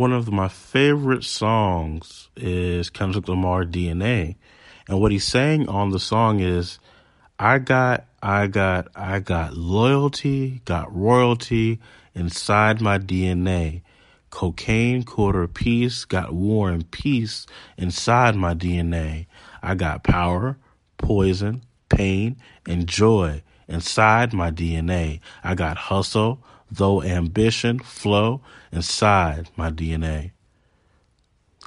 one 0.00 0.14
of 0.14 0.32
my 0.32 0.48
favorite 0.48 1.22
songs 1.22 2.30
is 2.34 2.88
Kendrick 2.88 3.28
Lamar 3.28 3.66
DNA. 3.66 4.36
And 4.88 4.98
what 4.98 5.12
he's 5.12 5.26
saying 5.26 5.68
on 5.68 5.90
the 5.90 6.00
song 6.00 6.40
is, 6.40 6.78
I 7.38 7.58
got, 7.58 8.06
I 8.22 8.46
got, 8.46 8.88
I 8.94 9.18
got 9.20 9.58
loyalty, 9.58 10.62
got 10.64 10.90
royalty 10.90 11.80
inside 12.14 12.80
my 12.80 12.98
DNA. 12.98 13.82
Cocaine, 14.30 15.02
quarter 15.02 15.46
piece, 15.46 16.06
got 16.06 16.32
war 16.32 16.70
and 16.70 16.90
peace 16.90 17.46
inside 17.76 18.34
my 18.34 18.54
DNA. 18.54 19.26
I 19.62 19.74
got 19.74 20.02
power, 20.02 20.56
poison, 20.96 21.62
pain, 21.90 22.38
and 22.66 22.86
joy 22.86 23.42
inside 23.68 24.32
my 24.32 24.50
DNA. 24.50 25.20
I 25.44 25.54
got 25.54 25.76
hustle, 25.76 26.42
though 26.70 27.02
ambition, 27.02 27.78
flow 27.78 28.42
inside 28.72 29.50
my 29.56 29.70
DNA. 29.70 30.32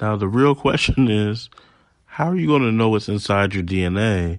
Now, 0.00 0.16
the 0.16 0.28
real 0.28 0.54
question 0.54 1.08
is 1.10 1.50
how 2.04 2.30
are 2.30 2.36
you 2.36 2.46
going 2.46 2.62
to 2.62 2.72
know 2.72 2.90
what's 2.90 3.08
inside 3.08 3.54
your 3.54 3.64
DNA 3.64 4.38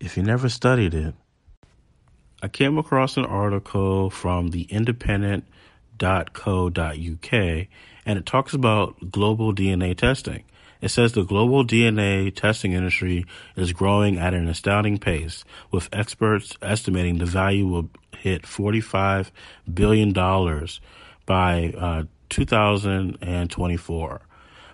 if 0.00 0.16
you 0.16 0.22
never 0.22 0.48
studied 0.48 0.94
it? 0.94 1.14
I 2.42 2.48
came 2.48 2.78
across 2.78 3.16
an 3.16 3.24
article 3.24 4.10
from 4.10 4.50
the 4.50 4.62
independent.co.uk 4.64 7.32
and 7.32 8.18
it 8.18 8.26
talks 8.26 8.52
about 8.52 9.10
global 9.10 9.54
DNA 9.54 9.96
testing. 9.96 10.44
It 10.80 10.90
says 10.90 11.12
the 11.12 11.24
global 11.24 11.64
DNA 11.64 12.34
testing 12.34 12.74
industry 12.74 13.24
is 13.56 13.72
growing 13.72 14.18
at 14.18 14.34
an 14.34 14.46
astounding 14.46 14.98
pace, 14.98 15.42
with 15.70 15.88
experts 15.90 16.58
estimating 16.60 17.16
the 17.16 17.24
value 17.24 17.66
will 17.66 17.88
hit 18.24 18.42
$45 18.42 19.30
billion 19.72 20.14
by 21.26 21.74
uh, 21.76 22.04
2024. 22.30 24.20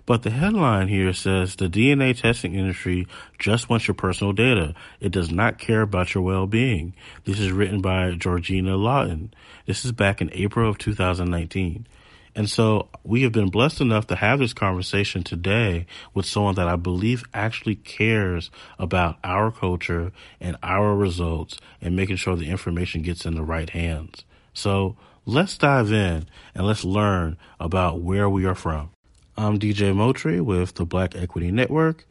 But 0.07 0.23
the 0.23 0.31
headline 0.31 0.87
here 0.87 1.13
says 1.13 1.57
the 1.57 1.69
DNA 1.69 2.17
testing 2.17 2.55
industry 2.55 3.09
just 3.41 3.69
wants 3.69 3.89
your 3.89 3.97
personal 3.97 4.33
data. 4.33 4.75
It 5.01 5.11
does 5.11 5.33
not 5.33 5.59
care 5.59 5.83
about 5.83 6.15
your 6.15 6.23
well-being. 6.23 6.95
This 7.25 7.41
is 7.41 7.51
written 7.51 7.81
by 7.81 8.13
Georgina 8.13 8.77
Lawton. 8.77 9.35
This 9.67 9.85
is 9.85 9.91
back 9.91 10.21
in 10.21 10.31
April 10.33 10.71
of 10.71 10.79
2019. 10.79 11.89
And 12.35 12.49
so 12.49 12.89
we 13.03 13.23
have 13.23 13.33
been 13.33 13.51
blessed 13.51 13.81
enough 13.81 14.07
to 14.09 14.17
have 14.17 14.39
this 14.39 14.53
conversation 14.53 15.23
today 15.23 15.87
with 16.15 16.27
someone 16.27 16.55
that 16.55 16.69
I 16.69 16.77
believe 16.77 17.25
actually 17.35 17.75
cares 17.75 18.51
about 18.79 19.19
our 19.25 19.51
culture 19.51 20.13
and 20.41 20.57
our 20.63 20.95
results 20.95 21.59
and 21.81 21.97
making 21.97 22.17
sure 22.17 22.37
the 22.37 22.51
information 22.51 23.03
gets 23.03 23.27
in 23.27 23.35
the 23.35 23.43
right 23.43 23.71
hands. 23.71 24.25
So 24.55 24.97
let's 25.27 25.59
dive 25.59 25.93
in 25.93 26.27
and 26.55 26.67
let's 26.67 26.85
learn 26.85 27.37
about 27.59 28.01
where 28.01 28.29
we 28.29 28.45
are 28.45 28.55
from. 28.55 28.91
I'm 29.37 29.59
DJ 29.59 29.93
Motri 29.95 30.41
with 30.41 30.75
the 30.75 30.85
Black 30.85 31.17
Equity 31.17 31.51
Network, 31.51 32.07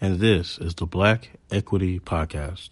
and 0.00 0.20
this 0.20 0.58
is 0.58 0.74
the 0.74 0.86
Black 0.86 1.30
Equity 1.50 1.98
Podcast. 1.98 2.70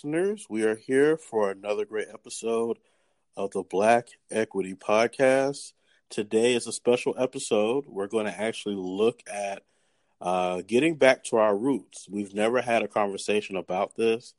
Listeners. 0.00 0.46
We 0.48 0.64
are 0.64 0.76
here 0.76 1.18
for 1.18 1.50
another 1.50 1.84
great 1.84 2.08
episode 2.10 2.78
of 3.36 3.50
the 3.50 3.62
Black 3.62 4.08
Equity 4.30 4.74
Podcast. 4.74 5.74
Today 6.08 6.54
is 6.54 6.66
a 6.66 6.72
special 6.72 7.14
episode. 7.18 7.84
We're 7.86 8.06
going 8.06 8.24
to 8.24 8.40
actually 8.40 8.76
look 8.76 9.22
at 9.30 9.62
uh, 10.18 10.62
getting 10.66 10.94
back 10.94 11.24
to 11.24 11.36
our 11.36 11.54
roots. 11.54 12.06
We've 12.08 12.32
never 12.32 12.62
had 12.62 12.82
a 12.82 12.88
conversation 12.88 13.56
about 13.56 13.94
this 13.94 14.32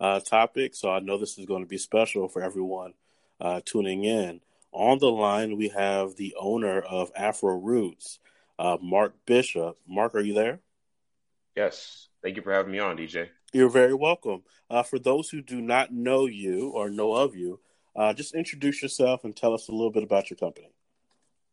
uh, 0.00 0.20
topic, 0.20 0.74
so 0.74 0.90
I 0.90 1.00
know 1.00 1.16
this 1.16 1.38
is 1.38 1.46
going 1.46 1.62
to 1.62 1.68
be 1.68 1.78
special 1.78 2.28
for 2.28 2.42
everyone 2.42 2.92
uh, 3.40 3.62
tuning 3.64 4.04
in. 4.04 4.42
On 4.72 4.98
the 4.98 5.10
line, 5.10 5.56
we 5.56 5.68
have 5.68 6.16
the 6.16 6.34
owner 6.38 6.78
of 6.78 7.10
Afro 7.16 7.56
Roots, 7.56 8.18
uh, 8.58 8.76
Mark 8.82 9.14
Bishop. 9.24 9.78
Mark, 9.88 10.14
are 10.14 10.20
you 10.20 10.34
there? 10.34 10.60
Yes. 11.56 12.08
Thank 12.22 12.36
you 12.36 12.42
for 12.42 12.52
having 12.52 12.72
me 12.72 12.80
on, 12.80 12.98
DJ. 12.98 13.28
You're 13.52 13.70
very 13.70 13.94
welcome. 13.94 14.42
Uh, 14.68 14.82
for 14.82 14.98
those 14.98 15.30
who 15.30 15.40
do 15.40 15.60
not 15.60 15.92
know 15.92 16.26
you 16.26 16.70
or 16.70 16.90
know 16.90 17.14
of 17.14 17.36
you, 17.36 17.60
uh, 17.94 18.12
just 18.12 18.34
introduce 18.34 18.82
yourself 18.82 19.24
and 19.24 19.34
tell 19.34 19.54
us 19.54 19.68
a 19.68 19.72
little 19.72 19.92
bit 19.92 20.02
about 20.02 20.28
your 20.30 20.36
company. 20.36 20.72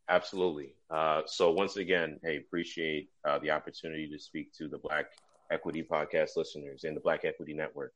Absolutely. 0.09 0.75
Uh, 0.89 1.21
so 1.25 1.51
once 1.51 1.77
again, 1.77 2.19
hey, 2.23 2.37
appreciate 2.37 3.09
uh, 3.25 3.39
the 3.39 3.51
opportunity 3.51 4.09
to 4.09 4.19
speak 4.19 4.51
to 4.53 4.67
the 4.67 4.77
Black 4.79 5.05
Equity 5.51 5.83
Podcast 5.83 6.31
listeners 6.35 6.83
and 6.83 6.97
the 6.97 7.01
Black 7.01 7.25
Equity 7.25 7.53
Network. 7.53 7.93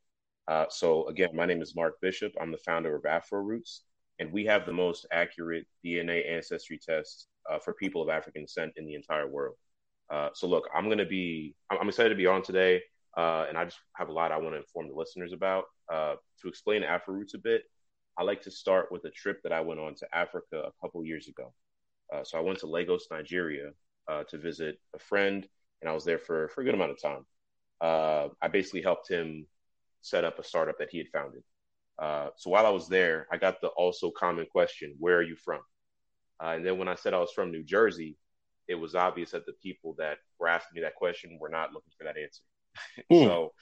Uh, 0.48 0.66
so 0.70 1.08
again, 1.08 1.30
my 1.34 1.46
name 1.46 1.62
is 1.62 1.76
Mark 1.76 1.96
Bishop. 2.00 2.32
I'm 2.40 2.52
the 2.52 2.58
founder 2.60 2.96
of 2.96 3.06
Afro 3.06 3.42
Roots, 3.42 3.84
and 4.20 4.32
we 4.32 4.46
have 4.46 4.66
the 4.66 4.72
most 4.72 5.06
accurate 5.12 5.66
DNA 5.84 6.32
ancestry 6.32 6.80
test 6.80 7.28
uh, 7.52 7.60
for 7.60 7.74
people 7.74 8.02
of 8.02 8.10
African 8.10 8.44
descent 8.44 8.74
in 8.78 8.86
the 8.86 8.94
entire 8.96 9.28
world. 9.28 9.56
so 10.34 10.48
look, 10.48 10.70
I'm 10.74 10.86
going 10.86 11.00
to 11.00 11.06
be, 11.06 11.56
I'm 11.70 11.90
excited 11.90 12.10
to 12.10 12.16
be 12.16 12.28
on 12.28 12.44
today. 12.44 12.82
Uh, 13.18 13.46
and 13.50 13.58
I 13.58 13.66
just 13.66 13.80
have 13.94 14.10
a 14.10 14.14
lot 14.14 14.32
I 14.32 14.38
want 14.38 14.54
to 14.54 14.60
inform 14.60 14.90
the 14.90 14.96
listeners 14.96 15.34
about. 15.34 15.66
Uh, 15.92 16.16
to 16.42 16.48
explain 16.48 16.84
Afro 16.84 17.16
Roots 17.16 17.34
a 17.34 17.40
bit, 17.40 17.64
I 18.18 18.24
like 18.24 18.44
to 18.44 18.52
start 18.52 18.92
with 18.92 19.06
a 19.06 19.10
trip 19.10 19.42
that 19.44 19.52
I 19.52 19.62
went 19.62 19.80
on 19.80 19.96
to 19.96 20.08
Africa 20.16 20.62
a 20.68 20.72
couple 20.82 21.04
years 21.04 21.28
ago. 21.28 21.52
Uh, 22.14 22.24
so 22.24 22.38
I 22.38 22.42
went 22.42 22.60
to 22.60 22.68
Lagos, 22.68 23.08
Nigeria, 23.10 23.72
uh, 24.08 24.24
to 24.30 24.38
visit 24.38 24.80
a 24.96 25.00
friend, 25.00 25.48
and 25.82 25.90
I 25.90 25.94
was 25.94 26.06
there 26.06 26.20
for, 26.20 26.50
for 26.50 26.62
a 26.62 26.64
good 26.64 26.76
amount 26.76 26.92
of 26.92 27.02
time. 27.02 27.26
Uh, 27.82 28.30
I 28.42 28.48
basically 28.50 28.84
helped 28.84 29.10
him 29.10 29.48
set 30.02 30.24
up 30.24 30.38
a 30.38 30.44
startup 30.44 30.78
that 30.78 30.90
he 30.92 31.00
had 31.00 31.08
founded. 31.10 31.44
Uh, 32.00 32.30
so 32.38 32.52
while 32.52 32.68
I 32.68 32.70
was 32.70 32.88
there, 32.88 33.28
I 33.32 33.38
got 33.38 33.62
the 33.62 33.70
also 33.70 34.12
common 34.12 34.46
question, 34.46 34.96
"Where 35.00 35.18
are 35.18 35.24
you 35.24 35.36
from?" 35.36 35.62
and 36.40 36.64
then 36.64 36.78
when 36.78 36.88
I 36.88 36.94
said 36.94 37.16
I 37.16 37.20
was 37.20 37.32
from 37.34 37.52
New 37.52 37.64
Jersey, 37.64 38.16
it 38.68 38.76
was 38.76 38.94
obvious 38.94 39.32
that 39.32 39.48
the 39.48 39.54
people 39.64 39.96
that 39.98 40.20
were 40.40 40.48
asking 40.48 40.76
me 40.76 40.82
that 40.82 40.96
question 40.96 41.38
were 41.40 41.50
not 41.50 41.74
looking 41.74 41.92
for 41.98 42.04
that 42.04 42.18
answer. 42.18 42.44
Mm. 43.12 43.24
so, 43.28 43.54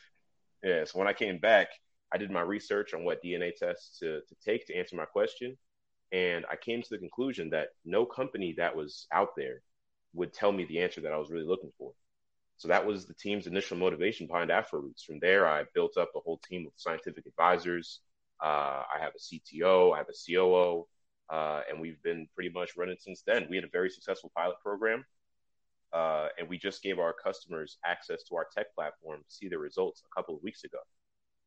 yeah, 0.64 0.84
so 0.86 1.00
when 1.00 1.08
I 1.08 1.14
came 1.14 1.40
back, 1.40 1.68
I 2.12 2.18
did 2.18 2.32
my 2.32 2.42
research 2.42 2.94
on 2.94 3.04
what 3.04 3.24
DNA 3.24 3.56
tests 3.56 4.00
to, 4.00 4.22
to 4.22 4.36
take 4.46 4.68
to 4.68 4.76
answer 4.76 4.96
my 4.96 5.06
question. 5.06 5.58
And 6.12 6.46
I 6.50 6.56
came 6.56 6.82
to 6.82 6.90
the 6.90 6.98
conclusion 6.98 7.50
that 7.50 7.70
no 7.84 8.06
company 8.06 8.56
that 8.58 8.76
was 8.76 9.08
out 9.12 9.30
there 9.36 9.62
would 10.14 10.34
tell 10.34 10.52
me 10.52 10.66
the 10.66 10.80
answer 10.80 11.02
that 11.02 11.12
I 11.12 11.18
was 11.18 11.30
really 11.30 11.48
looking 11.48 11.72
for. 11.78 11.92
So 12.58 12.70
that 12.70 12.86
was 12.86 13.06
the 13.06 13.14
team's 13.14 13.48
initial 13.48 13.78
motivation 13.78 14.28
behind 14.28 14.50
AfroRoots. 14.50 15.04
From 15.06 15.20
there, 15.20 15.48
I 15.48 15.64
built 15.74 15.98
up 15.98 16.12
a 16.16 16.20
whole 16.20 16.40
team 16.48 16.66
of 16.66 16.74
scientific 16.78 17.26
advisors. 17.26 18.00
Uh, 18.42 18.84
I 18.94 19.00
have 19.02 19.14
a 19.14 19.20
CTO, 19.20 19.94
I 19.94 19.98
have 19.98 20.08
a 20.10 20.34
COO, 20.34 20.88
uh, 21.30 21.62
and 21.70 21.82
we've 21.82 22.02
been 22.02 22.28
pretty 22.34 22.50
much 22.50 22.78
running 22.78 22.98
since 23.00 23.24
then. 23.26 23.48
We 23.50 23.58
had 23.58 23.66
a 23.66 23.70
very 23.70 23.90
successful 23.90 24.32
pilot 24.36 24.58
program 24.64 25.04
uh, 25.96 26.28
and 26.38 26.50
we 26.50 26.58
just 26.58 26.84
gave 26.84 27.00
our 27.00 27.14
customers 27.14 27.78
access 27.86 28.24
to 28.24 28.36
our 28.36 28.46
tech 28.56 28.76
platform 28.76 29.22
to 29.22 29.34
see 29.34 29.48
the 29.48 29.58
results 29.58 30.04
a 30.06 30.16
couple 30.16 30.36
of 30.36 30.44
weeks 30.44 30.66
ago. 30.66 30.80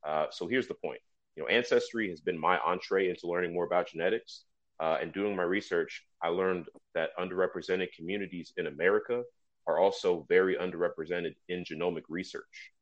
Uh, 0.07 0.27
so 0.31 0.49
here's 0.49 0.67
the 0.67 0.75
point. 0.75 1.01
You 1.37 1.43
know, 1.43 1.49
Ancestry 1.49 2.09
has 2.09 2.23
been 2.23 2.39
my 2.39 2.59
entree 2.59 3.11
into 3.11 3.27
learning 3.29 3.53
more 3.53 3.67
about 3.67 3.91
genetics. 3.91 4.45
Uh, 4.81 4.97
and 5.03 5.13
doing 5.13 5.35
my 5.35 5.43
research, 5.43 6.05
I 6.23 6.29
learned 6.29 6.67
that 6.95 7.11
underrepresented 7.19 7.89
communities 7.97 8.53
in 8.57 8.69
America 8.69 9.23
are 9.67 9.79
also 9.79 10.25
very 10.29 10.55
underrepresented 10.55 11.35
in 11.49 11.65
genomic 11.65 12.03
research. 12.09 12.73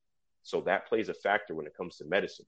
So 0.43 0.61
that 0.63 0.87
plays 0.87 1.09
a 1.09 1.15
factor 1.15 1.55
when 1.55 1.67
it 1.67 1.77
comes 1.77 1.97
to 1.97 2.05
medicine, 2.05 2.45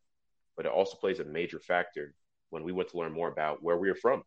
but 0.55 0.67
it 0.67 0.73
also 0.73 0.99
plays 0.99 1.19
a 1.19 1.25
major 1.25 1.61
factor 1.61 2.15
when 2.51 2.63
we 2.63 2.73
want 2.73 2.91
to 2.91 2.99
learn 2.99 3.13
more 3.13 3.33
about 3.33 3.63
where 3.63 3.79
we 3.79 3.89
are 3.89 3.95
from. 3.95 4.23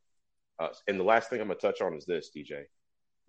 Uh, 0.60 0.70
and 0.88 1.00
the 1.00 1.04
last 1.04 1.30
thing 1.30 1.40
I'm 1.40 1.48
going 1.48 1.60
to 1.60 1.68
touch 1.68 1.82
on 1.82 1.94
is 1.94 2.06
this, 2.06 2.32
DJ. 2.36 2.64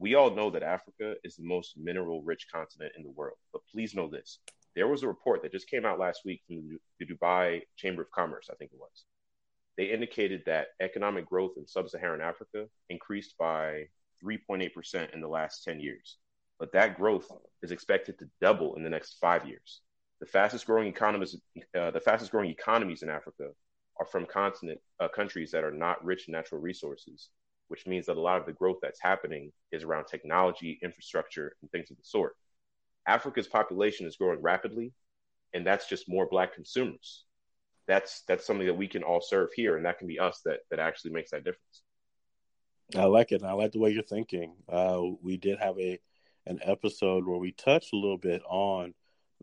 We 0.02 0.16
all 0.16 0.34
know 0.34 0.50
that 0.50 0.64
Africa 0.64 1.14
is 1.22 1.36
the 1.36 1.44
most 1.44 1.74
mineral 1.76 2.24
rich 2.24 2.48
continent 2.52 2.94
in 2.96 3.04
the 3.04 3.10
world, 3.10 3.36
but 3.52 3.62
please 3.72 3.94
know 3.94 4.08
this. 4.08 4.40
There 4.74 4.88
was 4.88 5.04
a 5.04 5.06
report 5.06 5.42
that 5.42 5.52
just 5.52 5.70
came 5.70 5.86
out 5.86 6.00
last 6.00 6.22
week 6.24 6.42
from 6.44 6.76
the 6.98 7.06
Dubai 7.06 7.62
Chamber 7.76 8.02
of 8.02 8.10
Commerce, 8.10 8.48
I 8.50 8.56
think 8.56 8.72
it 8.72 8.80
was. 8.80 9.04
They 9.78 9.84
indicated 9.84 10.42
that 10.44 10.70
economic 10.80 11.28
growth 11.28 11.52
in 11.56 11.68
sub 11.68 11.88
Saharan 11.88 12.20
Africa 12.20 12.66
increased 12.90 13.36
by 13.38 13.84
3.8% 14.24 15.14
in 15.14 15.20
the 15.20 15.28
last 15.28 15.62
10 15.62 15.78
years. 15.78 16.16
But 16.58 16.72
that 16.72 16.96
growth 16.96 17.30
is 17.62 17.70
expected 17.70 18.18
to 18.18 18.30
double 18.40 18.74
in 18.74 18.82
the 18.82 18.90
next 18.90 19.18
five 19.20 19.46
years. 19.46 19.82
The 20.18 20.26
fastest 20.26 20.66
growing 20.66 20.88
economies, 20.88 21.36
uh, 21.78 21.92
the 21.92 22.00
fastest 22.00 22.32
growing 22.32 22.50
economies 22.50 23.04
in 23.04 23.08
Africa 23.08 23.50
are 24.00 24.06
from 24.06 24.26
continent 24.26 24.80
uh, 24.98 25.06
countries 25.06 25.52
that 25.52 25.62
are 25.62 25.70
not 25.70 26.04
rich 26.04 26.26
in 26.26 26.32
natural 26.32 26.60
resources, 26.60 27.28
which 27.68 27.86
means 27.86 28.06
that 28.06 28.16
a 28.16 28.20
lot 28.20 28.38
of 28.38 28.46
the 28.46 28.52
growth 28.52 28.78
that's 28.82 29.00
happening 29.00 29.52
is 29.70 29.82
around 29.82 30.06
technology, 30.06 30.78
infrastructure, 30.82 31.56
and 31.60 31.70
things 31.70 31.90
of 31.90 31.96
the 31.96 32.04
sort. 32.04 32.36
Africa's 33.06 33.48
population 33.48 34.06
is 34.06 34.16
growing 34.16 34.40
rapidly, 34.40 34.92
and 35.54 35.66
that's 35.66 35.88
just 35.88 36.08
more 36.08 36.26
black 36.26 36.54
consumers. 36.54 37.24
That's 37.88 38.22
that's 38.28 38.46
something 38.46 38.66
that 38.66 38.74
we 38.74 38.86
can 38.86 39.02
all 39.02 39.20
serve 39.20 39.50
here, 39.54 39.76
and 39.76 39.84
that 39.86 39.98
can 39.98 40.06
be 40.06 40.18
us 40.18 40.40
that 40.44 40.60
that 40.70 40.78
actually 40.78 41.12
makes 41.12 41.30
that 41.30 41.44
difference. 41.44 41.82
I 42.96 43.04
like 43.04 43.32
it. 43.32 43.42
I 43.42 43.52
like 43.52 43.72
the 43.72 43.78
way 43.78 43.90
you're 43.90 44.02
thinking. 44.02 44.54
Uh, 44.68 45.02
we 45.22 45.36
did 45.36 45.58
have 45.58 45.78
a 45.78 45.98
an 46.46 46.58
episode 46.62 47.26
where 47.26 47.38
we 47.38 47.52
touched 47.52 47.92
a 47.92 47.96
little 47.96 48.18
bit 48.18 48.42
on 48.48 48.94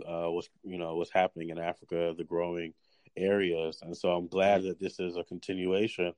uh, 0.05 0.29
what's 0.29 0.49
you 0.63 0.77
know 0.77 0.95
what's 0.95 1.11
happening 1.11 1.49
in 1.49 1.59
Africa, 1.59 2.13
the 2.17 2.23
growing 2.23 2.73
areas, 3.17 3.79
and 3.81 3.95
so 3.95 4.11
I'm 4.11 4.27
glad 4.27 4.63
that 4.63 4.79
this 4.79 4.99
is 4.99 5.17
a 5.17 5.23
continuation 5.23 6.13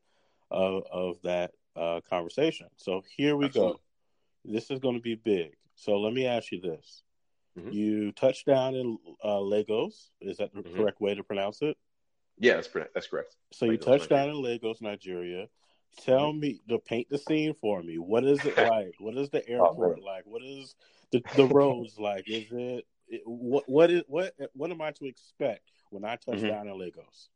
of 0.50 0.84
of 0.92 1.22
that 1.24 1.52
uh, 1.76 2.02
conversation. 2.10 2.68
So 2.78 3.04
here 3.16 3.36
we 3.36 3.46
Absolutely. 3.46 3.74
go. 3.74 4.54
This 4.54 4.72
is 4.72 4.80
going 4.80 4.96
to 4.96 5.02
be 5.02 5.16
big. 5.16 5.54
So 5.76 5.98
let 6.00 6.14
me 6.14 6.26
ask 6.26 6.52
you 6.52 6.62
this: 6.62 7.04
mm-hmm. 7.58 7.72
You 7.72 8.12
touched 8.12 8.46
down 8.46 8.76
in 8.76 8.98
uh, 9.24 9.40
Lagos. 9.40 10.12
Is 10.22 10.38
that 10.38 10.54
the 10.54 10.62
mm-hmm. 10.62 10.78
correct 10.78 11.02
way 11.02 11.16
to 11.16 11.24
pronounce 11.24 11.62
it? 11.62 11.78
Yeah, 12.38 12.56
that's 12.56 12.70
that's 12.94 13.08
correct. 13.08 13.36
So 13.54 13.66
Lagos, 13.66 13.86
you 13.86 13.92
touched 13.92 14.10
down 14.10 14.30
in 14.30 14.42
Lagos, 14.42 14.82
Nigeria. 14.82 15.48
Tell 16.04 16.30
mm-hmm. 16.30 16.40
me 16.40 16.62
to 16.70 16.80
paint 16.80 17.08
the 17.10 17.18
scene 17.18 17.54
for 17.60 17.84
me. 17.84 17.98
What 17.98 18.24
is 18.24 18.44
it 18.46 18.58
like? 18.70 18.96
what 19.00 19.18
is 19.18 19.30
the 19.30 19.44
oh, 19.50 19.54
airport 19.54 20.00
oh, 20.02 20.06
like? 20.06 20.24
What 20.26 20.42
is 20.42 20.76
the, 21.12 21.22
the 21.36 21.48
roads 21.48 22.00
like? 22.00 22.30
Is 22.30 22.46
it 22.52 22.86
what 23.26 23.68
what 23.68 23.92
is 23.92 24.04
what 24.08 24.34
what 24.54 24.72
am 24.72 24.82
I 24.82 24.92
to 24.92 25.06
expect 25.06 25.70
when 25.90 26.06
I 26.06 26.16
touch 26.16 26.38
mm-hmm. 26.38 26.48
down 26.48 26.68
in 26.68 26.80
Lagos? 26.80 27.30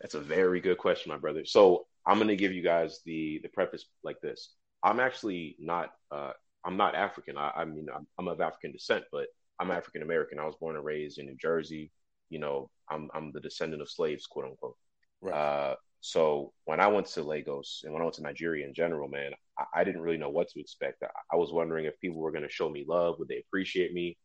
That's 0.00 0.14
a 0.14 0.20
very 0.20 0.60
good 0.60 0.78
question, 0.78 1.10
my 1.10 1.18
brother. 1.18 1.44
So 1.44 1.86
I'm 2.06 2.16
going 2.16 2.28
to 2.28 2.36
give 2.36 2.52
you 2.52 2.62
guys 2.62 3.00
the 3.04 3.40
the 3.42 3.48
preface 3.48 3.84
like 4.02 4.20
this. 4.20 4.54
I'm 4.82 5.00
actually 5.00 5.56
not 5.58 5.92
uh, 6.10 6.32
I'm 6.64 6.76
not 6.76 6.94
African. 6.94 7.36
I, 7.36 7.52
I 7.56 7.64
mean 7.64 7.88
I'm, 7.94 8.06
I'm, 8.18 8.28
of 8.28 8.40
African 8.40 8.72
descent, 8.72 9.04
but 9.12 9.26
I'm 9.58 9.70
African 9.70 10.02
American. 10.02 10.38
I 10.38 10.46
was 10.46 10.56
born 10.60 10.76
and 10.76 10.84
raised 10.84 11.18
in 11.18 11.26
New 11.26 11.36
Jersey. 11.36 11.90
You 12.30 12.38
know, 12.38 12.70
I'm 12.90 13.10
I'm 13.14 13.32
the 13.32 13.40
descendant 13.40 13.82
of 13.82 13.90
slaves, 13.90 14.26
quote 14.26 14.46
unquote. 14.46 14.76
Right. 15.20 15.34
Uh, 15.34 15.76
so 16.00 16.52
when 16.64 16.80
I 16.80 16.88
went 16.88 17.06
to 17.06 17.22
Lagos 17.22 17.82
and 17.84 17.92
when 17.92 18.02
I 18.02 18.04
went 18.04 18.16
to 18.16 18.22
Nigeria 18.22 18.66
in 18.66 18.74
general, 18.74 19.08
man, 19.08 19.32
I, 19.56 19.80
I 19.80 19.84
didn't 19.84 20.00
really 20.00 20.18
know 20.18 20.30
what 20.30 20.48
to 20.48 20.60
expect. 20.60 21.02
I, 21.04 21.08
I 21.32 21.36
was 21.36 21.52
wondering 21.52 21.84
if 21.84 22.00
people 22.00 22.18
were 22.18 22.32
going 22.32 22.42
to 22.42 22.50
show 22.50 22.68
me 22.68 22.84
love, 22.88 23.20
would 23.20 23.28
they 23.28 23.38
appreciate 23.38 23.92
me? 23.94 24.16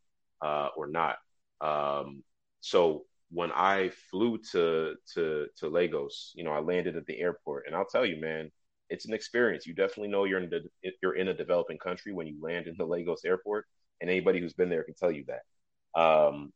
uh, 0.41 0.69
or 0.75 0.87
not. 0.87 1.17
Um, 1.61 2.23
so 2.61 3.05
when 3.29 3.51
I 3.51 3.89
flew 4.09 4.37
to 4.51 4.95
to 5.13 5.47
to 5.57 5.67
Lagos, 5.69 6.31
you 6.35 6.43
know, 6.43 6.51
I 6.51 6.59
landed 6.59 6.95
at 6.95 7.05
the 7.05 7.19
airport, 7.19 7.65
and 7.67 7.75
I'll 7.75 7.85
tell 7.85 8.05
you, 8.05 8.19
man, 8.21 8.51
it's 8.89 9.05
an 9.05 9.13
experience. 9.13 9.65
You 9.65 9.73
definitely 9.73 10.09
know 10.09 10.23
you're 10.23 10.41
in 10.41 10.49
the, 10.49 10.61
you're 11.01 11.15
in 11.15 11.27
a 11.27 11.33
developing 11.33 11.77
country 11.77 12.13
when 12.13 12.27
you 12.27 12.37
land 12.41 12.67
in 12.67 12.75
the 12.77 12.85
Lagos 12.85 13.25
airport, 13.25 13.65
and 14.01 14.09
anybody 14.09 14.39
who's 14.39 14.53
been 14.53 14.69
there 14.69 14.83
can 14.83 14.93
tell 14.95 15.11
you 15.11 15.25
that. 15.27 15.99
Um, 15.99 16.53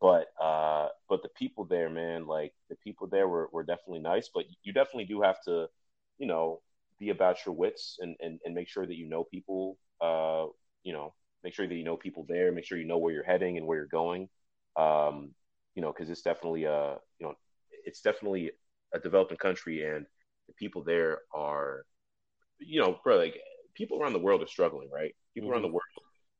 but 0.00 0.26
uh, 0.42 0.88
but 1.08 1.22
the 1.22 1.30
people 1.30 1.64
there, 1.64 1.88
man, 1.88 2.26
like 2.26 2.52
the 2.68 2.76
people 2.76 3.06
there 3.06 3.28
were 3.28 3.48
were 3.52 3.64
definitely 3.64 4.00
nice, 4.00 4.28
but 4.34 4.44
you 4.62 4.72
definitely 4.72 5.06
do 5.06 5.22
have 5.22 5.40
to, 5.44 5.68
you 6.18 6.26
know, 6.26 6.60
be 6.98 7.10
about 7.10 7.44
your 7.46 7.54
wits 7.54 7.98
and 8.00 8.16
and, 8.20 8.40
and 8.44 8.54
make 8.54 8.68
sure 8.68 8.86
that 8.86 8.96
you 8.96 9.08
know 9.08 9.24
people, 9.24 9.78
uh, 10.00 10.46
you 10.82 10.92
know, 10.92 11.14
make 11.42 11.54
sure 11.54 11.66
that 11.66 11.74
you 11.74 11.84
know 11.84 11.96
people 11.96 12.26
there, 12.28 12.52
make 12.52 12.64
sure 12.66 12.76
you 12.76 12.86
know 12.86 12.98
where 12.98 13.12
you're 13.12 13.24
heading 13.24 13.56
and 13.56 13.66
where 13.66 13.78
you're 13.78 13.86
going. 13.86 14.28
Um, 14.76 15.30
you 15.74 15.82
know, 15.82 15.92
because 15.92 16.10
it's 16.10 16.22
definitely 16.22 16.64
a 16.64 16.96
you 17.18 17.26
know 17.26 17.34
it's 17.84 18.00
definitely 18.00 18.52
a 18.94 18.98
developing 18.98 19.36
country, 19.36 19.84
and 19.84 20.06
the 20.46 20.54
people 20.54 20.82
there 20.84 21.18
are, 21.32 21.84
you 22.58 22.80
know, 22.80 22.98
bro, 23.02 23.16
like 23.16 23.38
people 23.74 24.00
around 24.00 24.12
the 24.12 24.18
world 24.18 24.42
are 24.42 24.46
struggling, 24.46 24.88
right? 24.92 25.14
People 25.34 25.48
mm-hmm. 25.48 25.54
around 25.54 25.62
the 25.62 25.68
world 25.68 25.82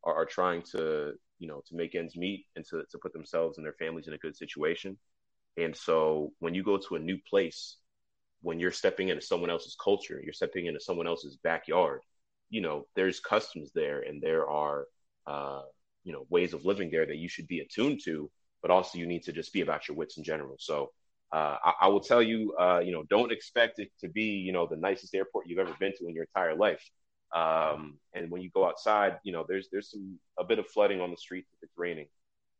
are, 0.05 0.15
are 0.15 0.27
trying 0.27 0.63
to 0.73 1.13
you 1.39 1.49
know 1.49 1.63
to 1.67 1.75
make 1.75 1.95
ends 1.95 2.17
meet 2.17 2.47
and 2.57 2.65
to 2.67 2.85
to 2.91 2.99
put 2.99 3.13
themselves 3.13 3.59
and 3.59 3.67
their 3.67 3.75
families 3.75 4.09
in 4.09 4.15
a 4.15 4.19
good 4.19 4.37
situation. 4.37 4.97
And 5.57 5.75
so 5.77 6.33
when 6.41 6.55
you 6.55 6.65
go 6.65 6.79
to 6.79 6.97
a 6.97 6.99
new 6.99 7.19
place, 7.29 7.77
when 8.43 8.59
you're 8.59 8.73
stepping 8.73 9.09
into 9.09 9.23
someone 9.23 9.51
else's 9.51 9.77
culture, 9.83 10.21
you're 10.23 10.33
stepping 10.33 10.67
into 10.67 10.81
someone 10.81 11.07
else's 11.07 11.37
backyard, 11.37 12.01
you 12.51 12.61
know, 12.61 12.87
there's 12.97 13.21
customs 13.21 13.71
there 13.75 14.01
and 14.01 14.21
there 14.21 14.49
are 14.49 14.87
uh, 15.27 15.63
you 16.05 16.13
know 16.13 16.27
ways 16.29 16.53
of 16.53 16.65
living 16.65 16.91
there 16.91 17.07
that 17.07 17.17
you 17.17 17.29
should 17.29 17.49
be 17.49 17.61
attuned 17.61 18.01
to, 18.05 18.31
but 18.65 18.71
also 18.71 18.97
you 18.97 19.07
need 19.07 19.23
to 19.23 19.31
just 19.31 19.53
be 19.53 19.61
about 19.61 19.87
your 19.87 19.95
wits 19.95 20.17
in 20.17 20.25
general. 20.25 20.57
So 20.59 20.91
uh, 21.31 21.59
I, 21.63 21.73
I, 21.83 21.89
will 21.89 22.01
tell 22.01 22.23
you, 22.23 22.55
uh, 22.59 22.81
you 22.83 22.93
know, 22.93 23.03
don't 23.11 23.31
expect 23.31 23.79
it 23.79 23.91
to 24.01 24.09
be 24.09 24.25
you 24.25 24.53
know 24.53 24.67
the 24.67 24.77
nicest 24.77 25.15
airport 25.15 25.47
you've 25.47 25.59
ever 25.59 25.77
been 25.79 25.93
to 25.99 26.07
in 26.09 26.15
your 26.15 26.25
entire 26.25 26.57
life. 26.57 26.83
Um, 27.35 27.99
and 28.15 28.31
when 28.31 28.41
you 28.41 28.49
go 28.55 28.67
outside, 28.67 29.19
you 29.23 29.33
know, 29.33 29.45
there's 29.47 29.69
there's 29.71 29.91
some 29.91 30.19
a 30.39 30.45
bit 30.45 30.59
of 30.59 30.67
flooding 30.69 31.03
on 31.03 31.11
the 31.11 31.17
streets 31.19 31.51
if 31.53 31.59
it's 31.63 31.77
raining. 31.77 32.07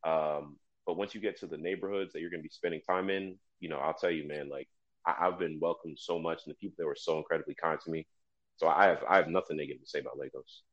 Um, 0.07 0.57
but 0.87 0.99
once 0.99 1.15
you 1.15 1.23
get 1.23 1.41
to 1.41 1.47
the 1.47 1.57
neighborhoods 1.57 2.13
that 2.13 2.21
you're 2.21 2.29
going 2.29 2.43
to 2.43 2.49
be 2.49 2.51
spending 2.51 2.83
time 2.83 3.09
in, 3.09 3.39
you 3.61 3.71
know, 3.71 3.79
I'll 3.79 3.95
tell 3.95 4.11
you, 4.11 4.29
man, 4.29 4.51
like 4.51 4.69
I, 5.07 5.15
have 5.21 5.39
been 5.39 5.59
welcomed 5.59 5.97
so 5.99 6.19
much, 6.19 6.43
and 6.45 6.55
the 6.55 6.59
people 6.59 6.75
there 6.77 6.87
were 6.87 6.97
so 6.97 7.17
incredibly 7.17 7.55
kind 7.55 7.79
to 7.83 7.91
me. 7.91 8.07
So 8.59 8.69
I 8.69 8.85
have 8.89 9.03
I 9.09 9.17
have 9.17 9.29
nothing 9.29 9.57
negative 9.57 9.81
to 9.81 9.89
say 9.89 10.01
about 10.01 10.19
Lagos 10.19 10.65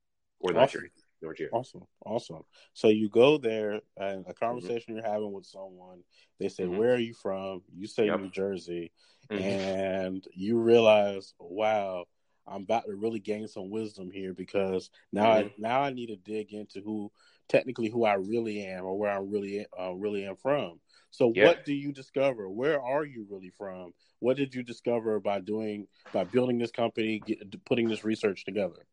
or 0.41 0.51
awesome. 0.57 0.89
Georgia. 1.21 1.47
Awesome, 1.51 1.83
awesome. 2.05 2.43
So 2.73 2.87
you 2.87 3.09
go 3.09 3.37
there, 3.37 3.73
and 3.73 3.81
a 3.97 4.15
mm-hmm. 4.17 4.31
conversation 4.31 4.95
mm-hmm. 4.95 5.05
you're 5.05 5.13
having 5.13 5.31
with 5.31 5.45
someone. 5.45 6.03
They 6.39 6.49
say, 6.49 6.63
mm-hmm. 6.63 6.77
"Where 6.77 6.93
are 6.93 6.99
you 6.99 7.13
from?" 7.13 7.61
You 7.73 7.87
say 7.87 8.07
yep. 8.07 8.19
New 8.19 8.31
Jersey, 8.31 8.91
mm-hmm. 9.31 9.43
and 9.43 10.27
you 10.33 10.59
realize, 10.59 11.33
"Wow, 11.39 12.05
I'm 12.47 12.63
about 12.63 12.85
to 12.85 12.95
really 12.95 13.19
gain 13.19 13.47
some 13.47 13.69
wisdom 13.69 14.11
here 14.11 14.33
because 14.33 14.89
now 15.11 15.31
I 15.31 15.43
mm-hmm. 15.43 15.61
now 15.61 15.81
I 15.81 15.91
need 15.91 16.07
to 16.07 16.15
dig 16.15 16.53
into 16.53 16.81
who 16.81 17.11
technically 17.47 17.89
who 17.89 18.05
I 18.05 18.13
really 18.13 18.65
am 18.65 18.85
or 18.85 18.97
where 18.97 19.11
I 19.11 19.19
really 19.19 19.65
uh, 19.79 19.93
really 19.93 20.25
am 20.25 20.35
from." 20.35 20.79
So 21.11 21.33
yeah. 21.35 21.45
what 21.45 21.65
do 21.65 21.73
you 21.73 21.91
discover? 21.91 22.49
Where 22.49 22.81
are 22.81 23.03
you 23.03 23.27
really 23.29 23.51
from? 23.57 23.93
What 24.19 24.37
did 24.37 24.55
you 24.55 24.63
discover 24.63 25.19
by 25.19 25.39
doing 25.39 25.87
by 26.13 26.23
building 26.23 26.57
this 26.57 26.71
company, 26.71 27.21
get, 27.25 27.65
putting 27.65 27.89
this 27.89 28.03
research 28.03 28.45
together? 28.45 28.87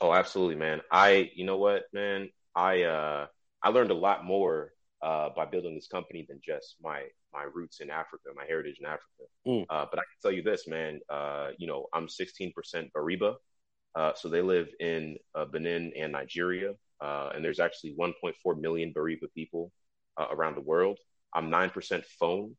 Oh, 0.00 0.12
absolutely, 0.12 0.56
man. 0.56 0.80
I, 0.90 1.30
you 1.34 1.44
know 1.44 1.56
what, 1.56 1.84
man, 1.92 2.30
I, 2.54 2.82
uh, 2.82 3.26
I 3.62 3.70
learned 3.70 3.90
a 3.90 3.94
lot 3.94 4.24
more 4.24 4.72
uh, 5.02 5.30
by 5.34 5.44
building 5.44 5.74
this 5.74 5.88
company 5.88 6.26
than 6.28 6.40
just 6.44 6.76
my 6.82 7.04
my 7.32 7.44
roots 7.52 7.80
in 7.80 7.90
Africa, 7.90 8.30
my 8.34 8.44
heritage 8.46 8.78
in 8.80 8.86
Africa. 8.86 9.24
Mm. 9.46 9.66
Uh, 9.68 9.84
but 9.90 9.98
I 9.98 10.02
can 10.02 10.18
tell 10.22 10.32
you 10.32 10.42
this, 10.42 10.66
man. 10.66 11.00
Uh, 11.10 11.48
you 11.58 11.66
know, 11.66 11.86
I'm 11.92 12.06
16% 12.06 12.52
Bariba, 12.96 13.34
uh, 13.94 14.12
so 14.14 14.28
they 14.28 14.40
live 14.40 14.68
in 14.80 15.16
uh, 15.34 15.44
Benin 15.44 15.92
and 15.98 16.12
Nigeria, 16.12 16.72
uh, 17.02 17.30
and 17.34 17.44
there's 17.44 17.60
actually 17.60 17.94
1.4 17.98 18.58
million 18.58 18.92
Bariba 18.96 19.30
people 19.34 19.70
uh, 20.16 20.28
around 20.32 20.56
the 20.56 20.62
world. 20.62 20.98
I'm 21.34 21.50
9% 21.50 22.04
Fon. 22.18 22.56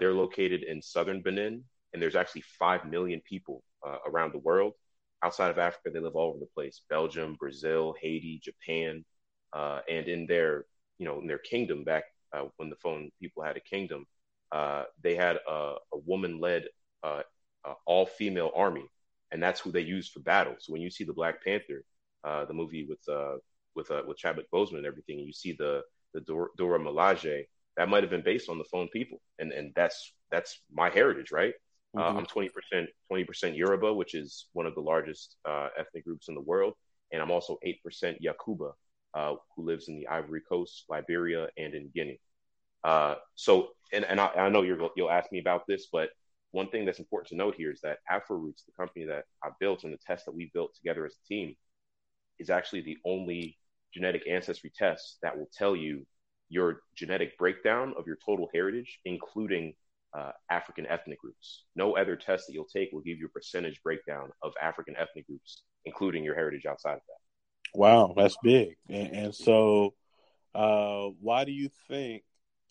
they're 0.00 0.14
located 0.14 0.62
in 0.62 0.80
southern 0.80 1.20
Benin, 1.20 1.64
and 1.92 2.00
there's 2.00 2.16
actually 2.16 2.44
5 2.58 2.86
million 2.86 3.20
people 3.28 3.62
around 4.06 4.32
the 4.32 4.38
world 4.38 4.72
outside 5.22 5.50
of 5.50 5.58
Africa, 5.58 5.90
they 5.90 6.00
live 6.00 6.16
all 6.16 6.30
over 6.30 6.38
the 6.38 6.46
place: 6.54 6.82
Belgium, 6.88 7.36
Brazil, 7.38 7.94
Haiti, 8.00 8.40
Japan, 8.42 9.04
uh, 9.52 9.80
and 9.88 10.08
in 10.08 10.26
their 10.26 10.64
you 10.98 11.06
know 11.06 11.20
in 11.20 11.26
their 11.26 11.38
kingdom 11.38 11.84
back 11.84 12.04
uh, 12.32 12.44
when 12.56 12.70
the 12.70 12.76
Fon 12.76 13.10
people 13.20 13.42
had 13.42 13.56
a 13.56 13.60
kingdom, 13.60 14.06
uh, 14.52 14.84
they 15.02 15.14
had 15.14 15.38
a, 15.48 15.74
a 15.92 15.98
woman-led 16.06 16.66
uh, 17.02 17.22
uh, 17.64 17.74
all-female 17.86 18.50
army, 18.54 18.84
and 19.32 19.42
that's 19.42 19.60
who 19.60 19.72
they 19.72 19.80
used 19.80 20.12
for 20.12 20.20
battle. 20.20 20.54
So 20.58 20.72
when 20.72 20.82
you 20.82 20.90
see 20.90 21.04
the 21.04 21.12
Black 21.12 21.44
Panther, 21.44 21.84
uh, 22.24 22.44
the 22.44 22.54
movie 22.54 22.86
with 22.86 23.06
with 23.74 23.90
with 24.06 24.18
Chadwick 24.18 24.50
Boseman 24.52 24.78
and 24.78 24.86
everything, 24.86 25.18
and 25.18 25.26
you 25.26 25.32
see 25.32 25.52
the 25.52 25.82
the 26.14 26.20
Dora, 26.20 26.48
Dora 26.56 26.78
Milaje, 26.78 27.44
that 27.76 27.88
might 27.88 28.02
have 28.02 28.10
been 28.10 28.22
based 28.22 28.48
on 28.48 28.58
the 28.58 28.64
Fon 28.64 28.88
people, 28.88 29.20
and 29.38 29.52
and 29.52 29.72
that's 29.74 30.12
that's 30.30 30.60
my 30.72 30.88
heritage, 30.90 31.30
right? 31.30 31.54
Uh, 31.96 32.00
mm-hmm. 32.00 32.16
Uh, 32.16 32.20
I'm 32.20 32.26
20 32.26 32.48
percent 32.50 32.88
20 33.08 33.24
percent 33.24 33.56
Yoruba, 33.56 33.92
which 33.92 34.14
is 34.14 34.46
one 34.52 34.66
of 34.66 34.74
the 34.74 34.80
largest 34.80 35.36
uh, 35.44 35.68
ethnic 35.78 36.04
groups 36.04 36.28
in 36.28 36.34
the 36.34 36.40
world, 36.40 36.74
and 37.12 37.22
I'm 37.22 37.30
also 37.30 37.58
eight 37.62 37.82
percent 37.82 38.18
Yakuba, 38.22 38.72
uh, 39.14 39.34
who 39.54 39.64
lives 39.64 39.88
in 39.88 39.96
the 39.98 40.08
Ivory 40.08 40.42
Coast, 40.48 40.84
Liberia, 40.88 41.48
and 41.56 41.74
in 41.74 41.90
Guinea. 41.94 42.20
Uh, 42.84 43.16
so, 43.34 43.68
and 43.92 44.04
and 44.04 44.20
I, 44.20 44.26
I 44.36 44.48
know 44.48 44.62
you're, 44.62 44.90
you'll 44.96 45.10
ask 45.10 45.32
me 45.32 45.38
about 45.40 45.66
this, 45.66 45.88
but 45.92 46.10
one 46.52 46.68
thing 46.68 46.84
that's 46.84 46.98
important 46.98 47.28
to 47.28 47.36
note 47.36 47.54
here 47.56 47.70
is 47.70 47.80
that 47.82 47.98
AfroRoots, 48.10 48.64
the 48.64 48.72
company 48.76 49.04
that 49.06 49.24
I 49.42 49.48
built 49.60 49.84
and 49.84 49.92
the 49.92 49.98
test 49.98 50.26
that 50.26 50.34
we 50.34 50.50
built 50.54 50.74
together 50.74 51.04
as 51.04 51.14
a 51.14 51.28
team, 51.28 51.54
is 52.38 52.50
actually 52.50 52.82
the 52.82 52.98
only 53.04 53.58
genetic 53.92 54.22
ancestry 54.28 54.72
test 54.76 55.18
that 55.22 55.36
will 55.36 55.48
tell 55.56 55.74
you 55.74 56.06
your 56.48 56.80
genetic 56.94 57.36
breakdown 57.38 57.94
of 57.98 58.06
your 58.06 58.18
total 58.24 58.48
heritage, 58.54 59.00
including 59.04 59.74
uh, 60.14 60.32
African 60.50 60.86
ethnic 60.86 61.20
groups. 61.20 61.64
No 61.74 61.96
other 61.96 62.16
test 62.16 62.46
that 62.46 62.52
you'll 62.54 62.64
take 62.64 62.90
will 62.92 63.00
give 63.00 63.18
you 63.18 63.26
a 63.26 63.30
percentage 63.30 63.82
breakdown 63.82 64.30
of 64.42 64.52
African 64.60 64.94
ethnic 64.96 65.26
groups, 65.26 65.62
including 65.84 66.24
your 66.24 66.34
heritage 66.34 66.66
outside 66.66 66.94
of 66.94 67.00
that. 67.06 67.78
Wow, 67.78 68.14
that's 68.16 68.36
big. 68.42 68.76
And, 68.88 69.12
and 69.12 69.34
so, 69.34 69.94
uh, 70.54 71.08
why 71.20 71.44
do 71.44 71.52
you 71.52 71.68
think, 71.88 72.22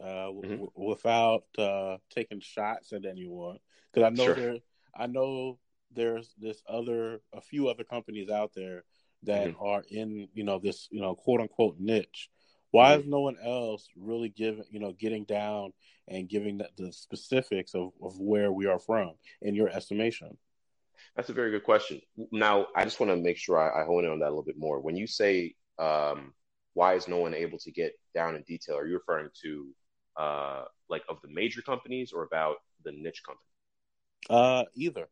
uh, 0.02 0.30
mm-hmm. 0.32 0.66
without 0.76 1.44
uh, 1.58 1.98
taking 2.10 2.40
shots 2.40 2.94
at 2.94 3.06
anyone, 3.06 3.60
because 3.94 4.08
I 4.08 4.10
know 4.10 4.26
sure. 4.26 4.36
there, 4.36 4.58
I 4.96 5.08
know 5.08 5.60
there's 5.94 6.34
this 6.40 6.62
other, 6.68 7.22
a 7.34 7.42
few 7.42 7.68
other 7.68 7.84
companies 7.84 8.30
out 8.30 8.52
there 8.56 8.84
that 9.24 9.50
mm-hmm. 9.50 9.64
are 9.64 9.84
in, 9.90 10.28
you 10.34 10.44
know, 10.44 10.60
this, 10.60 10.88
you 10.92 11.02
know, 11.02 11.16
quote 11.16 11.42
unquote 11.42 11.78
niche 11.80 12.30
why 12.76 12.96
is 12.96 13.06
no 13.06 13.22
one 13.22 13.38
else 13.42 13.88
really 13.96 14.30
giving, 14.30 14.66
you 14.70 14.80
know, 14.80 14.92
getting 14.92 15.24
down 15.24 15.72
and 16.10 16.28
giving 16.28 16.58
the, 16.58 16.70
the 16.78 16.92
specifics 16.92 17.74
of, 17.74 17.92
of 18.04 18.20
where 18.20 18.52
we 18.52 18.66
are 18.66 18.80
from 18.80 19.14
in 19.42 19.56
your 19.56 19.70
estimation? 19.70 20.38
That's 21.16 21.30
a 21.30 21.34
very 21.34 21.52
good 21.52 21.64
question. 21.64 22.02
Now, 22.34 22.68
I 22.76 22.84
just 22.84 23.00
want 23.00 23.12
to 23.12 23.16
make 23.16 23.38
sure 23.38 23.58
I, 23.58 23.82
I 23.82 23.86
hone 23.86 24.04
in 24.04 24.12
on 24.12 24.20
that 24.20 24.26
a 24.26 24.30
little 24.30 24.44
bit 24.44 24.58
more. 24.58 24.82
When 24.82 24.98
you 24.98 25.08
say, 25.08 25.56
um, 25.80 26.34
why 26.74 26.96
is 26.96 27.08
no 27.08 27.18
one 27.18 27.34
able 27.34 27.58
to 27.60 27.72
get 27.72 27.94
down 28.14 28.36
in 28.36 28.44
detail? 28.44 28.78
Are 28.78 28.86
you 28.86 28.96
referring 28.96 29.30
to 29.44 29.68
uh, 30.18 30.64
like 30.90 31.04
of 31.08 31.22
the 31.22 31.30
major 31.30 31.62
companies 31.62 32.12
or 32.14 32.24
about 32.24 32.58
the 32.84 32.92
niche 32.92 33.24
company? 33.26 33.48
Uh, 34.30 34.66
either. 34.76 35.08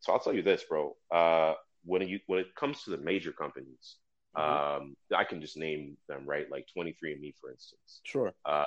So 0.00 0.12
I'll 0.12 0.20
tell 0.20 0.34
you 0.34 0.42
this, 0.42 0.62
bro. 0.68 0.94
Uh, 1.10 1.54
when 1.86 2.06
you 2.06 2.20
when 2.26 2.38
it 2.38 2.54
comes 2.54 2.82
to 2.82 2.90
the 2.90 2.98
major 2.98 3.32
companies. 3.32 3.96
Um, 4.38 4.94
I 5.14 5.24
can 5.24 5.40
just 5.40 5.56
name 5.56 5.96
them, 6.08 6.24
right? 6.26 6.46
Like 6.50 6.66
23andMe, 6.76 7.34
for 7.40 7.50
instance. 7.50 8.00
Sure. 8.04 8.32
Uh, 8.44 8.64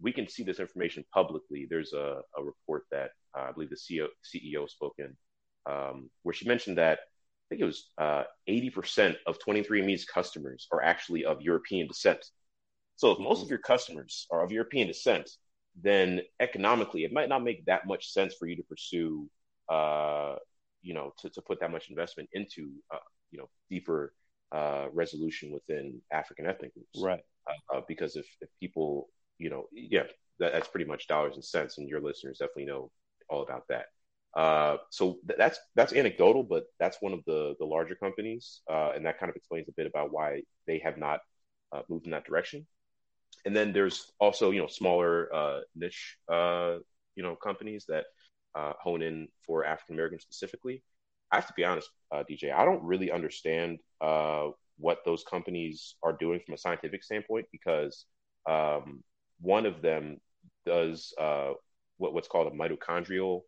we 0.00 0.12
can 0.12 0.28
see 0.28 0.42
this 0.42 0.60
information 0.60 1.04
publicly. 1.12 1.66
There's 1.68 1.92
a, 1.92 2.20
a 2.36 2.42
report 2.42 2.84
that 2.92 3.10
uh, 3.36 3.46
I 3.48 3.52
believe 3.52 3.70
the 3.70 3.76
CEO, 3.76 4.06
CEO 4.24 4.68
spoke 4.68 4.94
in, 4.98 5.16
um, 5.66 6.08
where 6.22 6.32
she 6.32 6.46
mentioned 6.46 6.78
that 6.78 7.00
I 7.00 7.46
think 7.48 7.62
it 7.62 7.64
was 7.64 7.88
uh, 7.98 8.24
80% 8.48 9.16
of 9.26 9.38
23andMe's 9.38 10.04
customers 10.04 10.68
are 10.70 10.82
actually 10.82 11.24
of 11.24 11.40
European 11.42 11.88
descent. 11.88 12.24
So 12.96 13.12
if 13.12 13.18
most 13.18 13.42
of 13.42 13.48
your 13.48 13.58
customers 13.58 14.26
are 14.30 14.44
of 14.44 14.52
European 14.52 14.86
descent, 14.86 15.30
then 15.80 16.20
economically 16.40 17.04
it 17.04 17.12
might 17.12 17.28
not 17.28 17.42
make 17.42 17.64
that 17.64 17.86
much 17.86 18.10
sense 18.10 18.34
for 18.34 18.46
you 18.46 18.56
to 18.56 18.62
pursue, 18.64 19.28
uh, 19.68 20.36
you 20.82 20.94
know, 20.94 21.12
to, 21.20 21.30
to 21.30 21.40
put 21.40 21.60
that 21.60 21.72
much 21.72 21.90
investment 21.90 22.28
into, 22.32 22.70
uh, 22.92 22.98
you 23.30 23.38
know, 23.38 23.48
deeper 23.70 24.12
uh, 24.52 24.86
resolution 24.92 25.52
within 25.52 26.00
African 26.12 26.46
ethnic 26.46 26.72
groups. 26.74 27.00
Right. 27.00 27.20
Uh, 27.72 27.80
because 27.88 28.16
if, 28.16 28.26
if 28.40 28.48
people, 28.60 29.08
you 29.38 29.50
know, 29.50 29.66
yeah, 29.72 30.04
that, 30.38 30.52
that's 30.52 30.68
pretty 30.68 30.86
much 30.86 31.06
dollars 31.06 31.34
and 31.34 31.44
cents, 31.44 31.78
and 31.78 31.88
your 31.88 32.00
listeners 32.00 32.38
definitely 32.38 32.66
know 32.66 32.90
all 33.28 33.42
about 33.42 33.64
that. 33.68 33.86
Uh, 34.36 34.76
so 34.90 35.18
th- 35.26 35.38
that's 35.38 35.58
that's 35.74 35.92
anecdotal, 35.92 36.42
but 36.42 36.64
that's 36.78 36.98
one 37.00 37.12
of 37.12 37.20
the 37.26 37.54
the 37.58 37.64
larger 37.64 37.94
companies, 37.94 38.60
uh, 38.70 38.90
and 38.94 39.04
that 39.06 39.18
kind 39.18 39.30
of 39.30 39.36
explains 39.36 39.68
a 39.68 39.72
bit 39.72 39.86
about 39.86 40.12
why 40.12 40.42
they 40.66 40.78
have 40.78 40.98
not 40.98 41.20
uh, 41.72 41.82
moved 41.88 42.04
in 42.04 42.12
that 42.12 42.26
direction. 42.26 42.66
And 43.46 43.56
then 43.56 43.72
there's 43.72 44.12
also 44.20 44.50
you 44.50 44.60
know 44.60 44.66
smaller 44.66 45.34
uh, 45.34 45.60
niche 45.74 46.18
you 46.28 47.22
know 47.22 47.36
companies 47.36 47.86
that 47.88 48.04
hone 48.54 49.02
in 49.02 49.28
for 49.46 49.64
African 49.64 49.94
Americans 49.94 50.22
specifically. 50.22 50.82
I 51.30 51.36
have 51.36 51.46
to 51.46 51.52
be 51.56 51.64
honest, 51.64 51.90
uh, 52.10 52.24
DJ, 52.28 52.52
I 52.52 52.64
don't 52.64 52.82
really 52.82 53.10
understand 53.10 53.78
uh, 54.00 54.48
what 54.78 55.04
those 55.04 55.24
companies 55.24 55.96
are 56.02 56.12
doing 56.12 56.40
from 56.44 56.54
a 56.54 56.58
scientific 56.58 57.02
standpoint 57.04 57.46
because 57.52 58.06
um, 58.48 59.02
one 59.40 59.66
of 59.66 59.82
them 59.82 60.18
does 60.64 61.12
uh, 61.18 61.52
what, 61.98 62.14
what's 62.14 62.28
called 62.28 62.52
a 62.52 62.56
mitochondrial 62.56 63.42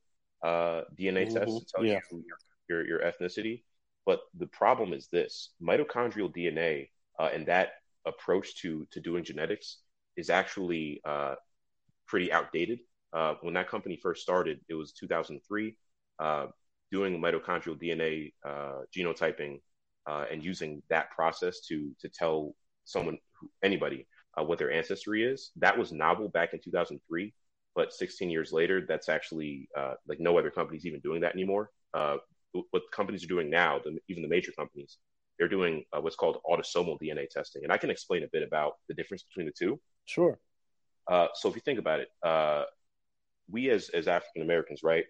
uh, 0.45 0.83
DNA 0.99 1.27
mm-hmm. 1.27 1.37
test 1.37 1.59
to 1.59 1.67
tell 1.75 1.85
yeah. 1.85 2.01
you 2.11 2.25
your, 2.69 2.87
your, 2.87 3.01
ethnicity. 3.01 3.63
But 4.07 4.21
the 4.37 4.47
problem 4.47 4.93
is 4.93 5.09
this 5.09 5.51
mitochondrial 5.63 6.35
DNA 6.35 6.89
uh, 7.19 7.31
and 7.33 7.47
that 7.47 7.73
approach 8.07 8.57
to, 8.63 8.87
to 8.91 9.01
doing 9.01 9.25
genetics 9.25 9.79
is 10.17 10.31
actually 10.31 11.01
uh, 11.05 11.35
pretty 12.07 12.33
outdated. 12.33 12.81
when 13.41 13.55
that 13.55 13.69
company 13.69 13.99
first 14.03 14.23
started, 14.23 14.61
it 14.69 14.75
was 14.75 14.93
2003 14.93 15.77
doing 16.91 17.21
mitochondrial 17.21 17.81
DNA 17.81 18.33
uh, 18.45 18.83
genotyping 18.97 19.61
uh, 20.07 20.25
and 20.31 20.43
using 20.43 20.83
that 20.89 21.11
process 21.11 21.61
to 21.61 21.95
to 22.01 22.09
tell 22.09 22.55
someone, 22.85 23.19
anybody, 23.63 24.07
uh, 24.39 24.43
what 24.43 24.59
their 24.59 24.73
ancestry 24.73 25.25
is. 25.25 25.51
That 25.57 25.77
was 25.79 25.93
novel 25.93 26.29
back 26.29 26.53
in 26.53 26.61
2003, 26.61 27.33
but 27.75 27.93
16 27.93 28.31
years 28.31 28.53
later, 28.53 28.85
that's 28.87 29.09
actually 29.09 29.69
uh, 29.77 29.95
like 30.09 30.21
no 30.21 30.39
other 30.39 30.51
companies 30.51 30.87
even 30.87 31.01
doing 31.01 31.21
that 31.21 31.35
anymore. 31.35 31.71
Uh, 31.95 32.17
what 32.71 32.83
companies 32.93 33.23
are 33.23 33.29
doing 33.29 33.49
now, 33.49 33.79
the, 33.79 33.97
even 34.09 34.23
the 34.23 34.29
major 34.29 34.51
companies, 34.53 34.99
they're 35.39 35.49
doing 35.49 35.85
uh, 35.93 36.01
what's 36.01 36.17
called 36.17 36.39
autosomal 36.45 36.99
DNA 37.01 37.29
testing, 37.29 37.63
and 37.63 37.73
I 37.73 37.77
can 37.77 37.91
explain 37.91 38.25
a 38.25 38.29
bit 38.33 38.43
about 38.43 38.75
the 38.89 38.95
difference 38.95 39.23
between 39.23 39.47
the 39.47 39.53
two. 39.53 39.81
Sure. 40.05 40.39
so 41.09 41.49
if 41.49 41.55
you 41.55 41.61
think 41.61 41.79
about 41.79 42.01
it, 42.01 42.09
we 43.49 43.71
as 43.71 43.89
as 43.91 44.09
African 44.09 44.43
Americans, 44.43 44.83
right? 44.83 45.05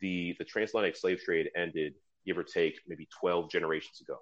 The 0.00 0.34
the 0.38 0.44
transatlantic 0.44 0.96
slave 0.96 1.20
trade 1.24 1.50
ended, 1.56 1.94
give 2.26 2.38
or 2.38 2.44
take, 2.44 2.80
maybe 2.86 3.08
12 3.20 3.50
generations 3.50 4.00
ago. 4.00 4.18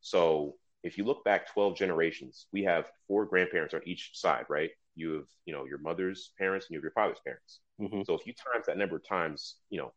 So 0.00 0.56
if 0.82 0.96
you 0.96 1.04
look 1.04 1.24
back 1.24 1.52
12 1.52 1.76
generations, 1.76 2.46
we 2.52 2.62
have 2.64 2.86
four 3.08 3.26
grandparents 3.26 3.74
on 3.74 3.80
each 3.84 4.10
side, 4.14 4.44
right? 4.48 4.70
You 4.94 5.12
have, 5.14 5.26
you 5.44 5.52
know, 5.52 5.64
your 5.64 5.78
mother's 5.78 6.32
parents 6.38 6.66
and 6.66 6.74
you 6.74 6.78
have 6.78 6.84
your 6.84 6.92
father's 6.92 7.20
parents. 7.24 7.60
Mm-hmm. 7.80 8.02
So 8.06 8.14
if 8.14 8.26
you 8.26 8.32
times 8.32 8.66
that 8.66 8.78
number 8.78 8.98
times, 8.98 9.56
you 9.68 9.78
know, 9.78 9.92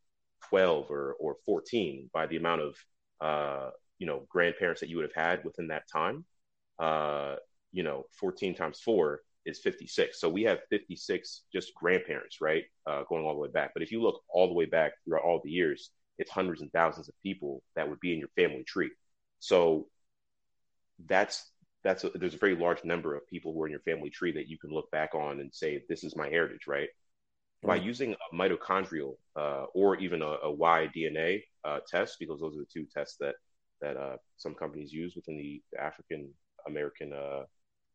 12 0.49 0.89
or, 0.89 1.13
or 1.19 1.37
14 1.45 2.09
by 2.13 2.27
the 2.27 2.37
amount 2.37 2.61
of, 2.61 2.75
uh, 3.21 3.69
you 3.99 4.07
know, 4.07 4.25
grandparents 4.29 4.81
that 4.81 4.89
you 4.89 4.97
would 4.97 5.09
have 5.13 5.27
had 5.27 5.43
within 5.45 5.67
that 5.67 5.83
time, 5.91 6.25
uh, 6.79 7.35
you 7.71 7.83
know, 7.83 8.05
14 8.19 8.55
times 8.55 8.79
four 8.79 9.21
is 9.45 9.59
56. 9.59 10.19
So 10.19 10.29
we 10.29 10.43
have 10.43 10.59
56 10.69 11.43
just 11.53 11.73
grandparents, 11.75 12.41
right? 12.41 12.63
Uh, 12.85 13.03
going 13.07 13.25
all 13.25 13.33
the 13.33 13.39
way 13.39 13.49
back. 13.49 13.71
But 13.73 13.83
if 13.83 13.91
you 13.91 14.01
look 14.01 14.21
all 14.29 14.47
the 14.47 14.53
way 14.53 14.65
back 14.65 14.93
throughout 15.03 15.23
all 15.23 15.41
the 15.43 15.51
years, 15.51 15.91
it's 16.17 16.31
hundreds 16.31 16.61
and 16.61 16.71
thousands 16.71 17.07
of 17.09 17.15
people 17.23 17.63
that 17.75 17.89
would 17.89 17.99
be 17.99 18.13
in 18.13 18.19
your 18.19 18.29
family 18.35 18.63
tree. 18.63 18.91
So 19.39 19.87
that's 21.07 21.49
that's 21.83 22.03
a, 22.03 22.09
there's 22.09 22.33
a 22.33 22.39
very 22.39 22.55
large 22.55 22.83
number 22.83 23.15
of 23.15 23.25
people 23.27 23.53
who 23.53 23.63
are 23.63 23.67
in 23.67 23.71
your 23.71 23.79
family 23.81 24.09
tree 24.09 24.33
that 24.33 24.49
you 24.49 24.57
can 24.57 24.69
look 24.69 24.91
back 24.91 25.15
on 25.15 25.39
and 25.39 25.53
say 25.53 25.81
this 25.87 26.03
is 26.03 26.15
my 26.15 26.27
heritage, 26.27 26.67
right? 26.67 26.89
Mm-hmm. 26.89 27.67
By 27.67 27.75
using 27.77 28.13
a 28.15 28.35
mitochondrial 28.35 29.15
uh, 29.37 29.65
or 29.73 29.95
even 29.97 30.21
a, 30.21 30.35
a 30.43 30.51
Y 30.51 30.89
DNA 30.93 31.43
uh, 31.63 31.79
test, 31.87 32.17
because 32.19 32.41
those 32.41 32.55
are 32.55 32.59
the 32.59 32.67
two 32.71 32.85
tests 32.93 33.15
that 33.21 33.35
that 33.81 33.95
uh, 33.95 34.17
some 34.35 34.55
companies 34.55 34.91
use 34.91 35.15
within 35.15 35.37
the, 35.37 35.61
the 35.71 35.81
African 35.81 36.29
American 36.67 37.13
uh, 37.13 37.43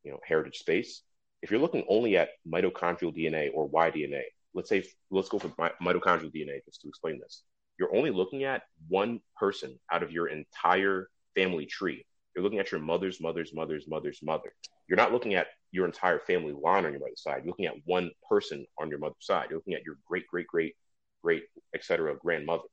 you 0.03 0.11
know 0.11 0.19
heritage 0.27 0.59
space 0.59 1.03
if 1.45 1.51
you're 1.51 1.61
looking 1.61 1.85
only 1.91 2.17
at 2.17 2.31
mitochondrial 2.49 3.15
DNA 3.15 3.51
or 3.53 3.67
Y-DNA, 3.67 4.23
let's 4.55 4.71
say 4.71 4.83
let's 5.11 5.29
go 5.29 5.39
for 5.39 5.51
mitochondrial 5.51 6.35
DNA 6.35 6.65
just 6.65 6.81
to 6.81 6.89
explain 6.89 7.21
this. 7.21 7.43
You're 7.79 7.95
only 7.95 8.11
looking 8.11 8.45
at 8.45 8.63
one 8.89 9.21
person 9.39 9.79
out 9.93 10.03
of 10.03 10.11
your 10.11 10.29
entire 10.29 11.11
family 11.35 11.67
tree. 11.67 12.07
You're 12.35 12.43
looking 12.43 12.61
at 12.61 12.73
your 12.73 12.81
mother's 12.81 13.21
mother's 13.21 13.53
mother's 13.53 13.87
mother's 13.87 14.21
mother. 14.23 14.55
You're 14.89 14.97
not 14.97 15.13
looking 15.13 15.35
at 15.35 15.49
your 15.71 15.85
entire 15.85 16.19
family 16.21 16.53
line 16.53 16.87
on 16.87 16.93
your 16.93 17.01
mother's 17.01 17.23
side. 17.23 17.43
You're 17.45 17.49
looking 17.53 17.67
at 17.67 17.77
one 17.85 18.11
person 18.27 18.65
on 18.81 18.89
your 18.89 18.99
mother's 18.99 19.17
side. 19.21 19.49
You're 19.51 19.59
looking 19.59 19.75
at 19.75 19.85
your 19.85 19.97
great 20.09 20.27
great 20.29 20.47
great 20.47 20.75
great 21.23 21.43
etc. 21.75 22.17
grandmother. 22.17 22.65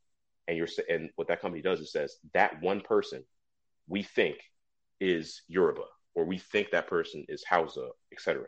And 0.48 0.56
you're 0.56 0.70
and 0.90 1.10
what 1.18 1.28
that 1.28 1.42
company 1.42 1.62
does 1.62 1.82
is 1.82 1.92
says 1.92 2.16
that 2.34 2.62
one 2.62 2.80
person 2.80 3.26
we 3.90 4.02
think 4.02 4.38
is 5.02 5.42
Yoruba 5.50 5.84
or 6.16 6.24
we 6.24 6.38
think 6.38 6.72
that 6.72 6.88
person 6.88 7.26
is 7.28 7.44
Hausa, 7.44 7.90
etc 8.14 8.46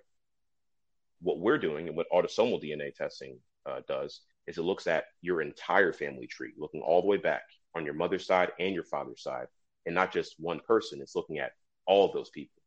what 1.23 1.39
we're 1.39 1.57
doing 1.57 1.87
and 1.87 1.97
what 1.97 2.07
autosomal 2.11 2.63
DNA 2.63 2.93
testing 2.93 3.39
uh, 3.65 3.79
does 3.87 4.21
is 4.47 4.57
it 4.57 4.63
looks 4.63 4.87
at 4.87 5.05
your 5.21 5.41
entire 5.41 5.93
family 5.93 6.27
tree, 6.27 6.51
looking 6.57 6.81
all 6.81 7.01
the 7.01 7.07
way 7.07 7.17
back 7.17 7.43
on 7.75 7.85
your 7.85 7.93
mother's 7.93 8.25
side 8.25 8.51
and 8.59 8.75
your 8.75 8.83
father's 8.83 9.23
side, 9.23 9.47
and 9.85 9.95
not 9.95 10.11
just 10.11 10.35
one 10.37 10.59
person. 10.67 11.01
It's 11.01 11.15
looking 11.15 11.39
at 11.39 11.53
all 11.85 12.05
of 12.05 12.13
those 12.13 12.29
people. 12.29 12.61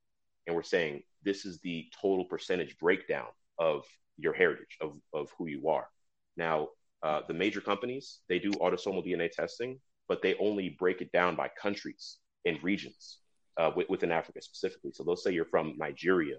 And 0.46 0.56
we're 0.56 0.62
saying 0.62 1.02
this 1.22 1.44
is 1.44 1.60
the 1.60 1.86
total 2.00 2.24
percentage 2.24 2.78
breakdown 2.78 3.26
of 3.58 3.84
your 4.18 4.32
heritage 4.32 4.78
of 4.80 4.98
of 5.12 5.30
who 5.36 5.46
you 5.46 5.68
are. 5.68 5.88
Now, 6.36 6.68
uh, 7.02 7.22
the 7.28 7.34
major 7.34 7.60
companies 7.60 8.20
they 8.28 8.38
do 8.38 8.50
autosomal 8.52 9.06
DNA 9.06 9.30
testing, 9.30 9.80
but 10.08 10.22
they 10.22 10.34
only 10.36 10.70
break 10.78 11.00
it 11.00 11.12
down 11.12 11.36
by 11.36 11.50
countries 11.60 12.18
and 12.46 12.62
regions 12.62 13.18
uh, 13.58 13.70
within 13.88 14.12
Africa 14.12 14.40
specifically. 14.40 14.92
So 14.94 15.04
they'll 15.04 15.16
say 15.16 15.32
you're 15.32 15.44
from 15.44 15.74
Nigeria 15.76 16.36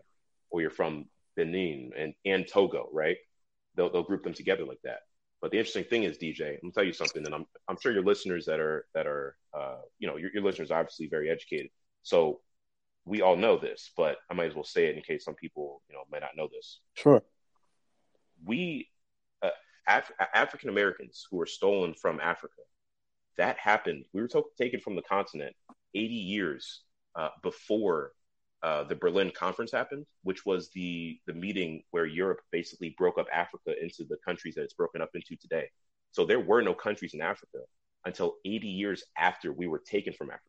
or 0.50 0.62
you're 0.62 0.70
from 0.70 1.06
Benin 1.38 1.92
and, 1.96 2.14
and 2.26 2.46
Togo, 2.46 2.90
right? 2.92 3.18
They'll, 3.76 3.90
they'll 3.92 4.04
group 4.04 4.24
them 4.24 4.34
together 4.34 4.66
like 4.66 4.82
that. 4.84 5.00
But 5.40 5.52
the 5.52 5.60
interesting 5.60 5.84
thing 5.86 6.04
is, 6.04 6.18
DJ, 6.18 6.56
I'm 6.56 6.60
gonna 6.64 6.74
tell 6.74 6.84
you 6.84 6.94
something, 6.94 7.24
and 7.24 7.34
I'm 7.34 7.46
I'm 7.68 7.78
sure 7.80 7.92
your 7.92 8.04
listeners 8.04 8.46
that 8.48 8.60
are 8.60 8.88
that 8.96 9.06
are 9.06 9.38
uh, 9.54 9.78
you 10.00 10.08
know 10.08 10.18
your, 10.18 10.32
your 10.34 10.44
listeners 10.44 10.72
are 10.72 10.80
obviously 10.80 11.08
very 11.08 11.30
educated, 11.30 11.70
so 12.02 12.42
we 13.06 13.22
all 13.22 13.36
know 13.36 13.58
this, 13.58 13.92
but 13.96 14.18
I 14.30 14.34
might 14.34 14.48
as 14.48 14.56
well 14.56 14.64
say 14.64 14.88
it 14.88 14.98
in 14.98 15.04
case 15.04 15.24
some 15.24 15.36
people 15.36 15.84
you 15.90 15.96
know 15.96 16.02
may 16.12 16.20
not 16.20 16.32
know 16.36 16.50
this. 16.52 16.80
Sure. 16.96 17.22
We 18.44 18.90
uh, 19.44 19.52
Af- 19.88 20.12
African 20.34 20.70
Americans 20.70 21.28
who 21.30 21.38
were 21.38 21.46
stolen 21.46 21.94
from 21.94 22.20
Africa, 22.20 22.62
that 23.38 23.60
happened. 23.60 24.06
We 24.14 24.22
were 24.22 24.28
to- 24.30 24.46
taken 24.58 24.80
from 24.80 24.96
the 24.96 25.04
continent 25.04 25.56
80 25.94 26.14
years 26.16 26.82
uh, 27.16 27.30
before 27.44 28.14
uh, 28.64 28.84
the 28.84 28.96
Berlin 28.96 29.32
Conference 29.32 29.72
happened, 29.72 30.06
which 30.24 30.46
was 30.46 30.70
the 30.72 31.20
the 31.28 31.34
meeting 31.34 31.84
where 31.92 32.06
Europe 32.06 32.40
basically 32.52 32.96
broke 32.98 33.18
up 33.18 33.28
Africa 33.32 33.74
into 33.82 34.04
the 34.10 34.18
countries 34.26 34.56
that 34.56 34.64
it's 34.64 34.74
broken 34.74 35.02
up 35.02 35.12
into 35.14 35.36
today. 35.36 35.70
So 36.12 36.26
there 36.26 36.40
were 36.40 36.62
no 36.62 36.74
countries 36.74 37.14
in 37.14 37.22
Africa 37.22 37.60
until 38.06 38.36
80 38.46 38.68
years 38.68 39.04
after 39.18 39.52
we 39.52 39.68
were 39.68 39.80
taken 39.80 40.14
from 40.14 40.30
Africa. 40.30 40.44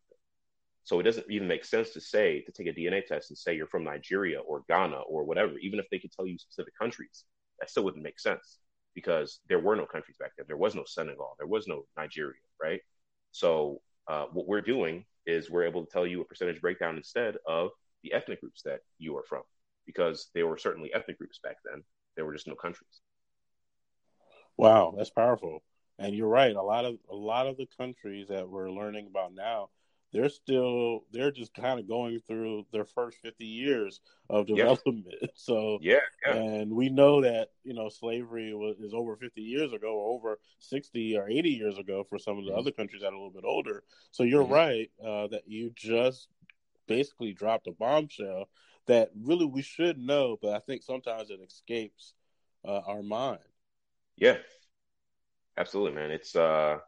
So 0.85 1.01
it 1.01 1.03
doesn't 1.03 1.27
even 1.29 1.49
make 1.49 1.67
sense 1.67 1.91
to 1.91 2.01
say 2.01 2.41
to 2.43 2.53
take 2.53 2.67
a 2.67 2.73
DNA 2.73 3.05
test 3.05 3.31
and 3.31 3.37
say 3.37 3.55
you're 3.55 3.67
from 3.67 3.85
Nigeria 3.85 4.41
or 4.41 4.65
Ghana 4.69 5.01
or 5.01 5.25
whatever, 5.25 5.59
even 5.59 5.79
if 5.79 5.87
they 5.91 5.99
could 5.99 6.13
tell 6.13 6.27
you 6.27 6.39
specific 6.39 6.73
countries. 6.79 7.25
That 7.61 7.69
still 7.69 7.85
wouldn't 7.85 8.03
make 8.03 8.19
sense 8.19 8.61
because 8.95 9.41
there 9.49 9.59
were 9.59 9.77
no 9.77 9.85
countries 9.85 10.17
back 10.19 10.33
then. 10.39 10.47
There 10.49 10.57
was 10.57 10.75
no 10.75 10.85
Senegal. 10.87 11.35
There 11.39 11.47
was 11.47 11.67
no 11.69 11.83
Nigeria, 11.97 12.41
right? 12.63 12.81
So 13.33 13.83
uh, 14.09 14.27
what 14.33 14.49
we're 14.49 14.63
doing 14.63 15.05
is 15.27 15.51
we're 15.51 15.67
able 15.67 15.85
to 15.85 15.93
tell 15.93 16.07
you 16.07 16.23
a 16.23 16.25
percentage 16.25 16.61
breakdown 16.63 16.97
instead 16.97 17.37
of 17.47 17.71
the 18.03 18.13
ethnic 18.13 18.41
groups 18.41 18.63
that 18.63 18.81
you 18.99 19.17
are 19.17 19.25
from, 19.25 19.43
because 19.87 20.31
there 20.35 20.47
were 20.47 20.59
certainly 20.59 20.93
ethnic 20.95 21.19
groups 21.19 21.41
back 21.43 21.57
then. 21.65 21.83
There 22.17 22.25
were 22.25 22.35
just 22.35 22.49
no 22.49 22.55
countries. 22.55 23.01
Wow, 24.57 24.95
that's 24.97 25.11
powerful. 25.11 25.63
And 25.99 26.15
you're 26.15 26.29
right. 26.29 26.55
A 26.55 26.63
lot 26.63 26.85
of 26.85 26.97
a 27.11 27.15
lot 27.15 27.47
of 27.47 27.57
the 27.57 27.69
countries 27.79 28.29
that 28.29 28.49
we're 28.49 28.71
learning 28.71 29.07
about 29.09 29.35
now, 29.35 29.71
they're 30.13 30.29
still 30.29 31.01
they're 31.13 31.31
just 31.31 31.55
kind 31.55 31.79
of 31.79 31.89
going 31.89 32.21
through 32.27 32.67
their 32.73 32.85
first 32.85 33.19
50 33.23 33.45
years 33.45 34.01
of 34.31 34.47
development. 34.47 35.07
Yeah. 35.21 35.29
So 35.35 35.79
yeah, 35.81 35.99
yeah, 36.27 36.35
and 36.35 36.73
we 36.73 36.89
know 36.89 37.23
that 37.23 37.51
you 37.63 37.73
know 37.73 37.89
slavery 37.89 38.53
was 38.55 38.77
is 38.81 38.93
over 38.93 39.17
50 39.17 39.41
years 39.41 39.73
ago, 39.73 39.95
or 39.95 40.15
over 40.15 40.41
60 40.59 41.17
or 41.17 41.29
80 41.29 41.51
years 41.51 41.79
ago 41.79 42.05
for 42.09 42.19
some 42.19 42.39
of 42.39 42.45
the 42.45 42.51
mm-hmm. 42.51 42.59
other 42.59 42.71
countries 42.73 43.03
that 43.03 43.09
are 43.09 43.15
a 43.15 43.17
little 43.17 43.31
bit 43.31 43.45
older. 43.47 43.85
So 44.11 44.25
you're 44.25 44.43
mm-hmm. 44.43 44.53
right 44.53 44.91
uh, 45.03 45.29
that 45.29 45.43
you 45.47 45.71
just 45.77 46.29
basically 46.89 47.33
dropped 47.33 47.69
a 47.69 47.73
bombshell 47.73 48.49
that 48.87 49.11
really 49.23 49.47
we 49.47 49.63
should 49.63 49.99
know, 49.99 50.39
but 50.43 50.55
I 50.55 50.59
think 50.61 50.83
sometimes 50.83 51.31
it 51.31 51.41
escapes 51.47 52.15
uh, 52.67 52.81
our 52.87 53.03
mind. 53.03 53.41
Yeah, 54.17 54.39
absolutely, 55.57 55.95
man. 55.95 56.11
It's 56.11 56.35
uh, 56.35 56.79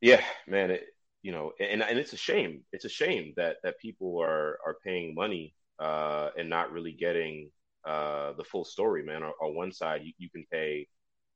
yeah, 0.00 0.22
man. 0.46 0.70
It, 0.70 0.84
you 1.22 1.32
know, 1.32 1.52
and 1.60 1.82
and 1.82 1.98
it's 1.98 2.12
a 2.12 2.16
shame. 2.16 2.62
It's 2.72 2.84
a 2.84 2.88
shame 2.88 3.34
that 3.36 3.56
that 3.64 3.80
people 3.80 4.18
are 4.22 4.58
are 4.64 4.76
paying 4.84 5.14
money 5.14 5.54
uh, 5.78 6.30
and 6.38 6.48
not 6.48 6.72
really 6.72 6.92
getting 6.92 7.50
uh, 7.84 8.32
the 8.34 8.44
full 8.44 8.64
story, 8.64 9.02
man. 9.02 9.22
On, 9.22 9.32
on 9.42 9.54
one 9.56 9.72
side, 9.72 10.02
you, 10.04 10.12
you 10.18 10.30
can 10.30 10.44
pay, 10.50 10.86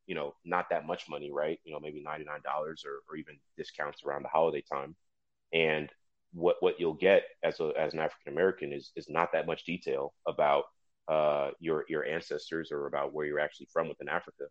you 0.06 0.14
know, 0.14 0.34
not 0.44 0.70
that 0.70 0.86
much 0.86 1.08
money, 1.08 1.30
right? 1.32 1.58
You 1.64 1.72
know, 1.72 1.80
maybe 1.80 2.02
ninety 2.02 2.24
nine 2.24 2.40
dollars 2.44 2.84
or 2.86 3.00
or 3.10 3.16
even 3.16 3.36
discounts 3.56 4.04
around 4.04 4.22
the 4.22 4.28
holiday 4.28 4.62
time, 4.62 4.94
and 5.52 5.90
what 6.32 6.56
what 6.60 6.80
you'll 6.80 6.94
get 6.94 7.24
as 7.42 7.60
a 7.60 7.72
as 7.78 7.94
an 7.94 8.00
African 8.00 8.32
American 8.32 8.72
is 8.72 8.92
is 8.96 9.08
not 9.08 9.32
that 9.32 9.46
much 9.46 9.64
detail 9.64 10.14
about 10.26 10.64
uh, 11.08 11.50
your 11.60 11.84
your 11.88 12.04
ancestors 12.04 12.70
or 12.72 12.86
about 12.86 13.12
where 13.12 13.26
you're 13.26 13.40
actually 13.40 13.68
from 13.72 13.88
within 13.88 14.08
Africa. 14.08 14.44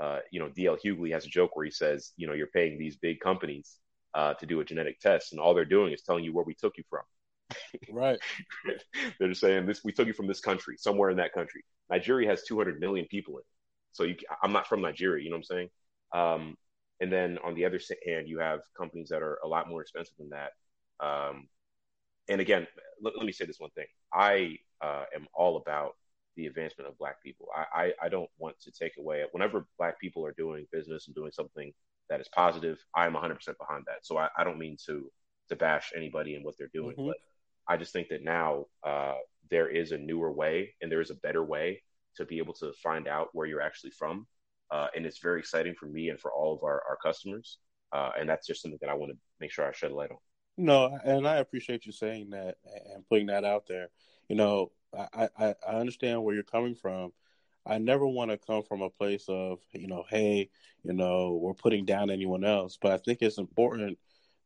Uh, 0.00 0.18
you 0.30 0.40
know, 0.40 0.48
DL 0.48 0.78
Hughley 0.84 1.12
has 1.12 1.26
a 1.26 1.28
joke 1.28 1.54
where 1.54 1.64
he 1.64 1.70
says, 1.70 2.12
you 2.16 2.26
know, 2.26 2.32
you're 2.32 2.48
paying 2.48 2.78
these 2.78 2.96
big 2.96 3.20
companies 3.20 3.78
uh, 4.14 4.34
to 4.34 4.46
do 4.46 4.60
a 4.60 4.64
genetic 4.64 5.00
test, 5.00 5.32
and 5.32 5.40
all 5.40 5.54
they're 5.54 5.64
doing 5.64 5.92
is 5.92 6.02
telling 6.02 6.24
you 6.24 6.34
where 6.34 6.44
we 6.44 6.54
took 6.54 6.76
you 6.76 6.84
from. 6.88 7.02
Right. 7.90 8.18
they're 9.18 9.28
just 9.28 9.40
saying 9.40 9.66
this: 9.66 9.84
we 9.84 9.92
took 9.92 10.06
you 10.06 10.12
from 10.12 10.26
this 10.26 10.40
country, 10.40 10.76
somewhere 10.78 11.10
in 11.10 11.16
that 11.18 11.32
country. 11.32 11.64
Nigeria 11.90 12.28
has 12.28 12.42
200 12.44 12.80
million 12.80 13.06
people 13.10 13.34
in 13.34 13.40
it, 13.40 13.46
so 13.92 14.04
you, 14.04 14.16
I'm 14.42 14.52
not 14.52 14.66
from 14.66 14.80
Nigeria. 14.80 15.22
You 15.22 15.30
know 15.30 15.36
what 15.36 15.46
I'm 15.50 15.56
saying? 15.56 15.68
Um, 16.14 16.56
and 17.00 17.12
then 17.12 17.38
on 17.44 17.54
the 17.54 17.64
other 17.64 17.80
hand, 18.06 18.28
you 18.28 18.38
have 18.38 18.60
companies 18.76 19.08
that 19.08 19.22
are 19.22 19.38
a 19.44 19.48
lot 19.48 19.68
more 19.68 19.82
expensive 19.82 20.14
than 20.18 20.30
that 20.30 20.52
um, 21.02 21.48
and 22.28 22.40
again, 22.40 22.66
let, 23.02 23.16
let, 23.16 23.26
me 23.26 23.32
say 23.32 23.44
this 23.44 23.60
one 23.60 23.70
thing: 23.70 23.86
I 24.12 24.56
uh, 24.80 25.04
am 25.14 25.26
all 25.34 25.56
about 25.56 25.92
the 26.36 26.46
advancement 26.46 26.88
of 26.88 26.96
Black 26.98 27.22
people. 27.22 27.48
I, 27.54 27.82
I, 27.82 27.92
I 28.04 28.08
don't 28.08 28.30
want 28.38 28.58
to 28.60 28.70
take 28.70 28.92
away 28.98 29.24
whenever 29.32 29.66
Black 29.78 30.00
people 30.00 30.24
are 30.24 30.32
doing 30.32 30.66
business 30.72 31.06
and 31.06 31.14
doing 31.14 31.32
something 31.32 31.72
that 32.08 32.20
is 32.20 32.28
positive. 32.34 32.78
I'm 32.94 33.14
100% 33.14 33.36
behind 33.58 33.84
that. 33.86 34.04
So 34.04 34.16
I, 34.16 34.28
I 34.36 34.44
don't 34.44 34.58
mean 34.58 34.76
to 34.86 35.10
to 35.48 35.56
bash 35.56 35.92
anybody 35.94 36.36
and 36.36 36.44
what 36.44 36.54
they're 36.56 36.70
doing, 36.72 36.96
mm-hmm. 36.96 37.08
but 37.08 37.16
I 37.68 37.76
just 37.76 37.92
think 37.92 38.08
that 38.08 38.22
now 38.22 38.66
uh, 38.86 39.14
there 39.50 39.68
is 39.68 39.92
a 39.92 39.98
newer 39.98 40.32
way 40.32 40.74
and 40.80 40.90
there 40.90 41.00
is 41.00 41.10
a 41.10 41.16
better 41.16 41.44
way 41.44 41.82
to 42.16 42.24
be 42.24 42.38
able 42.38 42.54
to 42.54 42.72
find 42.82 43.08
out 43.08 43.28
where 43.32 43.46
you're 43.46 43.60
actually 43.60 43.90
from. 43.90 44.26
Uh, 44.70 44.88
and 44.96 45.04
it's 45.04 45.18
very 45.18 45.38
exciting 45.38 45.74
for 45.78 45.86
me 45.86 46.08
and 46.08 46.20
for 46.20 46.32
all 46.32 46.54
of 46.54 46.62
our, 46.62 46.82
our 46.88 46.96
customers. 47.02 47.58
Uh, 47.92 48.10
and 48.18 48.28
that's 48.28 48.46
just 48.46 48.62
something 48.62 48.78
that 48.80 48.88
I 48.88 48.94
want 48.94 49.12
to 49.12 49.18
make 49.40 49.50
sure 49.50 49.66
I 49.66 49.72
shed 49.72 49.92
light 49.92 50.10
on. 50.10 50.16
No, 50.56 50.98
and 51.04 51.26
I 51.26 51.36
appreciate 51.36 51.86
you 51.86 51.92
saying 51.92 52.30
that 52.30 52.56
and 52.94 53.08
putting 53.08 53.26
that 53.26 53.44
out 53.44 53.66
there. 53.66 53.88
You 54.28 54.36
know, 54.36 54.72
I, 54.96 55.28
I, 55.38 55.54
I 55.66 55.72
understand 55.74 56.22
where 56.22 56.34
you're 56.34 56.42
coming 56.44 56.74
from. 56.74 57.12
I 57.64 57.78
never 57.78 58.06
want 58.06 58.30
to 58.30 58.38
come 58.38 58.62
from 58.62 58.82
a 58.82 58.90
place 58.90 59.24
of, 59.28 59.60
you 59.72 59.86
know, 59.86 60.04
hey, 60.08 60.50
you 60.82 60.92
know, 60.92 61.38
we're 61.40 61.54
putting 61.54 61.84
down 61.84 62.10
anyone 62.10 62.44
else. 62.44 62.76
But 62.80 62.92
I 62.92 62.98
think 62.98 63.22
it's 63.22 63.38
important 63.38 63.98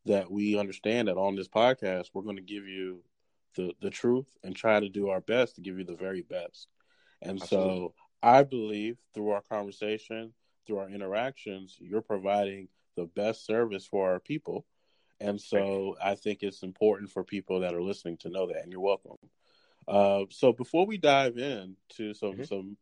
that 0.05 0.31
we 0.31 0.59
understand 0.59 1.09
that 1.09 1.17
on 1.17 1.35
this 1.35 1.49
podcast, 1.49 2.11
we're 2.13 2.23
going 2.23 2.37
to 2.37 2.43
give 2.43 2.67
you 2.69 3.03
the, 3.57 3.73
the 3.81 3.91
truth 3.91 4.29
and 4.45 4.55
try 4.55 4.79
to 4.79 4.89
do 4.89 5.09
our 5.09 5.21
best 5.21 5.57
to 5.57 5.61
give 5.61 5.79
you 5.79 5.85
the 5.85 5.97
very 5.97 6.23
best. 6.23 6.69
And 7.23 7.41
Absolutely. 7.43 7.79
so 7.79 7.95
I 8.23 8.43
believe 8.43 8.99
through 9.15 9.31
our 9.31 9.43
conversation, 9.43 10.33
through 10.67 10.79
our 10.79 10.91
interactions, 10.91 11.77
you're 11.81 12.03
providing 12.03 12.69
the 12.97 13.07
best 13.07 13.47
service 13.47 13.87
for 13.87 14.11
our 14.11 14.21
people 14.21 14.67
and 15.21 15.41
so 15.41 15.97
I 16.03 16.15
think 16.15 16.43
it's 16.43 16.63
important 16.63 17.11
for 17.11 17.25
people 17.25 17.61
that 17.61 17.75
are 17.75 17.83
listening 17.83 18.19
to 18.19 18.31
know 18.31 18.47
that, 18.49 18.63
and 18.63 18.73
you're 18.73 18.81
welcome. 18.81 19.17
Uh, 19.89 20.25
so 20.31 20.53
before 20.53 20.87
we 20.87 20.99
dive 20.99 21.39
in 21.39 21.77
to 21.97 22.15
some 22.15 22.33
mm-hmm. 22.33 22.45
some 22.45 22.77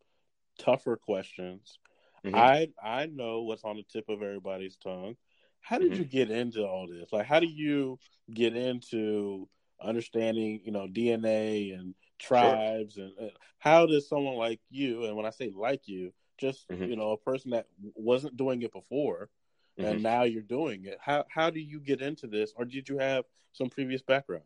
tougher 0.59 0.97
questions, 0.97 1.79
mm-hmm. 2.25 2.35
I 2.35 2.69
I 2.83 3.07
know 3.07 3.43
what's 3.43 3.65
on 3.65 3.77
the 3.77 3.85
tip 3.85 4.09
of 4.09 4.23
everybody's 4.23 4.77
tongue. 4.77 5.17
How 5.61 5.79
did 5.79 5.93
mm-hmm. 5.93 6.03
you 6.03 6.09
get 6.09 6.31
into 6.31 6.67
all 6.67 6.87
this? 6.87 7.13
Like, 7.13 7.27
how 7.27 7.41
do 7.41 7.47
you 7.47 7.99
get 8.33 8.55
into 8.57 9.49
understanding, 9.81 10.61
you 10.65 10.73
know, 10.73 10.87
DNA 10.87 11.79
and 11.79 11.95
tribes, 12.19 12.95
sure. 12.95 13.05
and, 13.05 13.13
and, 13.19 13.31
how 13.59 13.87
does 13.87 14.09
someone 14.09 14.37
like 14.37 14.61
you, 14.71 15.05
and 15.05 15.17
when 15.17 15.27
I 15.27 15.31
say 15.31 15.51
like 15.55 15.83
you, 15.87 16.13
just 16.39 16.69
mm-hmm. 16.69 16.85
you 16.85 16.97
know, 16.97 17.13
a 17.13 17.19
person 17.19 17.53
that 17.53 17.67
wasn't 17.95 18.37
doing 18.37 18.63
it 18.63 18.73
before, 18.73 19.31
mm-hmm. 19.79 19.89
and 19.89 20.03
now 20.03 20.23
you're 20.23 20.43
doing 20.43 20.85
it. 20.85 20.99
How 21.01 21.25
how 21.29 21.51
do 21.51 21.61
you 21.61 21.81
get 21.81 22.01
into 22.01 22.27
this, 22.27 22.53
or 22.57 22.65
did 22.65 22.89
you 22.89 22.99
have 22.99 23.25
some 23.53 23.69
previous 23.69 24.03
background? 24.03 24.45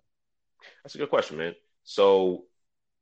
That's 0.83 0.95
a 0.95 0.99
good 0.99 1.11
question, 1.11 1.39
man. 1.39 1.55
So 1.85 2.45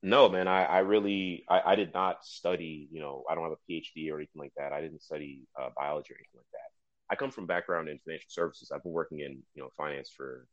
no, 0.03 0.29
man, 0.29 0.47
I, 0.47 0.65
I 0.65 0.79
really 0.81 1.45
I, 1.49 1.73
I, 1.73 1.75
did 1.75 1.93
not 1.95 2.25
study. 2.25 2.89
You 2.93 3.01
know, 3.01 3.25
I 3.29 3.35
don't 3.35 3.45
have 3.45 3.53
a 3.53 3.73
PhD 3.73 4.13
or 4.13 4.17
anything 4.17 4.41
like 4.41 4.53
that. 4.57 4.73
I 4.73 4.81
didn't 4.81 5.03
study 5.03 5.49
uh, 5.61 5.71
biology 5.77 6.13
or 6.13 6.17
anything 6.17 6.37
like 6.39 6.53
that. 6.53 6.71
I 7.11 7.17
come 7.17 7.31
from 7.31 7.47
background 7.47 7.89
in 7.89 7.99
financial 8.05 8.29
services. 8.29 8.71
I've 8.73 8.83
been 8.83 8.93
working 8.93 9.21
in 9.21 9.43
you 9.55 9.63
know 9.63 9.71
finance 9.77 10.11
for 10.15 10.47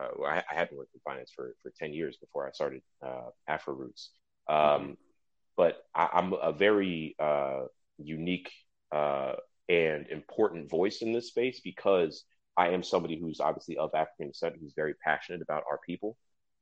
uh, 0.00 0.22
I, 0.24 0.42
I, 0.50 0.54
had 0.54 0.68
been 0.68 0.78
working 0.78 0.94
in 0.94 1.00
finance 1.12 1.32
for 1.34 1.54
for 1.62 1.72
ten 1.78 1.92
years 1.92 2.16
before 2.16 2.46
I 2.46 2.52
started 2.52 2.82
uh, 3.04 3.30
Afro 3.48 3.74
Roots. 3.74 4.10
Um, 4.48 4.96
but 5.56 5.84
I, 5.94 6.08
am 6.14 6.32
a 6.32 6.52
very 6.52 7.14
uh, 7.18 7.64
unique 7.98 8.50
uh, 8.92 9.34
and 9.68 10.06
important 10.08 10.70
voice 10.70 11.02
in 11.02 11.12
this 11.12 11.28
space 11.28 11.60
because 11.60 12.24
I 12.56 12.68
am 12.68 12.82
somebody 12.82 13.18
who's 13.18 13.40
obviously 13.40 13.76
of 13.76 13.90
African 13.94 14.28
descent, 14.28 14.56
who's 14.60 14.74
very 14.76 14.94
passionate 14.94 15.42
about 15.42 15.64
our 15.68 15.78
people. 15.84 16.16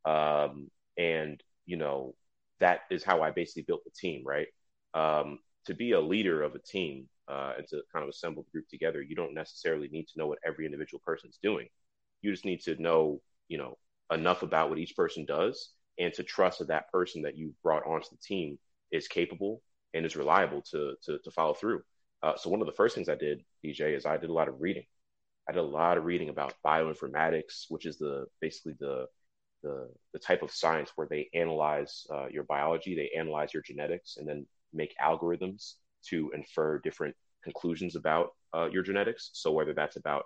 Um, 0.05 0.71
and, 0.97 1.43
you 1.67 1.77
know, 1.77 2.15
that 2.61 2.81
is 2.91 3.05
how 3.05 3.23
I 3.23 3.31
basically 3.31 3.65
built 3.65 3.85
the 3.85 3.91
team, 3.91 4.23
right? 4.25 4.47
Um, 4.95 5.39
to 5.67 5.75
be 5.75 5.93
a 5.93 6.01
leader 6.01 6.43
of 6.43 6.55
a 6.55 6.59
team 6.59 7.09
uh, 7.29 7.55
and 7.59 7.67
to 7.69 7.83
kind 7.93 8.03
of 8.03 8.09
assemble 8.09 8.43
the 8.45 8.51
group 8.51 8.69
together, 8.69 9.03
you 9.03 9.15
don't 9.15 9.35
necessarily 9.35 9.89
need 9.89 10.07
to 10.09 10.19
know 10.19 10.27
what 10.27 10.39
every 10.45 10.67
individual 10.67 11.01
person 11.05 11.31
is 11.31 11.39
doing. 11.43 11.69
You 12.21 12.31
just 12.31 12.45
need 12.45 12.61
to 12.63 12.81
know, 12.81 13.21
you 13.49 13.59
know, 13.59 13.79
enough 14.13 14.43
about 14.43 14.69
what 14.69 14.79
each 14.79 14.97
person 14.97 15.25
does 15.25 15.71
and 15.99 16.13
to 16.15 16.23
trust 16.23 16.59
that 16.59 16.69
that 16.69 16.91
person 16.91 17.23
that 17.23 17.37
you 17.37 17.55
brought 17.63 17.87
onto 17.87 18.09
the 18.11 18.17
team 18.23 18.59
is 18.91 19.09
capable 19.09 19.63
and 19.95 20.05
is 20.07 20.17
reliable 20.17 20.63
to 20.71 20.95
to, 21.05 21.19
to 21.19 21.31
follow 21.31 21.55
through. 21.55 21.83
Uh, 22.23 22.37
so 22.37 22.51
one 22.51 22.61
of 22.61 22.67
the 22.67 22.73
first 22.73 22.95
things 22.95 23.09
I 23.09 23.17
did, 23.17 23.43
DJ, 23.65 23.97
is 23.97 24.07
I 24.07 24.17
did 24.17 24.31
a 24.31 24.35
lot 24.35 24.49
of 24.49 24.61
reading. 24.61 24.85
I 25.49 25.53
did 25.53 25.59
a 25.59 25.63
lot 25.63 25.99
of 25.99 26.05
reading 26.05 26.29
about 26.29 26.55
bioinformatics, 26.65 27.67
which 27.69 27.87
is 27.87 27.99
the 27.99 28.27
basically 28.41 28.75
the 28.79 29.07
the, 29.63 29.89
the 30.13 30.19
type 30.19 30.43
of 30.43 30.51
science 30.51 30.91
where 30.97 31.07
they 31.09 31.29
analyze 31.35 32.05
uh, 32.13 32.27
your 32.27 32.43
biology, 32.45 32.97
they 32.97 33.11
analyze 33.17 33.55
your 33.55 33.63
genetics, 33.63 34.17
and 34.17 34.29
then 34.29 34.47
make 34.73 34.95
algorithms 35.03 35.75
to 36.09 36.33
infer 36.35 36.79
different 36.81 37.15
conclusions 37.45 37.97
about 37.97 38.31
uh, 38.55 38.69
your 38.73 38.83
genetics. 38.83 39.31
So 39.35 39.53
whether 39.53 39.73
that's 39.73 39.97
about 39.97 40.25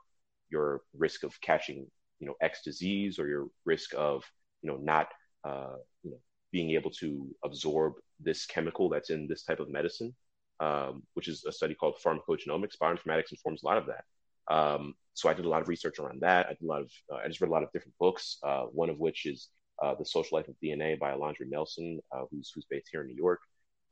your 0.51 0.83
risk 0.97 1.23
of 1.23 1.39
catching, 1.41 1.87
you 2.19 2.27
know, 2.27 2.35
X 2.41 2.63
disease 2.65 3.19
or 3.19 3.29
your 3.29 3.49
risk 3.65 3.93
of, 3.97 4.25
you 4.63 4.71
know, 4.71 4.79
not, 4.79 5.09
uh, 5.45 5.77
you 6.03 6.13
know, 6.13 6.19
being 6.53 6.71
able 6.71 6.91
to 6.91 7.29
absorb 7.45 7.95
this 8.21 8.47
chemical 8.47 8.89
that's 8.89 9.11
in 9.11 9.27
this 9.29 9.43
type 9.43 9.61
of 9.61 9.69
medicine, 9.69 10.15
um, 10.61 11.03
which 11.15 11.29
is 11.29 11.45
a 11.45 11.53
study 11.53 11.75
called 11.75 11.97
pharmacogenomics. 12.05 12.79
Bioinformatics 12.81 13.33
informs 13.33 13.63
a 13.63 13.67
lot 13.67 13.79
of 13.79 13.87
that. 13.87 14.05
Um, 14.49 14.95
so 15.15 15.29
I 15.29 15.35
did 15.35 15.45
a 15.45 15.49
lot 15.49 15.63
of 15.63 15.69
research 15.69 15.99
around 15.99 16.21
that. 16.21 16.47
I 16.47 16.51
did 16.51 16.63
a 16.63 16.67
lot 16.67 16.83
of, 16.83 16.91
uh, 17.13 17.17
I 17.17 17.29
just 17.29 17.41
read 17.41 17.49
a 17.49 17.53
lot 17.53 17.63
of 17.63 17.73
different 17.73 17.95
books. 17.99 18.39
Uh, 18.43 18.65
one 18.65 18.91
of 18.91 18.99
which 18.99 19.27
is 19.27 19.49
uh, 19.83 19.95
The 19.95 20.05
Social 20.05 20.39
Life 20.39 20.49
of 20.49 20.55
DNA 20.63 20.99
by 20.99 21.13
Alondra 21.13 21.49
Nelson, 21.49 22.01
uh, 22.13 22.25
who's 22.31 22.51
who's 22.55 22.67
based 22.69 22.89
here 22.91 23.03
in 23.03 23.09
New 23.09 23.17
York. 23.17 23.41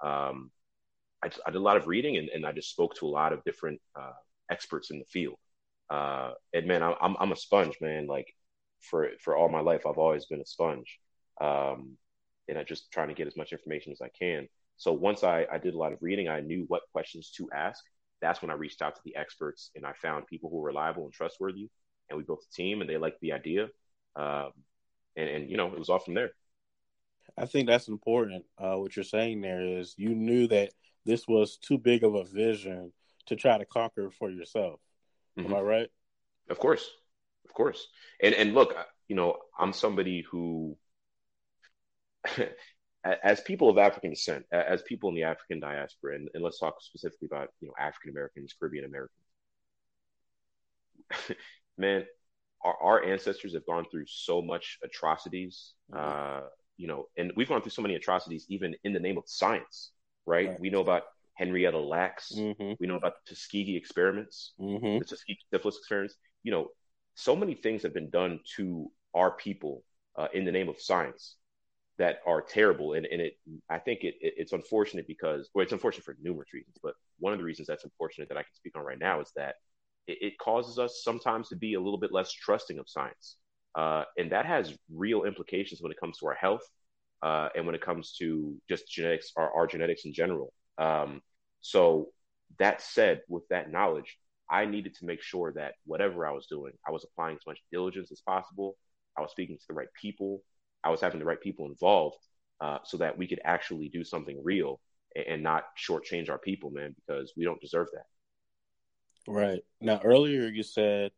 Um, 0.02 0.50
I, 1.22 1.30
I, 1.46 1.50
did 1.50 1.58
a 1.58 1.60
lot 1.60 1.76
of 1.76 1.86
reading 1.86 2.16
and, 2.16 2.28
and, 2.28 2.44
I 2.44 2.52
just 2.52 2.70
spoke 2.70 2.94
to 2.96 3.06
a 3.06 3.08
lot 3.08 3.32
of 3.32 3.44
different 3.44 3.80
uh, 3.98 4.12
experts 4.50 4.90
in 4.90 4.98
the 4.98 5.04
field. 5.06 5.36
Uh, 5.88 6.32
and 6.52 6.66
man, 6.66 6.82
I, 6.82 6.94
I'm 7.00 7.16
I'm 7.18 7.32
a 7.32 7.36
sponge, 7.36 7.76
man. 7.80 8.06
Like 8.06 8.34
for 8.80 9.10
for 9.20 9.36
all 9.36 9.48
my 9.48 9.60
life, 9.60 9.86
I've 9.86 9.98
always 9.98 10.26
been 10.26 10.40
a 10.40 10.46
sponge. 10.46 10.98
Um, 11.40 11.96
and 12.48 12.58
I 12.58 12.64
just 12.64 12.90
trying 12.90 13.08
to 13.08 13.14
get 13.14 13.26
as 13.26 13.36
much 13.36 13.52
information 13.52 13.92
as 13.92 14.00
I 14.00 14.08
can. 14.08 14.48
So 14.76 14.92
once 14.92 15.24
I, 15.24 15.46
I 15.50 15.58
did 15.58 15.74
a 15.74 15.78
lot 15.78 15.92
of 15.92 15.98
reading, 16.02 16.28
I 16.28 16.40
knew 16.40 16.64
what 16.68 16.82
questions 16.92 17.30
to 17.36 17.48
ask 17.54 17.84
that's 18.24 18.40
when 18.40 18.50
I 18.50 18.54
reached 18.54 18.80
out 18.80 18.94
to 18.96 19.02
the 19.04 19.16
experts 19.16 19.70
and 19.74 19.84
I 19.84 19.92
found 19.92 20.26
people 20.26 20.48
who 20.48 20.56
were 20.56 20.68
reliable 20.68 21.04
and 21.04 21.12
trustworthy. 21.12 21.68
And 22.08 22.16
we 22.16 22.24
built 22.24 22.42
a 22.50 22.54
team 22.54 22.80
and 22.80 22.88
they 22.88 22.96
liked 22.96 23.20
the 23.20 23.32
idea. 23.32 23.68
Um, 24.16 24.50
and, 25.14 25.28
and, 25.28 25.50
you 25.50 25.58
know, 25.58 25.66
it 25.66 25.78
was 25.78 25.90
all 25.90 25.98
from 25.98 26.14
there. 26.14 26.30
I 27.36 27.44
think 27.44 27.68
that's 27.68 27.88
important. 27.88 28.44
Uh, 28.56 28.76
what 28.76 28.96
you're 28.96 29.04
saying 29.04 29.42
there 29.42 29.78
is 29.78 29.94
you 29.98 30.14
knew 30.14 30.46
that 30.48 30.70
this 31.04 31.28
was 31.28 31.58
too 31.58 31.76
big 31.76 32.02
of 32.02 32.14
a 32.14 32.24
vision 32.24 32.92
to 33.26 33.36
try 33.36 33.58
to 33.58 33.66
conquer 33.66 34.10
for 34.10 34.30
yourself. 34.30 34.80
Mm-hmm. 35.38 35.52
Am 35.52 35.58
I 35.58 35.60
right? 35.60 35.88
Of 36.48 36.58
course. 36.58 36.88
Of 37.46 37.52
course. 37.52 37.86
And, 38.22 38.34
and 38.34 38.54
look, 38.54 38.74
you 39.08 39.16
know, 39.16 39.36
I'm 39.58 39.74
somebody 39.74 40.24
who 40.30 40.78
as 43.04 43.40
people 43.42 43.68
of 43.68 43.78
African 43.78 44.10
descent, 44.10 44.46
as 44.50 44.82
people 44.82 45.08
in 45.10 45.14
the 45.14 45.24
African 45.24 45.60
diaspora, 45.60 46.14
and, 46.14 46.28
and 46.34 46.42
let's 46.42 46.58
talk 46.58 46.76
specifically 46.80 47.26
about 47.30 47.48
you 47.60 47.68
know 47.68 47.74
African 47.78 48.10
Americans, 48.10 48.54
Caribbean 48.58 48.84
Americans. 48.86 49.20
Man, 51.78 52.04
our, 52.64 52.76
our, 52.80 53.04
ancestors 53.04 53.52
have 53.54 53.66
gone 53.66 53.84
through 53.90 54.06
so 54.06 54.40
much 54.40 54.78
atrocities, 54.82 55.74
mm-hmm. 55.92 56.44
uh, 56.44 56.48
you 56.76 56.86
know, 56.86 57.06
and 57.18 57.32
we've 57.36 57.48
gone 57.48 57.60
through 57.60 57.72
so 57.72 57.82
many 57.82 57.94
atrocities 57.94 58.46
even 58.48 58.74
in 58.84 58.92
the 58.92 59.00
name 59.00 59.18
of 59.18 59.24
science, 59.26 59.90
right? 60.24 60.48
right. 60.48 60.60
We 60.60 60.70
know 60.70 60.80
about 60.80 61.02
Henrietta 61.34 61.78
Lacks. 61.78 62.32
Mm-hmm. 62.34 62.72
We 62.80 62.86
know 62.86 62.96
about 62.96 63.14
the 63.26 63.34
Tuskegee 63.34 63.76
experiments, 63.76 64.54
mm-hmm. 64.58 64.98
the 64.98 65.04
Tuskegee 65.04 65.38
syphilis 65.52 65.76
experiments. 65.76 66.14
You 66.42 66.52
know, 66.52 66.68
so 67.16 67.36
many 67.36 67.54
things 67.54 67.82
have 67.82 67.92
been 67.92 68.08
done 68.08 68.40
to 68.56 68.90
our 69.14 69.32
people 69.32 69.84
uh, 70.16 70.28
in 70.32 70.44
the 70.44 70.52
name 70.52 70.68
of 70.68 70.80
science 70.80 71.36
that 71.98 72.18
are 72.26 72.42
terrible. 72.42 72.94
And, 72.94 73.06
and 73.06 73.20
it, 73.20 73.34
I 73.70 73.78
think 73.78 74.00
it, 74.02 74.14
it, 74.20 74.34
it's 74.36 74.52
unfortunate 74.52 75.06
because, 75.06 75.50
well, 75.54 75.62
it's 75.62 75.72
unfortunate 75.72 76.04
for 76.04 76.16
numerous 76.20 76.52
reasons, 76.52 76.76
but 76.82 76.94
one 77.18 77.32
of 77.32 77.38
the 77.38 77.44
reasons 77.44 77.68
that's 77.68 77.84
unfortunate 77.84 78.28
that 78.28 78.38
I 78.38 78.42
can 78.42 78.54
speak 78.54 78.76
on 78.76 78.84
right 78.84 78.98
now 78.98 79.20
is 79.20 79.30
that 79.36 79.56
it, 80.06 80.18
it 80.20 80.38
causes 80.38 80.78
us 80.78 81.02
sometimes 81.04 81.48
to 81.48 81.56
be 81.56 81.74
a 81.74 81.80
little 81.80 81.98
bit 81.98 82.12
less 82.12 82.32
trusting 82.32 82.78
of 82.78 82.88
science. 82.88 83.36
Uh, 83.74 84.04
and 84.16 84.32
that 84.32 84.46
has 84.46 84.76
real 84.92 85.24
implications 85.24 85.82
when 85.82 85.92
it 85.92 85.98
comes 86.00 86.18
to 86.18 86.26
our 86.26 86.34
health 86.34 86.62
uh, 87.22 87.48
and 87.56 87.66
when 87.66 87.74
it 87.74 87.80
comes 87.80 88.14
to 88.18 88.56
just 88.68 88.88
genetics, 88.88 89.32
our, 89.36 89.52
our 89.52 89.66
genetics 89.66 90.04
in 90.04 90.12
general. 90.12 90.52
Um, 90.78 91.22
so 91.60 92.08
that 92.58 92.82
said, 92.82 93.22
with 93.28 93.46
that 93.48 93.70
knowledge, 93.70 94.16
I 94.50 94.66
needed 94.66 94.94
to 94.96 95.06
make 95.06 95.22
sure 95.22 95.52
that 95.54 95.74
whatever 95.86 96.26
I 96.26 96.32
was 96.32 96.46
doing, 96.46 96.72
I 96.86 96.92
was 96.92 97.04
applying 97.04 97.36
as 97.36 97.46
much 97.46 97.58
diligence 97.72 98.12
as 98.12 98.20
possible. 98.20 98.76
I 99.16 99.22
was 99.22 99.30
speaking 99.30 99.56
to 99.56 99.64
the 99.68 99.74
right 99.74 99.88
people. 100.00 100.42
I 100.84 100.90
was 100.90 101.00
having 101.00 101.18
the 101.18 101.26
right 101.26 101.40
people 101.40 101.66
involved 101.66 102.16
uh, 102.60 102.78
so 102.84 102.98
that 102.98 103.16
we 103.16 103.26
could 103.26 103.40
actually 103.44 103.88
do 103.88 104.04
something 104.04 104.40
real 104.42 104.80
and, 105.16 105.26
and 105.26 105.42
not 105.42 105.64
shortchange 105.76 106.30
our 106.30 106.38
people, 106.38 106.70
man, 106.70 106.94
because 106.94 107.32
we 107.36 107.44
don't 107.44 107.60
deserve 107.60 107.88
that. 107.92 108.06
Right. 109.26 109.62
Now, 109.80 110.00
earlier 110.04 110.42
you 110.48 110.62
said, 110.62 111.12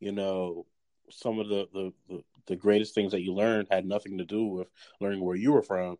you 0.00 0.12
know, 0.12 0.66
some 1.10 1.38
of 1.38 1.48
the, 1.48 1.68
the, 1.72 1.92
the, 2.08 2.22
the 2.48 2.56
greatest 2.56 2.94
things 2.94 3.12
that 3.12 3.22
you 3.22 3.34
learned 3.34 3.68
had 3.70 3.86
nothing 3.86 4.18
to 4.18 4.24
do 4.24 4.44
with 4.46 4.68
learning 5.00 5.24
where 5.24 5.36
you 5.36 5.52
were 5.52 5.62
from. 5.62 5.96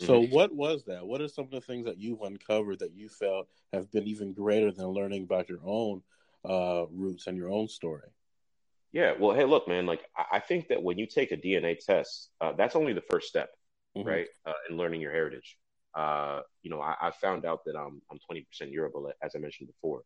So, 0.00 0.20
mm-hmm. 0.20 0.34
what 0.34 0.54
was 0.54 0.84
that? 0.84 1.06
What 1.06 1.20
are 1.20 1.28
some 1.28 1.44
of 1.44 1.50
the 1.50 1.60
things 1.60 1.84
that 1.84 1.98
you've 1.98 2.22
uncovered 2.22 2.80
that 2.80 2.94
you 2.94 3.08
felt 3.08 3.46
have 3.72 3.92
been 3.92 4.08
even 4.08 4.32
greater 4.32 4.72
than 4.72 4.86
learning 4.86 5.24
about 5.24 5.48
your 5.48 5.60
own 5.64 6.02
uh, 6.44 6.86
roots 6.90 7.26
and 7.26 7.36
your 7.36 7.50
own 7.50 7.68
story? 7.68 8.08
Yeah, 8.92 9.14
well, 9.18 9.34
hey, 9.34 9.44
look, 9.44 9.68
man. 9.68 9.86
Like, 9.86 10.02
I 10.30 10.38
think 10.38 10.68
that 10.68 10.82
when 10.82 10.98
you 10.98 11.06
take 11.06 11.32
a 11.32 11.36
DNA 11.36 11.78
test, 11.78 12.30
uh, 12.40 12.52
that's 12.52 12.76
only 12.76 12.92
the 12.92 13.02
first 13.10 13.26
step, 13.26 13.50
mm-hmm. 13.96 14.06
right, 14.06 14.26
uh, 14.46 14.52
in 14.68 14.76
learning 14.76 15.00
your 15.00 15.12
heritage. 15.12 15.56
Uh, 15.94 16.40
you 16.62 16.70
know, 16.70 16.80
I, 16.80 16.94
I, 17.00 17.10
found 17.10 17.44
out 17.44 17.64
that 17.66 17.76
I'm 17.76 18.00
I'm 18.10 18.18
20% 18.30 18.44
Yoruba, 18.72 19.12
as 19.22 19.32
I 19.34 19.38
mentioned 19.38 19.68
before, 19.68 20.02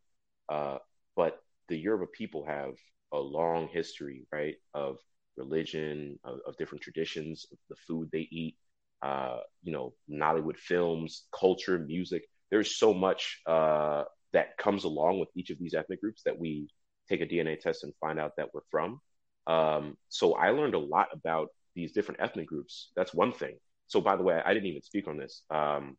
uh, 0.49 0.79
but 1.15 1.39
the 1.69 1.77
Yoruba 1.77 2.07
people 2.07 2.45
have 2.45 2.73
a 3.13 3.19
long 3.19 3.69
history, 3.69 4.25
right, 4.31 4.55
of 4.73 4.97
religion, 5.37 6.19
of, 6.23 6.39
of 6.45 6.57
different 6.57 6.81
traditions, 6.81 7.45
the 7.69 7.75
food 7.87 8.09
they 8.11 8.27
eat, 8.31 8.55
uh, 9.01 9.39
you 9.63 9.71
know, 9.71 9.93
Nollywood 10.09 10.57
films, 10.57 11.25
culture, 11.37 11.79
music. 11.79 12.23
There's 12.51 12.75
so 12.75 12.93
much 12.93 13.41
uh, 13.45 14.03
that 14.33 14.57
comes 14.57 14.83
along 14.83 15.19
with 15.19 15.29
each 15.35 15.49
of 15.51 15.59
these 15.59 15.73
ethnic 15.73 16.01
groups 16.01 16.23
that 16.23 16.37
we 16.37 16.67
take 17.09 17.21
a 17.21 17.25
DNA 17.25 17.59
test 17.59 17.83
and 17.83 17.93
find 17.99 18.19
out 18.19 18.35
that 18.37 18.53
we're 18.53 18.61
from. 18.69 19.01
Um, 19.47 19.97
so 20.09 20.33
I 20.33 20.49
learned 20.49 20.75
a 20.75 20.79
lot 20.79 21.07
about 21.13 21.49
these 21.75 21.91
different 21.91 22.21
ethnic 22.21 22.47
groups. 22.47 22.89
That's 22.95 23.13
one 23.13 23.31
thing. 23.31 23.57
So 23.87 24.01
by 24.01 24.15
the 24.15 24.23
way, 24.23 24.41
I 24.43 24.53
didn't 24.53 24.67
even 24.67 24.83
speak 24.83 25.07
on 25.07 25.17
this. 25.17 25.43
Um, 25.49 25.97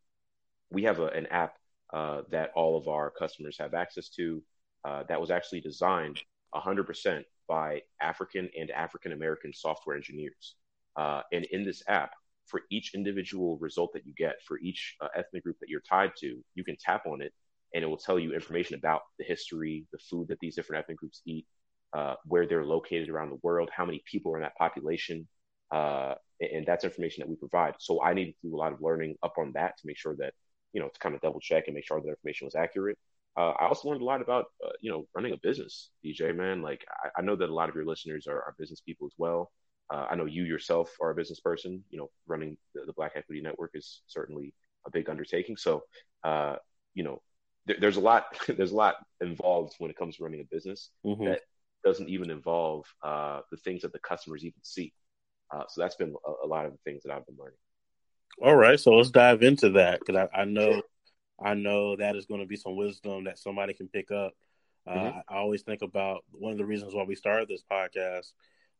we 0.71 0.83
have 0.83 0.99
a, 0.99 1.07
an 1.07 1.27
app 1.29 1.57
uh, 1.92 2.23
that 2.31 2.51
all 2.55 2.77
of 2.77 2.88
our 2.88 3.11
customers 3.11 3.57
have 3.59 3.75
access 3.75 4.11
to 4.11 4.42
uh, 4.85 5.03
that 5.09 5.21
was 5.21 5.31
actually 5.31 5.61
designed 5.61 6.21
100% 6.55 7.23
by 7.49 7.83
African 8.01 8.51
and 8.59 8.71
African 8.71 9.12
American 9.12 9.53
software 9.53 9.97
engineers. 9.97 10.57
Uh, 10.97 11.23
and 11.33 11.44
in 11.47 11.64
this 11.64 11.83
app, 11.88 12.12
for 12.47 12.62
each 12.71 12.94
individual 12.94 13.59
result 13.59 13.92
that 13.92 14.07
you 14.07 14.14
get 14.16 14.37
for 14.47 14.59
each 14.59 14.97
uh, 15.01 15.09
ethnic 15.14 15.44
group 15.44 15.59
that 15.61 15.68
you're 15.68 15.81
tied 15.81 16.12
to, 16.18 16.42
you 16.55 16.64
can 16.64 16.77
tap 16.77 17.07
on 17.07 17.21
it 17.21 17.33
and 17.74 17.85
it 17.85 17.87
will 17.87 17.98
tell 17.98 18.18
you 18.18 18.35
information 18.35 18.76
about 18.76 19.02
the 19.18 19.24
history, 19.24 19.87
the 19.92 19.98
food 19.98 20.28
that 20.28 20.38
these 20.40 20.57
different 20.57 20.83
ethnic 20.83 20.98
groups 20.98 21.20
eat, 21.26 21.46
uh, 21.92 22.14
where 22.24 22.46
they're 22.46 22.64
located 22.64 23.09
around 23.09 23.31
the 23.31 23.38
world, 23.42 23.68
how 23.74 23.85
many 23.85 24.02
people 24.11 24.33
are 24.33 24.37
in 24.37 24.42
that 24.42 24.57
population, 24.57 25.26
uh, 25.70 26.14
and 26.40 26.66
that's 26.66 26.85
information 26.85 27.22
that 27.22 27.28
we 27.28 27.37
provide. 27.37 27.74
So 27.78 28.02
I 28.02 28.14
needed 28.14 28.35
to 28.40 28.48
do 28.48 28.57
a 28.57 28.59
lot 28.59 28.72
of 28.72 28.81
learning 28.81 29.16
up 29.22 29.35
on 29.38 29.52
that 29.54 29.76
to 29.78 29.87
make 29.87 29.98
sure 29.98 30.16
that 30.16 30.33
you 30.72 30.81
know 30.81 30.88
to 30.88 30.98
kind 31.00 31.14
of 31.14 31.20
double 31.20 31.40
check 31.40 31.64
and 31.66 31.74
make 31.74 31.87
sure 31.87 32.00
that 32.00 32.09
information 32.09 32.46
was 32.46 32.54
accurate. 32.54 32.98
Uh, 33.37 33.52
I 33.59 33.66
also 33.66 33.88
learned 33.88 34.02
a 34.02 34.04
lot 34.04 34.20
about 34.20 34.46
uh, 34.64 34.70
you 34.81 34.90
know 34.90 35.07
running 35.14 35.33
a 35.33 35.37
business, 35.37 35.90
DJ 36.04 36.35
man. 36.35 36.62
Like 36.62 36.85
I, 37.04 37.20
I, 37.20 37.22
know 37.22 37.37
that 37.37 37.48
a 37.48 37.54
lot 37.54 37.68
of 37.68 37.74
your 37.74 37.85
listeners 37.85 38.26
are, 38.26 38.37
are 38.37 38.54
business 38.59 38.81
people 38.81 39.07
as 39.07 39.14
well. 39.18 39.52
Uh, 39.92 40.07
I 40.11 40.16
know 40.16 40.26
you 40.26 40.44
yourself 40.44 40.94
are 41.00 41.11
a 41.11 41.14
business 41.14 41.40
person. 41.40 41.85
You 41.90 41.98
know, 41.98 42.11
running 42.26 42.57
the, 42.74 42.83
the 42.87 42.92
Black 42.92 43.12
Equity 43.14 43.40
Network 43.40 43.72
is 43.74 44.02
certainly 44.07 44.54
a 44.87 44.90
big 44.90 45.09
undertaking. 45.09 45.57
So, 45.57 45.83
uh, 46.24 46.57
you 46.94 47.04
know, 47.04 47.22
there, 47.68 47.76
there's 47.78 47.96
a 47.96 48.00
lot 48.00 48.24
there's 48.48 48.72
a 48.72 48.76
lot 48.76 48.96
involved 49.20 49.74
when 49.78 49.90
it 49.90 49.96
comes 49.96 50.16
to 50.16 50.24
running 50.24 50.40
a 50.40 50.54
business 50.54 50.90
mm-hmm. 51.07 51.26
that 51.26 51.42
doesn't 51.85 52.09
even 52.09 52.31
involve 52.31 52.85
uh, 53.02 53.40
the 53.52 53.57
things 53.59 53.83
that 53.83 53.92
the 53.92 54.00
customers 54.00 54.44
even 54.44 54.59
see. 54.62 54.92
Uh, 55.50 55.62
so 55.68 55.81
that's 55.81 55.94
been 55.94 56.14
a, 56.26 56.44
a, 56.44 56.46
lot 56.46 56.66
of 56.66 56.72
the 56.72 56.78
things 56.85 57.04
that 57.04 57.12
I've 57.12 57.24
been 57.24 57.37
learning. 57.38 57.57
All 58.42 58.57
right, 58.57 58.78
so 58.78 58.92
let's 58.92 59.11
dive 59.11 59.42
into 59.42 59.70
that 59.70 60.00
because 60.00 60.28
I, 60.35 60.40
I, 60.40 60.44
know 60.44 60.83
I 61.42 61.54
know 61.54 61.96
that 61.96 62.16
is 62.16 62.26
going 62.26 62.40
to 62.40 62.46
be 62.46 62.57
some 62.57 62.76
wisdom 62.76 63.24
that 63.24 63.38
somebody 63.38 63.74
can 63.74 63.88
pick 63.88 64.11
up. 64.11 64.33
Uh, 64.87 64.92
mm-hmm. 64.92 65.18
I, 65.28 65.35
I 65.35 65.38
always 65.38 65.62
think 65.62 65.83
about 65.83 66.24
one 66.33 66.52
of 66.52 66.59
the 66.59 66.66
reasons 66.66 66.94
why 66.94 67.04
we 67.04 67.14
started 67.14 67.48
this 67.48 67.64
podcast 67.70 68.26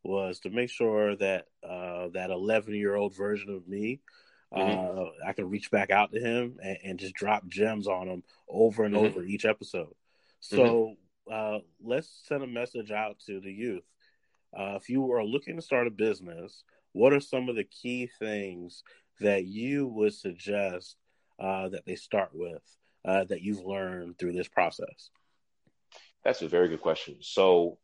was 0.03 0.40
to 0.40 0.51
make 0.51 0.70
sure 0.70 1.16
that 1.16 1.46
uh, 1.66 2.09
that 2.14 2.31
11 2.31 2.74
year 2.74 2.96
old 2.96 3.16
version 3.16 3.51
of 3.51 3.66
me 3.68 4.01
Mm-hmm. 4.55 4.99
Uh, 4.99 5.29
I 5.29 5.33
can 5.35 5.51
reach 5.51 5.71
back 5.71 5.91
out 5.91 6.13
to 6.13 6.21
him 6.21 6.57
and, 6.63 6.79
and, 6.83 6.99
just 6.99 7.15
drop 7.15 7.47
gems 7.49 7.87
on 7.87 8.09
him 8.09 8.23
over 8.49 8.85
and 8.85 8.95
mm-hmm. 8.95 9.05
over 9.05 9.23
each 9.23 9.45
episode. 9.45 9.93
So 10.41 10.97
mm-hmm. 11.29 11.57
uh, 11.57 11.59
let's 11.85 12.09
send 12.25 12.43
a 12.43 12.47
message 12.47 12.91
out 12.91 13.19
to 13.27 13.41
the 13.41 13.53
youth. 13.53 13.85
Uh, 14.59 14.77
if 14.77 14.89
you 14.89 15.13
are 15.13 15.23
looking 15.23 15.57
to 15.57 15.63
start 15.63 15.87
a 15.87 15.91
business, 15.91 16.65
what 16.93 17.13
are 17.13 17.21
some 17.21 17.51
of 17.51 17.57
the 17.57 17.65
key 17.65 18.09
things 18.19 18.83
that 19.21 19.45
you 19.45 19.87
would 19.87 20.15
suggest 20.15 20.97
uh, 21.39 21.69
that 21.69 21.85
they 21.85 21.95
start 21.95 22.31
with 22.33 22.63
uh, 23.05 23.25
that 23.25 23.43
you've 23.43 23.65
learned 23.65 24.19
through 24.19 24.33
this 24.33 24.49
process? 24.49 25.11
That's 26.25 26.43
a 26.43 26.49
very 26.49 26.69
good 26.69 26.81
question. 26.81 27.17
So, 27.21 27.79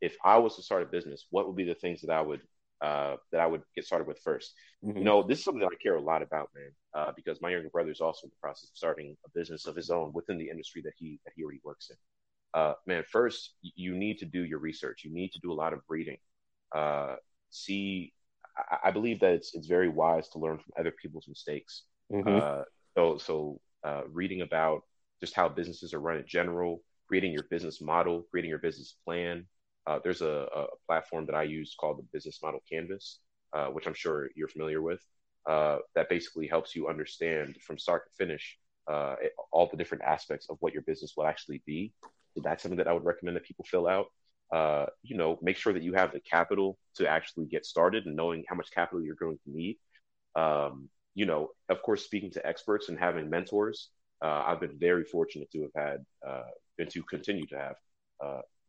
if 0.00 0.16
I 0.22 0.38
was 0.38 0.56
to 0.56 0.62
start 0.62 0.82
a 0.82 0.86
business, 0.86 1.26
what 1.30 1.46
would 1.46 1.56
be 1.56 1.64
the 1.64 1.74
things 1.74 2.02
that 2.02 2.10
I 2.10 2.20
would 2.20 2.42
uh, 2.80 3.16
that 3.32 3.40
I 3.40 3.46
would 3.46 3.62
get 3.74 3.84
started 3.84 4.06
with 4.06 4.22
1st 4.24 4.46
mm-hmm. 4.84 4.98
You 4.98 5.04
know, 5.04 5.22
this 5.22 5.38
is 5.38 5.44
something 5.44 5.60
that 5.60 5.70
I 5.72 5.82
care 5.82 5.96
a 5.96 6.00
lot 6.00 6.22
about, 6.22 6.50
man, 6.54 6.70
uh, 6.94 7.12
because 7.14 7.40
my 7.40 7.50
younger 7.50 7.70
brother 7.70 7.90
is 7.90 8.00
also 8.00 8.26
in 8.26 8.30
the 8.30 8.40
process 8.40 8.70
of 8.70 8.76
starting 8.76 9.16
a 9.24 9.30
business 9.30 9.66
of 9.66 9.76
his 9.76 9.90
own 9.90 10.12
within 10.12 10.38
the 10.38 10.48
industry 10.48 10.82
that 10.82 10.92
he 10.96 11.20
that 11.24 11.32
he 11.36 11.42
already 11.42 11.60
works 11.64 11.90
in. 11.90 11.96
Uh, 12.54 12.74
man, 12.86 13.02
first 13.10 13.54
you 13.62 13.94
need 13.94 14.18
to 14.18 14.26
do 14.26 14.44
your 14.44 14.58
research. 14.58 15.02
You 15.04 15.12
need 15.12 15.32
to 15.32 15.40
do 15.40 15.52
a 15.52 15.54
lot 15.54 15.72
of 15.72 15.80
reading. 15.88 16.18
Uh, 16.74 17.16
see, 17.50 18.12
I, 18.56 18.88
I, 18.88 18.90
believe 18.90 19.20
that 19.20 19.32
it's 19.32 19.54
it's 19.54 19.66
very 19.66 19.88
wise 19.88 20.28
to 20.30 20.38
learn 20.38 20.58
from 20.58 20.72
other 20.78 20.92
people's 20.92 21.26
mistakes. 21.28 21.82
Mm-hmm. 22.12 22.28
Uh, 22.28 22.62
so 22.96 23.18
so 23.18 23.60
uh, 23.84 24.02
reading 24.08 24.42
about 24.42 24.82
just 25.20 25.34
how 25.34 25.48
businesses 25.48 25.94
are 25.94 26.00
run 26.00 26.18
in 26.18 26.24
general, 26.26 26.82
creating 27.08 27.32
your 27.32 27.44
business 27.50 27.80
model, 27.80 28.26
creating 28.30 28.50
your 28.50 28.58
business 28.58 28.96
plan, 29.04 29.46
uh, 29.86 29.98
there's 30.02 30.22
a, 30.22 30.46
a, 30.54 30.66
platform 30.86 31.26
that 31.26 31.34
I 31.34 31.42
use 31.42 31.74
called 31.78 31.98
the 31.98 32.06
Business 32.12 32.40
Model 32.42 32.60
Canvas, 32.70 33.20
uh, 33.52 33.66
which 33.66 33.86
I'm 33.86 33.94
sure 33.94 34.30
you're 34.34 34.48
familiar 34.48 34.80
with, 34.80 35.00
uh, 35.46 35.78
that 35.94 36.08
basically 36.08 36.46
helps 36.46 36.74
you 36.74 36.88
understand 36.88 37.56
from 37.60 37.78
start 37.78 38.04
to 38.06 38.16
finish 38.16 38.58
uh, 38.90 39.16
all 39.52 39.68
the 39.70 39.76
different 39.76 40.04
aspects 40.04 40.46
of 40.48 40.56
what 40.60 40.72
your 40.72 40.82
business 40.82 41.14
will 41.16 41.26
actually 41.26 41.62
be. 41.66 41.92
So 42.34 42.40
that's 42.42 42.62
something 42.62 42.78
that 42.78 42.88
I 42.88 42.92
would 42.92 43.04
recommend 43.04 43.36
that 43.36 43.44
people 43.44 43.64
fill 43.68 43.86
out. 43.86 44.06
Uh, 44.52 44.86
you 45.02 45.16
know, 45.16 45.38
make 45.42 45.56
sure 45.56 45.72
that 45.72 45.82
you 45.82 45.94
have 45.94 46.12
the 46.12 46.20
capital 46.20 46.78
to 46.96 47.08
actually 47.08 47.46
get 47.46 47.64
started 47.64 48.06
and 48.06 48.14
knowing 48.14 48.44
how 48.48 48.54
much 48.54 48.70
capital 48.70 49.02
you're 49.02 49.16
going 49.16 49.38
to 49.44 49.50
need. 49.50 49.78
Um, 50.36 50.88
you 51.14 51.26
know, 51.26 51.50
of 51.68 51.82
course, 51.82 52.04
speaking 52.04 52.30
to 52.32 52.46
experts 52.46 52.88
and 52.88 52.98
having 52.98 53.30
mentors. 53.30 53.90
Uh, 54.22 54.42
I've 54.46 54.60
been 54.60 54.78
very 54.78 55.04
fortunate 55.04 55.50
to 55.52 55.62
have 55.62 55.74
had 55.74 56.04
and 56.78 56.90
to 56.90 57.02
continue 57.02 57.46
to 57.46 57.58
have 57.58 57.76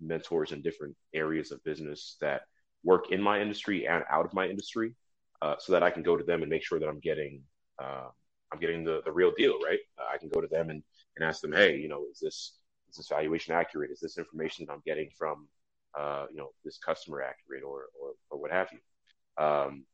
mentors 0.01 0.51
in 0.51 0.61
different 0.61 0.95
areas 1.13 1.51
of 1.51 1.63
business 1.63 2.17
that 2.21 2.43
work 2.83 3.11
in 3.11 3.21
my 3.21 3.41
industry 3.41 3.87
and 3.87 4.03
out 4.09 4.25
of 4.25 4.33
my 4.33 4.47
industry, 4.47 4.95
uh, 5.41 5.55
so 5.59 5.73
that 5.73 5.83
I 5.83 5.89
can 5.89 6.03
go 6.03 6.17
to 6.17 6.23
them 6.23 6.41
and 6.41 6.49
make 6.49 6.63
sure 6.63 6.79
that 6.79 6.87
I'm 6.87 6.99
getting 6.99 7.41
uh, 7.81 8.09
I'm 8.51 8.59
getting 8.59 8.83
the, 8.83 9.01
the 9.03 9.11
real 9.11 9.31
deal, 9.35 9.59
right? 9.63 9.79
Uh, 9.99 10.13
I 10.13 10.17
can 10.17 10.29
go 10.29 10.39
to 10.39 10.47
them 10.47 10.69
and, 10.69 10.81
and 11.17 11.27
ask 11.27 11.41
them, 11.41 11.51
hey, 11.51 11.77
you 11.77 11.87
know, 11.89 12.05
is 12.11 12.19
this 12.19 12.53
is 12.89 12.97
this 12.97 13.09
valuation 13.09 13.53
accurate? 13.53 13.91
Is 13.91 13.99
this 13.99 14.17
information 14.17 14.65
that 14.65 14.73
I'm 14.73 14.83
getting 14.85 15.09
from 15.17 15.47
uh, 15.97 16.25
you 16.31 16.37
know 16.37 16.49
this 16.63 16.77
customer 16.77 17.21
accurate 17.21 17.63
or 17.63 17.85
or, 17.99 18.13
or 18.29 18.39
what 18.39 18.51
have 18.51 18.69
you? 18.71 19.43
Um, 19.43 19.85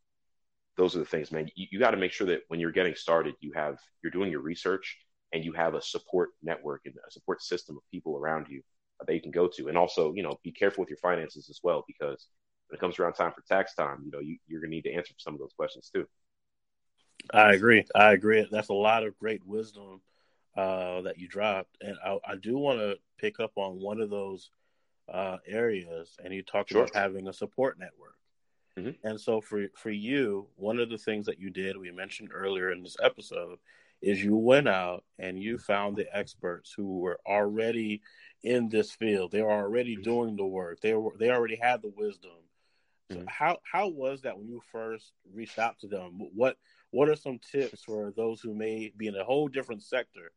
those 0.78 0.96
are 0.96 1.00
the 1.00 1.06
things, 1.06 1.32
man. 1.32 1.50
You, 1.56 1.68
you 1.72 1.80
got 1.80 1.92
to 1.92 1.98
make 1.98 2.12
sure 2.12 2.28
that 2.28 2.42
when 2.48 2.60
you're 2.60 2.72
getting 2.72 2.96
started, 2.96 3.36
you 3.40 3.52
have 3.54 3.78
you're 4.04 4.12
doing 4.12 4.32
your 4.32 4.42
research 4.42 4.98
and 5.34 5.44
you 5.44 5.54
have 5.54 5.76
a 5.76 5.82
support 5.82 6.30
network 6.44 6.82
and 6.86 6.96
a 7.08 7.12
support 7.12 7.42
system 7.42 7.78
of 7.78 7.84
people 7.92 8.18
around 8.18 8.48
you 8.50 8.62
that 9.06 9.14
you 9.14 9.22
can 9.22 9.32
go 9.32 9.48
to. 9.48 9.68
And 9.68 9.78
also, 9.78 10.14
you 10.14 10.24
know, 10.24 10.40
be 10.44 10.52
careful 10.52 10.82
with 10.82 10.90
your 10.90 10.98
finances 10.98 11.50
as 11.50 11.60
well, 11.64 11.84
because 11.88 12.28
when 12.68 12.78
it 12.78 12.80
comes 12.80 13.00
around 13.00 13.14
time 13.14 13.32
for 13.32 13.42
tax 13.42 13.74
time, 13.76 14.04
you 14.06 14.12
know, 14.12 14.20
you, 14.20 14.38
you're 14.48 14.62
going 14.62 14.72
to 14.72 14.76
need 14.76 14.84
to 14.84 14.94
answer 14.94 15.14
some 15.18 15.34
of 15.34 15.40
those 15.40 15.54
questions 15.56 15.90
too. 15.94 16.08
I 17.34 17.54
agree. 17.54 17.86
I 17.94 18.14
agree. 18.14 18.48
That's 18.52 18.70
a 18.70 18.74
lot 18.74 19.06
of 19.06 19.18
great 19.18 19.46
wisdom 19.46 20.02
uh, 20.58 21.02
that 21.02 21.20
you 21.20 21.28
dropped. 21.28 21.78
And 21.82 21.96
I, 22.04 22.18
I 22.28 22.36
do 22.36 22.58
want 22.58 22.80
to 22.80 22.98
pick 23.20 23.40
up 23.40 23.52
on 23.56 23.80
one 23.80 24.02
of 24.02 24.10
those 24.10 24.50
uh, 25.12 25.38
areas. 25.48 26.18
And 26.24 26.34
you 26.34 26.42
talked 26.42 26.70
sure. 26.70 26.82
about 26.82 26.96
having 26.96 27.28
a 27.28 27.34
support 27.34 27.78
network. 27.78 28.16
Mm-hmm. 28.80 29.08
And 29.08 29.20
so 29.20 29.42
for 29.42 29.68
for 29.76 29.92
you, 29.92 30.48
one 30.56 30.80
of 30.80 30.90
the 30.90 30.98
things 30.98 31.26
that 31.26 31.40
you 31.40 31.50
did, 31.50 31.78
we 31.78 31.92
mentioned 31.92 32.30
earlier 32.34 32.72
in 32.72 32.82
this 32.82 32.96
episode, 33.04 33.60
is 34.02 34.24
you 34.24 34.36
went 34.36 34.68
out 34.68 35.04
and 35.20 35.42
you 35.42 35.58
found 35.58 35.96
the 35.96 36.08
experts 36.16 36.74
who 36.76 37.00
were 37.00 37.20
already 37.26 38.02
in 38.44 38.70
this 38.70 38.92
field. 38.92 39.32
They 39.32 39.42
were 39.42 39.52
already 39.52 39.94
mm-hmm. 39.96 40.04
doing 40.04 40.36
the 40.36 40.46
work. 40.46 40.82
They 40.82 40.94
were 40.94 41.12
they 41.18 41.30
already 41.30 41.56
had 41.56 41.82
the 41.82 41.94
wisdom. 41.96 42.32
So 43.12 43.18
mm-hmm. 43.18 43.28
how 43.28 43.60
how 43.70 43.90
was 43.90 44.22
that 44.22 44.38
when 44.38 44.48
you 44.48 44.62
first 44.72 45.12
reached 45.34 45.60
out 45.60 45.80
to 45.80 45.88
them? 45.88 46.20
What 46.34 46.58
what 46.92 47.10
are 47.10 47.16
some 47.16 47.40
tips 47.52 47.84
for 47.84 48.12
those 48.16 48.42
who 48.42 48.54
may 48.54 48.92
be 48.96 49.08
in 49.08 49.16
a 49.16 49.24
whole 49.24 49.48
different 49.48 49.84
sector, 49.84 50.32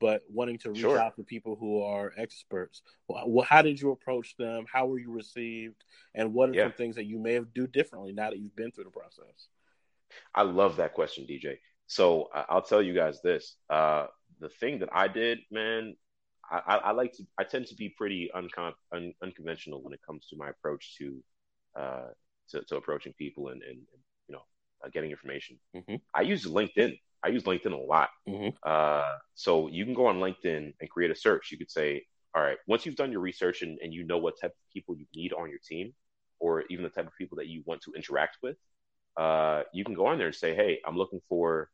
but 0.00 0.22
wanting 0.28 0.58
to 0.58 0.70
reach 0.70 0.80
sure. 0.80 0.98
out 0.98 1.16
to 1.16 1.24
people 1.24 1.56
who 1.56 1.82
are 1.82 2.12
experts? 2.16 2.82
Well, 3.08 3.46
how 3.48 3.62
did 3.62 3.80
you 3.80 3.90
approach 3.90 4.36
them? 4.36 4.66
How 4.72 4.86
were 4.86 4.98
you 4.98 5.10
received? 5.10 5.84
And 6.14 6.34
what 6.34 6.50
are 6.50 6.54
yeah. 6.54 6.64
some 6.64 6.72
things 6.72 6.96
that 6.96 7.06
you 7.06 7.18
may 7.18 7.34
have 7.34 7.52
do 7.52 7.66
differently 7.66 8.12
now 8.12 8.30
that 8.30 8.38
you've 8.38 8.56
been 8.56 8.70
through 8.70 8.84
the 8.84 8.90
process? 8.90 9.48
I 10.34 10.42
love 10.42 10.76
that 10.76 10.94
question, 10.94 11.26
DJ. 11.26 11.58
So 11.88 12.28
I'll 12.32 12.62
tell 12.62 12.82
you 12.82 12.94
guys 12.94 13.20
this: 13.22 13.56
uh, 13.70 14.06
the 14.40 14.48
thing 14.48 14.78
that 14.80 14.90
I 14.92 15.08
did, 15.08 15.38
man, 15.50 15.96
I, 16.50 16.76
I, 16.84 16.90
like 16.92 17.12
to 17.14 17.24
I 17.38 17.44
tend 17.44 17.66
to 17.66 17.74
be 17.74 17.88
pretty 17.88 18.30
uncon, 18.34 18.72
un, 18.92 19.12
unconventional 19.22 19.82
when 19.82 19.92
it 19.92 20.00
comes 20.06 20.26
to 20.28 20.36
my 20.36 20.50
approach 20.50 20.96
to 20.98 21.22
uh, 21.78 22.08
to, 22.50 22.62
to 22.62 22.76
approaching 22.76 23.12
people 23.18 23.48
and, 23.48 23.62
and, 23.62 23.78
and 23.78 24.02
you 24.28 24.34
know 24.34 24.42
uh, 24.84 24.88
getting 24.92 25.10
information. 25.10 25.58
Mm-hmm. 25.74 25.96
I 26.14 26.22
use 26.22 26.44
LinkedIn. 26.44 26.98
I 27.24 27.28
use 27.28 27.44
LinkedIn 27.44 27.72
a 27.72 27.76
lot. 27.76 28.10
Mm-hmm. 28.28 28.50
Uh, 28.62 29.16
so 29.34 29.68
you 29.68 29.84
can 29.84 29.94
go 29.94 30.06
on 30.06 30.18
LinkedIn 30.18 30.74
and 30.80 30.90
create 30.90 31.10
a 31.10 31.16
search. 31.16 31.50
You 31.50 31.58
could 31.58 31.70
say, 31.70 32.04
all 32.34 32.42
right, 32.42 32.58
once 32.66 32.86
you've 32.86 32.96
done 32.96 33.12
your 33.12 33.20
research 33.20 33.62
and, 33.62 33.78
and 33.82 33.92
you 33.92 34.04
know 34.04 34.18
what 34.18 34.34
type 34.40 34.52
of 34.52 34.72
people 34.72 34.96
you 34.96 35.06
need 35.14 35.32
on 35.32 35.50
your 35.50 35.58
team, 35.66 35.94
or 36.38 36.64
even 36.70 36.84
the 36.84 36.90
type 36.90 37.06
of 37.06 37.12
people 37.18 37.36
that 37.38 37.48
you 37.48 37.62
want 37.66 37.82
to 37.82 37.92
interact 37.94 38.38
with, 38.42 38.56
uh, 39.16 39.62
you 39.72 39.84
can 39.84 39.94
go 39.94 40.06
on 40.06 40.18
there 40.18 40.28
and 40.28 40.36
say, 40.36 40.54
hey, 40.54 40.80
I'm 40.86 40.96
looking 40.96 41.20
for 41.28 41.70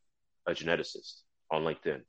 a 0.47 0.53
geneticist 0.53 1.21
on 1.51 1.63
LinkedIn 1.63 2.01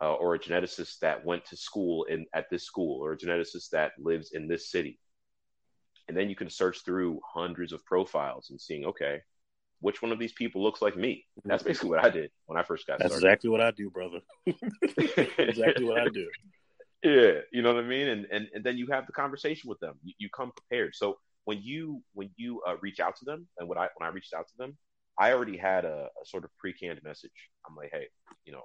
uh, 0.00 0.14
or 0.14 0.34
a 0.34 0.38
geneticist 0.38 1.00
that 1.00 1.24
went 1.24 1.44
to 1.46 1.56
school 1.56 2.04
in 2.04 2.26
at 2.34 2.50
this 2.50 2.64
school 2.64 3.04
or 3.04 3.12
a 3.12 3.18
geneticist 3.18 3.70
that 3.70 3.92
lives 3.98 4.32
in 4.32 4.48
this 4.48 4.70
city. 4.70 4.98
And 6.08 6.16
then 6.16 6.30
you 6.30 6.36
can 6.36 6.48
search 6.48 6.84
through 6.84 7.20
hundreds 7.34 7.72
of 7.72 7.84
profiles 7.84 8.50
and 8.50 8.60
seeing 8.60 8.86
okay 8.86 9.20
which 9.80 10.02
one 10.02 10.12
of 10.12 10.18
these 10.18 10.32
people 10.32 10.62
looks 10.62 10.82
like 10.82 10.96
me? 10.96 11.24
That's 11.44 11.62
basically 11.62 11.90
what 11.90 12.04
i 12.04 12.10
did 12.10 12.30
when 12.46 12.58
i 12.58 12.62
first 12.62 12.86
got 12.86 12.98
that's 12.98 13.10
started. 13.10 13.26
exactly 13.26 13.50
what 13.50 13.60
i 13.60 13.70
do 13.70 13.90
brother. 13.90 14.20
Exactly 15.38 15.84
what 15.84 15.98
i 15.98 16.08
do. 16.08 16.28
Yeah 17.04 17.40
you 17.52 17.62
know 17.62 17.72
what 17.74 17.84
i 17.84 17.86
mean? 17.86 18.08
And 18.08 18.26
and, 18.32 18.48
and 18.54 18.64
then 18.64 18.76
you 18.76 18.88
have 18.88 19.06
the 19.06 19.12
conversation 19.12 19.68
with 19.68 19.78
them. 19.78 19.94
You, 20.02 20.14
you 20.18 20.28
come 20.30 20.50
prepared. 20.56 20.96
So 20.96 21.18
when 21.44 21.62
you 21.62 22.02
when 22.14 22.30
you 22.36 22.60
uh, 22.66 22.76
reach 22.80 22.98
out 22.98 23.14
to 23.16 23.24
them 23.24 23.46
and 23.58 23.68
when 23.68 23.78
i 23.78 23.86
when 23.96 24.08
i 24.08 24.12
reached 24.12 24.34
out 24.34 24.48
to 24.48 24.56
them 24.58 24.76
i 25.18 25.32
already 25.32 25.56
had 25.56 25.84
a, 25.84 26.08
a 26.22 26.26
sort 26.26 26.44
of 26.44 26.50
pre-canned 26.58 27.00
message 27.02 27.50
i'm 27.68 27.76
like 27.76 27.90
hey 27.92 28.06
you 28.44 28.52
know 28.52 28.64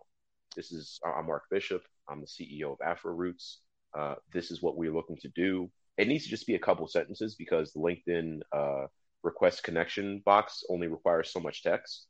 this 0.55 0.71
is 0.71 0.99
I'm 1.05 1.25
Mark 1.25 1.43
Bishop. 1.49 1.83
I'm 2.07 2.21
the 2.21 2.27
CEO 2.27 2.73
of 2.73 2.77
Afro 2.85 3.13
Roots. 3.13 3.59
Uh, 3.97 4.15
this 4.31 4.51
is 4.51 4.61
what 4.61 4.77
we're 4.77 4.93
looking 4.93 5.17
to 5.17 5.29
do. 5.29 5.69
It 5.97 6.07
needs 6.07 6.23
to 6.25 6.29
just 6.29 6.47
be 6.47 6.55
a 6.55 6.59
couple 6.59 6.87
sentences 6.87 7.35
because 7.35 7.71
the 7.71 7.79
LinkedIn 7.79 8.41
uh, 8.51 8.87
request 9.23 9.63
connection 9.63 10.21
box 10.25 10.63
only 10.69 10.87
requires 10.87 11.31
so 11.31 11.39
much 11.39 11.63
text. 11.63 12.07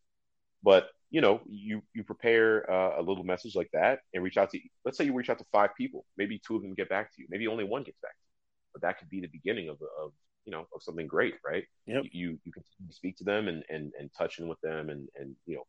But 0.64 0.88
you 1.10 1.22
know, 1.22 1.42
you 1.46 1.82
you 1.94 2.04
prepare 2.04 2.70
uh, 2.72 3.00
a 3.00 3.04
little 3.04 3.24
message 3.24 3.56
like 3.56 3.70
that 3.74 4.00
and 4.14 4.24
reach 4.24 4.38
out 4.38 4.50
to. 4.52 4.60
Let's 4.86 4.98
say 4.98 5.06
you 5.06 5.14
reach 5.14 5.30
out 5.30 5.40
to 5.40 5.46
five 5.52 5.72
people. 5.78 6.06
Maybe 6.18 6.42
two 6.46 6.56
of 6.56 6.62
them 6.62 6.74
get 6.74 6.90
back 6.90 7.14
to 7.14 7.22
you. 7.22 7.28
Maybe 7.30 7.48
only 7.48 7.66
one 7.66 7.84
gets 7.84 8.00
back 8.02 8.14
to 8.14 8.24
you. 8.24 8.32
But 8.74 8.82
that 8.82 8.98
could 8.98 9.10
be 9.10 9.22
the 9.22 9.28
beginning 9.28 9.70
of 9.70 9.78
of 10.02 10.12
you 10.46 10.52
know 10.52 10.68
of 10.74 10.84
something 10.84 11.08
great, 11.08 11.36
right? 11.46 11.66
Yep. 11.86 12.04
You 12.12 12.40
you 12.44 12.52
continue 12.52 12.90
to 12.90 12.94
speak 12.94 13.18
to 13.18 13.24
them 13.24 13.48
and 13.48 13.64
and 13.70 13.92
and 14.00 14.10
touch 14.18 14.40
in 14.40 14.48
with 14.48 14.60
them 14.62 14.90
and 14.90 15.08
and 15.16 15.36
you 15.46 15.56
know 15.56 15.64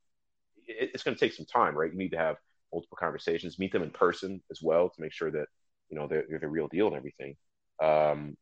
it, 0.67 0.91
it's 0.95 1.03
going 1.03 1.17
to 1.17 1.21
take 1.21 1.35
some 1.35 1.47
time, 1.47 1.77
right? 1.77 1.93
You 1.93 1.99
need 1.99 2.11
to 2.11 2.19
have 2.19 2.37
multiple 2.73 2.99
conversations, 2.99 3.59
meet 3.59 3.73
them 3.73 3.83
in 3.83 3.91
person 3.91 4.43
as 4.51 4.61
well 4.63 4.89
to 4.89 5.01
make 5.01 5.13
sure 5.13 5.31
that 5.31 5.47
you 5.89 5.99
know 5.99 6.07
they're, 6.09 6.25
they're 6.29 6.39
the 6.39 6.49
real 6.49 6.69
deal 6.69 6.89
and 6.89 6.97
everything. 6.97 7.37
Um, 7.83 8.37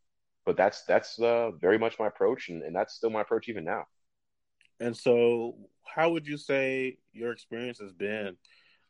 but 0.44 0.56
that's 0.56 0.84
that's 0.84 1.18
uh, 1.18 1.52
very 1.52 1.78
much 1.78 1.98
my 1.98 2.06
approach, 2.06 2.48
and, 2.48 2.62
and 2.62 2.74
that's 2.74 2.94
still 2.94 3.10
my 3.10 3.20
approach 3.20 3.48
even 3.48 3.64
now. 3.64 3.84
And 4.80 4.96
so, 4.96 5.56
how 5.84 6.10
would 6.10 6.26
you 6.26 6.36
say 6.36 6.96
your 7.12 7.30
experience 7.30 7.78
has 7.78 7.92
been 7.92 8.36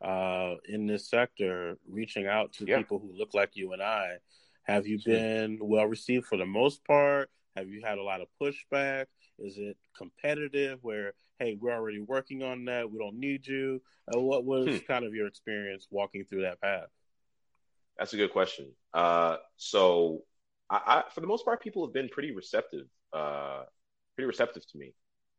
uh, 0.03 0.55
in 0.67 0.87
this 0.87 1.09
sector, 1.09 1.77
reaching 1.87 2.25
out 2.25 2.53
to 2.53 2.65
yeah. 2.65 2.77
people 2.77 2.99
who 2.99 3.13
look 3.15 3.33
like 3.33 3.51
you 3.53 3.73
and 3.73 3.81
I? 3.81 4.15
Have 4.63 4.87
you 4.87 4.99
been 5.03 5.59
well 5.61 5.85
received 5.85 6.25
for 6.25 6.37
the 6.37 6.45
most 6.45 6.85
part? 6.85 7.29
Have 7.55 7.69
you 7.69 7.81
had 7.83 7.97
a 7.97 8.03
lot 8.03 8.21
of 8.21 8.27
pushback? 8.41 9.05
Is 9.39 9.57
it 9.57 9.77
competitive 9.97 10.79
where, 10.81 11.13
hey, 11.39 11.57
we're 11.59 11.73
already 11.73 11.99
working 11.99 12.43
on 12.43 12.65
that, 12.65 12.89
we 12.89 12.97
don't 12.97 13.19
need 13.19 13.45
you? 13.45 13.81
Uh, 14.07 14.19
what 14.19 14.45
was 14.45 14.67
hmm. 14.67 14.77
kind 14.87 15.05
of 15.05 15.13
your 15.13 15.27
experience 15.27 15.87
walking 15.91 16.25
through 16.25 16.43
that 16.43 16.61
path? 16.61 16.87
That's 17.97 18.13
a 18.13 18.17
good 18.17 18.31
question. 18.31 18.71
Uh, 18.93 19.37
so, 19.57 20.23
I, 20.69 20.81
I, 20.85 21.03
for 21.13 21.21
the 21.21 21.27
most 21.27 21.45
part, 21.45 21.61
people 21.61 21.85
have 21.85 21.93
been 21.93 22.09
pretty 22.09 22.33
receptive, 22.33 22.87
uh, 23.11 23.63
pretty 24.15 24.27
receptive 24.27 24.65
to 24.71 24.77
me. 24.77 24.93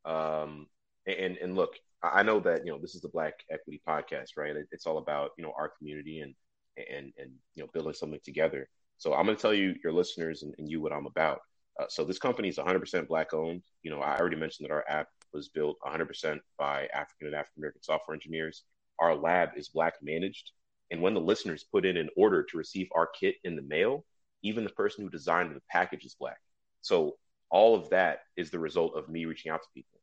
Um, 0.04 0.66
and 1.06 1.36
and 1.38 1.54
look, 1.54 1.74
I 2.02 2.22
know 2.22 2.40
that 2.40 2.64
you 2.64 2.72
know 2.72 2.78
this 2.78 2.94
is 2.94 3.00
the 3.00 3.08
Black 3.08 3.34
Equity 3.50 3.80
Podcast, 3.86 4.36
right? 4.36 4.54
It's 4.70 4.86
all 4.86 4.98
about 4.98 5.30
you 5.36 5.44
know 5.44 5.52
our 5.56 5.70
community 5.78 6.20
and 6.20 6.34
and 6.76 7.12
and 7.18 7.32
you 7.54 7.62
know 7.62 7.68
building 7.72 7.94
something 7.94 8.20
together. 8.24 8.68
So 8.98 9.14
I'm 9.14 9.24
going 9.24 9.36
to 9.36 9.42
tell 9.42 9.54
you, 9.54 9.74
your 9.82 9.92
listeners, 9.92 10.42
and, 10.42 10.54
and 10.58 10.68
you 10.68 10.80
what 10.80 10.92
I'm 10.92 11.06
about. 11.06 11.40
Uh, 11.80 11.86
so 11.88 12.04
this 12.04 12.18
company 12.18 12.48
is 12.48 12.58
100% 12.58 13.08
black 13.08 13.34
owned. 13.34 13.62
You 13.82 13.90
know, 13.90 14.00
I 14.00 14.16
already 14.18 14.36
mentioned 14.36 14.68
that 14.68 14.74
our 14.74 14.84
app 14.88 15.08
was 15.32 15.48
built 15.48 15.76
100% 15.84 16.40
by 16.58 16.86
African 16.94 17.26
and 17.26 17.34
African 17.34 17.60
American 17.60 17.82
software 17.82 18.14
engineers. 18.14 18.62
Our 19.00 19.14
lab 19.16 19.50
is 19.56 19.68
Black 19.68 19.94
managed. 20.02 20.52
And 20.90 21.02
when 21.02 21.14
the 21.14 21.20
listeners 21.20 21.64
put 21.64 21.84
in 21.84 21.96
an 21.96 22.08
order 22.16 22.42
to 22.44 22.56
receive 22.56 22.88
our 22.94 23.08
kit 23.08 23.36
in 23.42 23.56
the 23.56 23.62
mail, 23.62 24.04
even 24.42 24.62
the 24.62 24.70
person 24.70 25.02
who 25.02 25.10
designed 25.10 25.54
the 25.54 25.62
package 25.70 26.04
is 26.04 26.14
Black. 26.14 26.38
So 26.80 27.16
all 27.50 27.74
of 27.74 27.90
that 27.90 28.20
is 28.36 28.50
the 28.50 28.58
result 28.58 28.96
of 28.96 29.08
me 29.08 29.24
reaching 29.24 29.50
out 29.50 29.62
to 29.62 29.68
people 29.74 30.00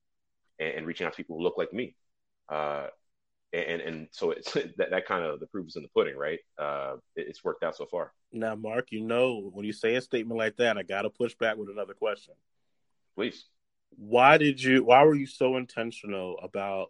and, 0.59 0.73
and 0.79 0.87
reaching 0.87 1.07
out 1.07 1.13
to 1.13 1.17
people 1.17 1.37
who 1.37 1.43
look 1.43 1.57
like 1.57 1.71
me. 1.71 1.95
Uh, 2.49 2.87
and 3.53 3.81
and 3.81 4.07
so 4.11 4.31
it's 4.31 4.51
that, 4.77 4.91
that 4.91 5.05
kind 5.05 5.25
of 5.25 5.39
the 5.39 5.47
proof 5.47 5.67
is 5.67 5.75
in 5.75 5.83
the 5.83 5.89
pudding, 5.89 6.15
right? 6.15 6.39
Uh, 6.57 6.95
it, 7.15 7.27
it's 7.27 7.43
worked 7.43 7.63
out 7.63 7.75
so 7.75 7.85
far. 7.85 8.13
Now, 8.31 8.55
Mark, 8.55 8.91
you 8.91 9.01
know 9.01 9.49
when 9.53 9.65
you 9.65 9.73
say 9.73 9.95
a 9.95 10.01
statement 10.01 10.37
like 10.37 10.57
that, 10.57 10.77
I 10.77 10.83
got 10.83 11.03
to 11.03 11.09
push 11.09 11.35
back 11.35 11.57
with 11.57 11.69
another 11.69 11.93
question. 11.93 12.33
Please. 13.15 13.45
Why 13.97 14.37
did 14.37 14.61
you? 14.61 14.85
Why 14.85 15.03
were 15.03 15.15
you 15.15 15.27
so 15.27 15.57
intentional 15.57 16.39
about 16.41 16.89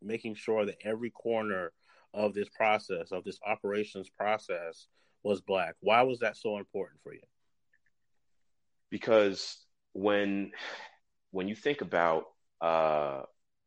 making 0.00 0.34
sure 0.34 0.64
that 0.64 0.78
every 0.82 1.10
corner 1.10 1.72
of 2.14 2.32
this 2.32 2.48
process, 2.48 3.12
of 3.12 3.24
this 3.24 3.38
operations 3.46 4.08
process, 4.08 4.86
was 5.22 5.42
black? 5.42 5.74
Why 5.80 6.02
was 6.02 6.20
that 6.20 6.38
so 6.38 6.56
important 6.56 7.02
for 7.02 7.12
you? 7.12 7.20
Because 8.90 9.58
when 9.92 10.52
when 11.32 11.48
you 11.48 11.54
think 11.54 11.82
about 11.82 12.24
uh, 12.62 13.22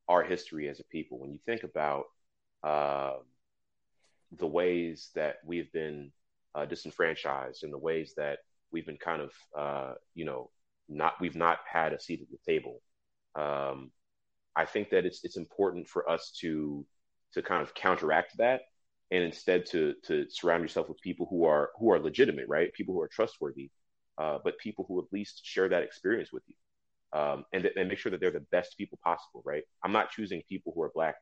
our 0.07 0.23
history 0.23 0.67
as 0.67 0.79
a 0.79 0.83
people, 0.85 1.19
when 1.19 1.31
you 1.31 1.39
think 1.45 1.63
about 1.63 2.05
uh, 2.63 3.13
the 4.37 4.47
ways 4.47 5.09
that 5.15 5.37
we've 5.45 5.71
been 5.71 6.11
uh, 6.55 6.65
disenfranchised 6.65 7.63
and 7.63 7.73
the 7.73 7.77
ways 7.77 8.13
that 8.17 8.39
we've 8.71 8.85
been 8.85 8.97
kind 8.97 9.21
of, 9.21 9.31
uh, 9.57 9.93
you 10.13 10.25
know, 10.25 10.49
not 10.89 11.13
we've 11.21 11.35
not 11.35 11.59
had 11.71 11.93
a 11.93 11.99
seat 11.99 12.21
at 12.21 12.27
the 12.29 12.51
table. 12.51 12.81
Um, 13.35 13.91
I 14.55 14.65
think 14.65 14.89
that 14.89 15.05
it's 15.05 15.23
it's 15.23 15.37
important 15.37 15.87
for 15.87 16.09
us 16.09 16.31
to 16.41 16.85
to 17.33 17.41
kind 17.41 17.61
of 17.61 17.73
counteract 17.73 18.37
that 18.37 18.61
and 19.11 19.23
instead 19.23 19.65
to 19.67 19.93
to 20.05 20.25
surround 20.29 20.63
yourself 20.63 20.89
with 20.89 20.99
people 21.01 21.27
who 21.29 21.45
are 21.45 21.69
who 21.77 21.91
are 21.91 21.99
legitimate, 21.99 22.47
right? 22.47 22.73
People 22.73 22.93
who 22.93 23.01
are 23.01 23.09
trustworthy, 23.09 23.69
uh, 24.17 24.39
but 24.43 24.57
people 24.57 24.85
who 24.87 24.99
at 24.99 25.11
least 25.11 25.45
share 25.45 25.69
that 25.69 25.83
experience 25.83 26.31
with 26.31 26.43
you, 26.47 26.55
um, 27.19 27.45
and 27.53 27.65
and 27.75 27.89
make 27.89 27.99
sure 27.99 28.11
that 28.11 28.19
they're 28.21 28.31
the 28.31 28.45
best 28.51 28.77
people 28.77 28.97
possible, 29.03 29.41
right? 29.45 29.63
I'm 29.83 29.91
not 29.91 30.11
choosing 30.11 30.41
people 30.49 30.71
who 30.75 30.81
are 30.81 30.91
black 30.93 31.15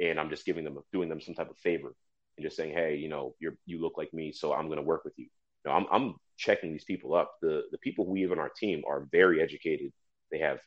and 0.00 0.18
I'm 0.18 0.30
just 0.30 0.44
giving 0.44 0.64
them 0.64 0.78
doing 0.92 1.08
them 1.08 1.20
some 1.20 1.34
type 1.34 1.50
of 1.50 1.58
favor 1.58 1.94
and 2.36 2.44
just 2.44 2.56
saying, 2.56 2.74
hey, 2.74 2.96
you 2.96 3.08
know, 3.08 3.34
you're 3.40 3.56
you 3.66 3.80
look 3.80 3.94
like 3.96 4.12
me, 4.12 4.32
so 4.32 4.52
I'm 4.52 4.66
going 4.66 4.78
to 4.78 4.82
work 4.82 5.04
with 5.04 5.14
you. 5.16 5.26
No, 5.64 5.72
I'm 5.72 5.86
I'm 5.90 6.14
checking 6.36 6.72
these 6.72 6.84
people 6.84 7.14
up. 7.14 7.32
The 7.42 7.62
the 7.70 7.78
people 7.78 8.06
we 8.06 8.22
have 8.22 8.32
on 8.32 8.38
our 8.38 8.50
team 8.50 8.82
are 8.88 9.08
very 9.10 9.42
educated. 9.42 9.92
They 10.30 10.38
have 10.38 10.58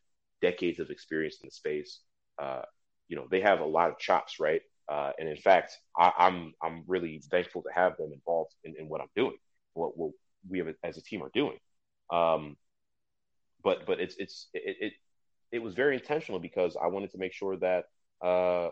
decades 0.42 0.80
of 0.80 0.90
experience 0.90 1.38
in 1.42 1.48
the 1.48 1.52
space. 1.52 2.00
Uh, 2.42 2.62
you 3.08 3.16
know, 3.16 3.28
they 3.30 3.42
have 3.42 3.60
a 3.60 3.66
lot 3.66 3.90
of 3.90 3.98
chops, 3.98 4.40
right? 4.40 4.62
Uh, 4.88 5.12
and 5.20 5.30
in 5.30 5.38
fact, 5.38 5.78
I, 5.98 6.12
am 6.18 6.54
I'm, 6.64 6.72
I'm 6.72 6.84
really 6.88 7.22
thankful 7.30 7.62
to 7.64 7.70
have 7.74 7.98
them 7.98 8.12
involved 8.14 8.56
in, 8.64 8.76
in 8.80 8.90
what 8.90 9.02
I'm 9.02 9.10
doing, 9.16 9.36
what, 9.74 9.96
what 9.98 10.12
we 10.50 10.60
have 10.60 10.68
as 10.84 10.98
a 10.98 11.02
team 11.02 11.22
are 11.22 11.32
doing. 11.34 11.58
Um, 12.12 12.56
but 13.64 13.86
but 13.86 14.00
it's 14.00 14.16
it's 14.18 14.48
it, 14.54 14.78
it 14.80 14.94
it 15.52 15.60
was 15.60 15.76
very 15.76 15.96
intentional 15.96 16.40
because 16.40 16.78
I 16.82 16.88
wanted 16.88 17.12
to 17.12 17.18
make 17.18 17.34
sure 17.34 17.58
that 17.58 17.86
uh, 18.24 18.70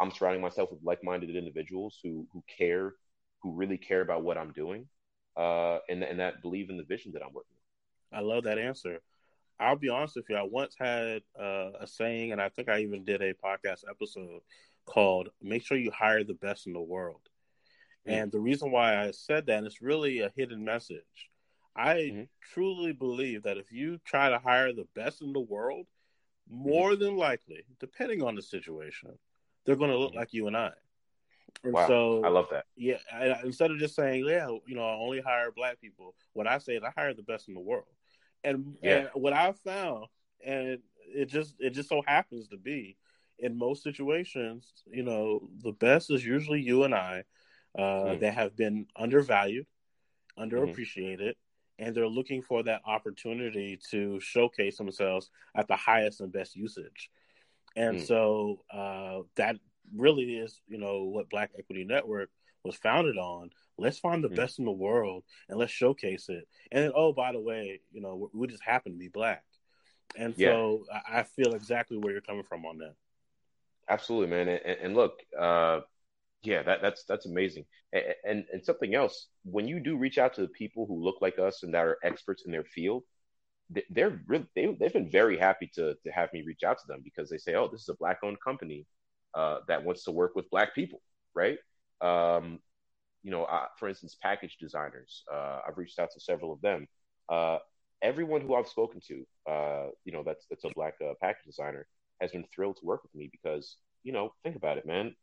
I'm 0.00 0.10
surrounding 0.10 0.40
myself 0.40 0.70
with 0.70 0.80
like-minded 0.82 1.34
individuals 1.36 1.98
who 2.02 2.26
who 2.32 2.42
care, 2.58 2.94
who 3.42 3.52
really 3.52 3.76
care 3.76 4.00
about 4.00 4.22
what 4.22 4.38
I'm 4.38 4.52
doing, 4.52 4.88
uh, 5.36 5.78
and 5.88 6.02
and 6.02 6.18
that 6.20 6.42
believe 6.42 6.70
in 6.70 6.76
the 6.76 6.84
vision 6.84 7.12
that 7.12 7.22
I'm 7.22 7.32
working 7.32 7.54
with. 7.54 8.18
I 8.18 8.22
love 8.22 8.44
that 8.44 8.58
answer. 8.58 9.00
I'll 9.60 9.76
be 9.76 9.90
honest 9.90 10.16
with 10.16 10.24
you. 10.30 10.36
I 10.36 10.42
once 10.42 10.74
had 10.78 11.22
uh, 11.38 11.72
a 11.78 11.86
saying, 11.86 12.32
and 12.32 12.40
I 12.40 12.48
think 12.48 12.70
I 12.70 12.80
even 12.80 13.04
did 13.04 13.20
a 13.20 13.34
podcast 13.34 13.84
episode 13.88 14.40
called 14.86 15.28
"Make 15.42 15.64
sure 15.64 15.76
you 15.76 15.90
hire 15.90 16.24
the 16.24 16.34
best 16.34 16.66
in 16.66 16.72
the 16.72 16.80
world." 16.80 17.20
Mm-hmm. 18.08 18.18
And 18.18 18.32
the 18.32 18.40
reason 18.40 18.70
why 18.70 18.96
I 18.96 19.10
said 19.10 19.46
that 19.46 19.64
is 19.64 19.82
really 19.82 20.20
a 20.20 20.32
hidden 20.34 20.64
message. 20.64 21.30
I 21.76 21.94
mm-hmm. 21.94 22.22
truly 22.52 22.92
believe 22.92 23.42
that 23.42 23.58
if 23.58 23.70
you 23.70 23.98
try 24.04 24.30
to 24.30 24.38
hire 24.38 24.72
the 24.72 24.88
best 24.94 25.20
in 25.20 25.32
the 25.32 25.40
world, 25.40 25.86
more 26.48 26.92
mm-hmm. 26.92 27.02
than 27.02 27.16
likely, 27.16 27.64
depending 27.78 28.22
on 28.22 28.34
the 28.34 28.42
situation, 28.42 29.18
they're 29.64 29.76
going 29.76 29.90
to 29.90 29.98
look 29.98 30.14
like 30.14 30.32
you 30.32 30.46
and 30.46 30.56
I. 30.56 30.70
And 31.64 31.72
wow, 31.72 31.86
so 31.86 32.24
I 32.24 32.28
love 32.28 32.46
that. 32.52 32.64
Yeah, 32.76 32.98
I, 33.12 33.40
instead 33.44 33.70
of 33.70 33.78
just 33.78 33.94
saying, 33.94 34.24
"Yeah, 34.26 34.48
you 34.66 34.74
know, 34.74 34.84
I 34.84 34.94
only 34.94 35.20
hire 35.20 35.50
black 35.50 35.80
people," 35.80 36.14
what 36.32 36.46
I 36.46 36.58
say 36.58 36.74
is, 36.76 36.82
I 36.82 36.92
hire 36.96 37.12
the 37.12 37.22
best 37.22 37.48
in 37.48 37.54
the 37.54 37.60
world. 37.60 37.84
And, 38.44 38.76
yeah. 38.82 38.96
and 38.96 39.08
what 39.14 39.32
I 39.32 39.52
found, 39.52 40.06
and 40.44 40.78
it 41.06 41.28
just 41.28 41.54
it 41.58 41.70
just 41.70 41.88
so 41.88 42.02
happens 42.06 42.48
to 42.48 42.56
be, 42.56 42.96
in 43.38 43.58
most 43.58 43.82
situations, 43.82 44.72
you 44.90 45.02
know, 45.02 45.48
the 45.62 45.72
best 45.72 46.10
is 46.10 46.24
usually 46.24 46.60
you 46.60 46.84
and 46.84 46.94
I. 46.94 47.24
Uh, 47.78 47.82
mm. 47.82 48.20
That 48.20 48.34
have 48.34 48.56
been 48.56 48.86
undervalued, 48.96 49.64
underappreciated, 50.36 51.20
mm-hmm. 51.20 51.84
and 51.84 51.94
they're 51.94 52.08
looking 52.08 52.42
for 52.42 52.64
that 52.64 52.82
opportunity 52.84 53.78
to 53.92 54.18
showcase 54.18 54.76
themselves 54.76 55.30
at 55.54 55.68
the 55.68 55.76
highest 55.76 56.20
and 56.20 56.32
best 56.32 56.56
usage. 56.56 57.12
And 57.76 57.98
mm. 57.98 58.06
so 58.06 58.60
uh, 58.72 59.22
that 59.36 59.56
really 59.96 60.36
is, 60.36 60.60
you 60.68 60.78
know, 60.78 61.04
what 61.04 61.30
Black 61.30 61.50
Equity 61.58 61.84
Network 61.84 62.30
was 62.64 62.76
founded 62.76 63.16
on. 63.16 63.50
Let's 63.78 63.98
find 63.98 64.22
the 64.22 64.28
mm. 64.28 64.36
best 64.36 64.58
in 64.58 64.64
the 64.64 64.70
world 64.70 65.24
and 65.48 65.58
let's 65.58 65.72
showcase 65.72 66.28
it. 66.28 66.46
And 66.72 66.84
then, 66.84 66.92
oh, 66.94 67.12
by 67.12 67.32
the 67.32 67.40
way, 67.40 67.80
you 67.92 68.00
know, 68.00 68.30
we 68.34 68.46
just 68.46 68.62
happen 68.62 68.92
to 68.92 68.98
be 68.98 69.08
black. 69.08 69.44
And 70.16 70.34
yeah. 70.36 70.48
so 70.48 70.84
I 71.08 71.22
feel 71.22 71.54
exactly 71.54 71.96
where 71.96 72.12
you're 72.12 72.20
coming 72.20 72.42
from 72.42 72.66
on 72.66 72.78
that. 72.78 72.94
Absolutely, 73.88 74.28
man. 74.28 74.48
And, 74.48 74.78
and 74.82 74.94
look, 74.94 75.14
uh, 75.38 75.80
yeah, 76.42 76.62
that, 76.62 76.80
that's 76.82 77.04
that's 77.04 77.26
amazing. 77.26 77.64
And, 77.92 78.04
and, 78.24 78.44
and 78.52 78.64
something 78.64 78.94
else, 78.94 79.28
when 79.44 79.68
you 79.68 79.80
do 79.80 79.96
reach 79.96 80.18
out 80.18 80.34
to 80.34 80.42
the 80.42 80.48
people 80.48 80.86
who 80.86 81.02
look 81.02 81.16
like 81.20 81.38
us 81.38 81.62
and 81.62 81.74
that 81.74 81.84
are 81.84 81.98
experts 82.02 82.44
in 82.44 82.52
their 82.52 82.64
field, 82.64 83.04
they're 83.90 84.20
really 84.26 84.46
they, 84.54 84.66
they've 84.78 84.92
been 84.92 85.10
very 85.10 85.38
happy 85.38 85.70
to 85.74 85.94
to 86.04 86.10
have 86.10 86.32
me 86.32 86.42
reach 86.42 86.62
out 86.64 86.78
to 86.78 86.86
them 86.86 87.00
because 87.04 87.30
they 87.30 87.38
say 87.38 87.54
oh 87.54 87.68
this 87.68 87.82
is 87.82 87.88
a 87.88 87.94
black 87.94 88.18
owned 88.22 88.40
company 88.40 88.86
uh, 89.34 89.58
that 89.68 89.84
wants 89.84 90.04
to 90.04 90.10
work 90.10 90.34
with 90.34 90.50
black 90.50 90.74
people 90.74 91.00
right? 91.34 91.58
Um, 92.00 92.58
you 93.22 93.30
know 93.30 93.44
uh, 93.44 93.66
for 93.78 93.88
instance 93.88 94.16
package 94.20 94.56
designers 94.58 95.24
uh, 95.32 95.60
i've 95.66 95.76
reached 95.76 95.98
out 95.98 96.10
to 96.12 96.20
several 96.20 96.52
of 96.52 96.60
them. 96.60 96.86
Uh, 97.28 97.58
everyone 98.02 98.40
who 98.40 98.54
i've 98.54 98.68
spoken 98.68 99.00
to 99.06 99.26
uh, 99.50 99.88
you 100.04 100.12
know 100.12 100.22
that's 100.24 100.46
that's 100.48 100.64
a 100.64 100.70
black 100.74 100.94
uh, 101.04 101.12
package 101.20 101.44
designer 101.44 101.86
has 102.20 102.30
been 102.32 102.44
thrilled 102.54 102.76
to 102.78 102.86
work 102.86 103.02
with 103.02 103.14
me 103.14 103.28
because 103.30 103.76
you 104.02 104.12
know 104.12 104.32
think 104.42 104.56
about 104.56 104.78
it 104.78 104.86
man 104.86 105.14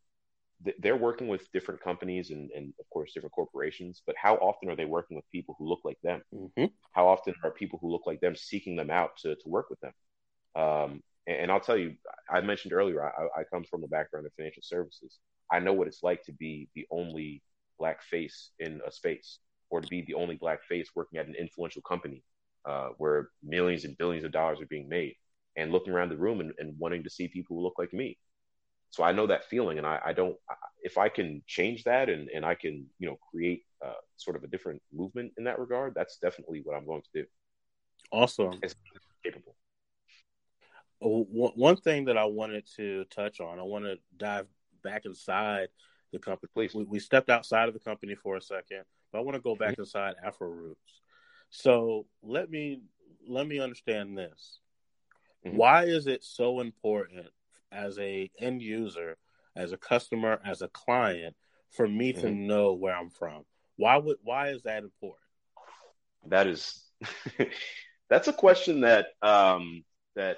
they're 0.80 0.98
working 0.98 1.28
with 1.28 1.52
different 1.52 1.82
companies 1.82 2.32
and, 2.32 2.50
and 2.52 2.74
of 2.80 2.90
course 2.90 3.14
different 3.14 3.34
corporations 3.34 4.02
but 4.06 4.16
how 4.22 4.36
often 4.36 4.70
are 4.70 4.76
they 4.76 4.86
working 4.86 5.16
with 5.16 5.30
people 5.32 5.56
who 5.60 5.68
look 5.68 5.82
like 5.84 5.98
them? 6.04 6.22
Mm-hmm. 6.34 6.66
how 6.94 7.08
often 7.08 7.36
are 7.44 7.52
people 7.52 7.80
who 7.82 7.92
look 7.92 8.08
like 8.08 8.20
them 8.22 8.36
seeking 8.36 8.76
them 8.76 8.90
out 8.90 9.18
to, 9.18 9.36
to 9.36 9.48
work 9.48 9.70
with 9.70 9.80
them? 9.82 9.94
Um, 10.56 11.04
and, 11.28 11.38
and, 11.38 11.52
i'll 11.52 11.60
tell 11.60 11.78
you 11.78 11.94
i 12.32 12.42
mentioned 12.42 12.74
earlier 12.74 13.04
I, 13.04 13.42
I, 13.42 13.44
come 13.44 13.64
from 13.64 13.84
a 13.84 13.88
background 13.88 14.26
in 14.26 14.32
financial 14.36 14.64
services. 14.64 15.20
I 15.52 15.60
know 15.60 15.74
what 15.74 15.88
it's 15.88 16.04
like 16.04 16.24
to 16.24 16.34
be 16.34 16.70
the 16.76 16.88
only 16.92 17.44
black 17.78 18.02
face 18.02 18.52
in 18.60 18.82
a 18.86 18.92
space 18.92 19.40
or 19.70 19.82
to 19.82 19.88
be 19.88 20.04
the 20.08 20.16
only 20.16 20.36
black 20.36 20.64
face 20.64 20.90
working 20.96 21.20
at 21.20 21.28
an 21.28 21.36
influential 21.36 21.82
company 21.82 22.24
uh, 22.68 22.90
where 22.98 23.30
millions 23.44 23.86
and 23.86 23.98
billions 23.98 24.26
of 24.26 24.32
dollars 24.32 24.60
are 24.62 24.68
being 24.68 24.90
made 24.90 25.16
and 25.56 25.72
looking 25.72 25.94
around 25.94 26.10
the 26.10 26.18
room 26.18 26.40
and, 26.40 26.54
and 26.60 26.78
wanting 26.78 27.04
to 27.04 27.10
see 27.10 27.28
people 27.28 27.56
who 27.56 27.64
look 27.64 27.76
like 27.78 27.94
me 27.94 28.18
so 28.90 29.04
I 29.04 29.12
know 29.12 29.28
that 29.28 29.46
feeling, 29.46 29.78
and 29.78 29.86
I, 29.86 30.00
I 30.06 30.14
don't. 30.14 30.36
If 30.82 30.98
I 30.98 31.10
can 31.10 31.42
change 31.46 31.84
that, 31.84 32.10
and 32.10 32.30
and 32.30 32.46
I 32.46 32.56
can, 32.56 32.86
you 33.00 33.08
know, 33.08 33.18
create 33.32 33.64
uh, 33.86 33.94
sort 34.16 34.36
of 34.36 34.44
a 34.44 34.48
different 34.48 34.82
movement 34.94 35.34
in 35.38 35.44
that 35.46 35.60
regard, 35.60 35.94
that's 35.96 36.18
definitely 36.18 36.62
what 36.64 36.76
I'm 36.76 36.86
going 36.86 37.02
to 37.02 37.22
do. 37.22 37.26
Awesome. 38.12 38.60
It's 38.64 38.76
capable. 39.24 39.56
One 41.00 41.76
thing 41.76 42.06
that 42.06 42.18
I 42.18 42.26
wanted 42.26 42.68
to 42.78 43.06
touch 43.06 43.40
on, 43.40 43.60
I 43.60 43.64
want 43.64 43.86
to 43.86 43.98
dive 44.18 44.48
back 44.84 45.06
inside 45.06 45.68
the 46.12 46.20
company. 46.20 46.50
Please. 46.54 46.74
We, 46.74 46.86
we, 46.86 47.00
stepped 47.00 47.30
outside 47.30 47.68
of 47.68 47.74
the 47.74 47.80
company 47.80 48.16
for 48.16 48.36
a 48.38 48.42
second, 48.42 48.84
but 49.12 49.20
I 49.20 49.22
want 49.22 49.36
to 49.36 49.42
go 49.42 49.56
back 49.56 49.74
mm-hmm. 49.74 49.82
inside 49.82 50.16
Afro 50.26 50.50
Roots. 50.50 51.02
So 51.50 52.06
let 52.24 52.50
me 52.50 52.82
let 53.28 53.48
me 53.48 53.60
understand 53.60 54.18
this. 54.18 54.60
Mm-hmm. 55.46 55.58
Why 55.58 55.86
is 55.86 56.08
it 56.08 56.24
so 56.24 56.62
important 56.62 57.28
as 57.72 57.98
a 58.00 58.30
end 58.40 58.62
user, 58.62 59.18
as 59.56 59.72
a 59.72 59.78
customer, 59.78 60.40
as 60.46 60.62
a 60.62 60.68
client, 60.70 61.36
for 61.72 61.88
me 61.88 62.14
mm-hmm. 62.14 62.22
to 62.22 62.32
know 62.32 62.74
where 62.74 62.96
I'm 62.96 63.10
from? 63.10 63.44
Why 63.76 63.98
would 63.98 64.18
why 64.24 64.50
is 64.50 64.64
that 64.64 64.84
important? 64.84 65.22
That 66.28 66.48
is 66.48 66.84
that's 68.10 68.28
a 68.28 68.34
question 68.34 68.82
that 68.82 69.08
um, 69.22 69.84
that 70.16 70.38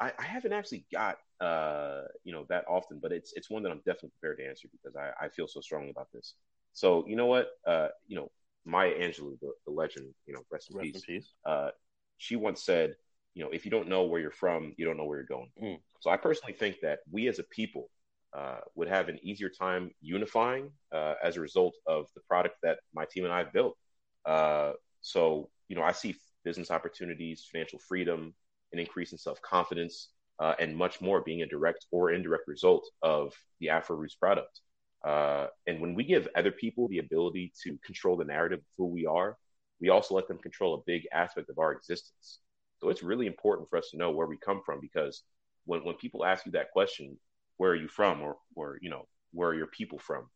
I, 0.00 0.12
I 0.18 0.24
haven't 0.24 0.52
actually 0.52 0.86
got 0.92 1.18
uh, 1.40 2.02
you 2.24 2.32
know 2.32 2.46
that 2.48 2.64
often, 2.68 2.98
but 3.00 3.12
it's 3.12 3.32
it's 3.34 3.50
one 3.50 3.62
that 3.62 3.70
I'm 3.70 3.78
definitely 3.78 4.12
prepared 4.20 4.38
to 4.38 4.48
answer 4.48 4.68
because 4.70 4.96
I, 4.96 5.26
I 5.26 5.28
feel 5.28 5.46
so 5.46 5.60
strongly 5.60 5.90
about 5.90 6.08
this. 6.12 6.34
So 6.72 7.04
you 7.06 7.16
know 7.16 7.26
what, 7.26 7.48
uh, 7.66 7.88
you 8.06 8.16
know 8.16 8.30
Maya 8.64 8.92
Angelou, 8.94 9.38
the, 9.40 9.52
the 9.66 9.72
legend, 9.72 10.12
you 10.26 10.34
know, 10.34 10.42
rest 10.50 10.70
in 10.70 10.76
rest 10.76 10.92
peace. 10.92 11.04
In 11.08 11.14
peace. 11.14 11.32
Uh, 11.44 11.70
she 12.16 12.36
once 12.36 12.64
said, 12.64 12.94
you 13.34 13.42
know, 13.42 13.50
if 13.50 13.64
you 13.64 13.70
don't 13.70 13.88
know 13.88 14.04
where 14.04 14.20
you're 14.20 14.30
from, 14.30 14.74
you 14.76 14.84
don't 14.84 14.96
know 14.96 15.04
where 15.04 15.18
you're 15.18 15.26
going. 15.26 15.50
Mm. 15.60 15.78
So 16.00 16.10
I 16.10 16.16
personally 16.16 16.54
think 16.54 16.76
that 16.82 17.00
we 17.10 17.28
as 17.28 17.38
a 17.38 17.44
people 17.44 17.90
uh, 18.36 18.58
would 18.74 18.88
have 18.88 19.08
an 19.08 19.18
easier 19.22 19.48
time 19.48 19.90
unifying 20.00 20.70
uh, 20.92 21.14
as 21.22 21.36
a 21.36 21.40
result 21.40 21.74
of 21.86 22.06
the 22.14 22.20
product 22.28 22.56
that 22.62 22.78
my 22.94 23.04
team 23.04 23.24
and 23.24 23.32
I 23.32 23.38
have 23.38 23.52
built. 23.52 23.76
Uh, 24.24 24.72
so, 25.02 25.50
you 25.68 25.76
know, 25.76 25.82
I 25.82 25.92
see 25.92 26.16
business 26.44 26.70
opportunities, 26.70 27.46
financial 27.50 27.78
freedom, 27.78 28.34
an 28.72 28.78
increase 28.78 29.12
in 29.12 29.18
self 29.18 29.40
confidence, 29.42 30.10
uh, 30.38 30.54
and 30.58 30.76
much 30.76 31.00
more 31.00 31.20
being 31.20 31.42
a 31.42 31.46
direct 31.46 31.86
or 31.90 32.10
indirect 32.10 32.48
result 32.48 32.88
of 33.02 33.34
the 33.60 33.68
Afro 33.68 33.96
Roots 33.96 34.14
product. 34.14 34.60
Uh, 35.04 35.48
and 35.66 35.80
when 35.80 35.94
we 35.94 36.02
give 36.02 36.28
other 36.34 36.50
people 36.50 36.88
the 36.88 36.98
ability 36.98 37.52
to 37.62 37.78
control 37.84 38.16
the 38.16 38.24
narrative 38.24 38.60
of 38.60 38.64
who 38.78 38.86
we 38.86 39.06
are, 39.06 39.36
we 39.80 39.90
also 39.90 40.14
let 40.14 40.28
them 40.28 40.38
control 40.38 40.74
a 40.74 40.82
big 40.86 41.02
aspect 41.12 41.50
of 41.50 41.58
our 41.58 41.72
existence. 41.72 42.40
So 42.80 42.88
it's 42.88 43.02
really 43.02 43.26
important 43.26 43.68
for 43.68 43.78
us 43.78 43.90
to 43.90 43.96
know 43.96 44.10
where 44.10 44.26
we 44.26 44.36
come 44.36 44.62
from 44.64 44.80
because 44.80 45.22
when, 45.64 45.84
when 45.84 45.94
people 45.94 46.24
ask 46.24 46.44
you 46.46 46.52
that 46.52 46.72
question, 46.72 47.16
where 47.56 47.70
are 47.70 47.76
you 47.76 47.88
from 47.88 48.20
or, 48.20 48.36
or 48.54 48.78
you 48.82 48.90
know, 48.90 49.06
where 49.32 49.50
are 49.50 49.54
your 49.54 49.66
people 49.66 49.98
from? 49.98 50.28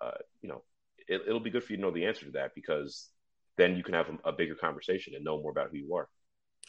Uh, 0.00 0.18
you 0.42 0.48
know, 0.48 0.62
it, 1.08 1.26
will 1.26 1.40
be 1.40 1.50
good 1.50 1.64
for 1.64 1.72
you 1.72 1.76
to 1.78 1.82
know 1.82 1.90
the 1.90 2.06
answer 2.06 2.26
to 2.26 2.32
that 2.32 2.54
because 2.54 3.08
then 3.56 3.76
you 3.76 3.82
can 3.82 3.94
have 3.94 4.08
a, 4.08 4.28
a 4.28 4.32
bigger 4.32 4.54
conversation 4.54 5.14
and 5.14 5.24
know 5.24 5.40
more 5.40 5.50
about 5.50 5.70
who 5.70 5.78
you 5.78 5.94
are. 5.94 6.08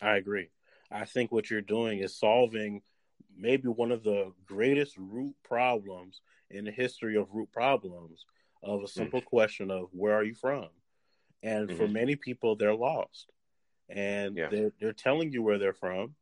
I 0.01 0.17
agree. 0.17 0.49
I 0.91 1.05
think 1.05 1.31
what 1.31 1.49
you're 1.49 1.61
doing 1.61 1.99
is 1.99 2.17
solving 2.17 2.81
maybe 3.37 3.67
one 3.67 3.91
of 3.91 4.03
the 4.03 4.31
greatest 4.45 4.95
root 4.97 5.35
problems 5.43 6.21
in 6.49 6.65
the 6.65 6.71
history 6.71 7.17
of 7.17 7.27
root 7.33 7.51
problems 7.51 8.25
of 8.63 8.83
a 8.83 8.87
simple 8.87 9.19
mm-hmm. 9.19 9.27
question 9.27 9.71
of 9.71 9.89
where 9.91 10.13
are 10.13 10.23
you 10.23 10.33
from? 10.33 10.67
And 11.43 11.67
mm-hmm. 11.67 11.77
for 11.77 11.87
many 11.87 12.15
people, 12.15 12.55
they're 12.55 12.75
lost, 12.75 13.27
and 13.89 14.35
yeah. 14.35 14.47
they're 14.49 14.71
they're 14.79 14.93
telling 14.93 15.31
you 15.31 15.41
where 15.41 15.57
they're 15.57 15.73
from, 15.73 16.15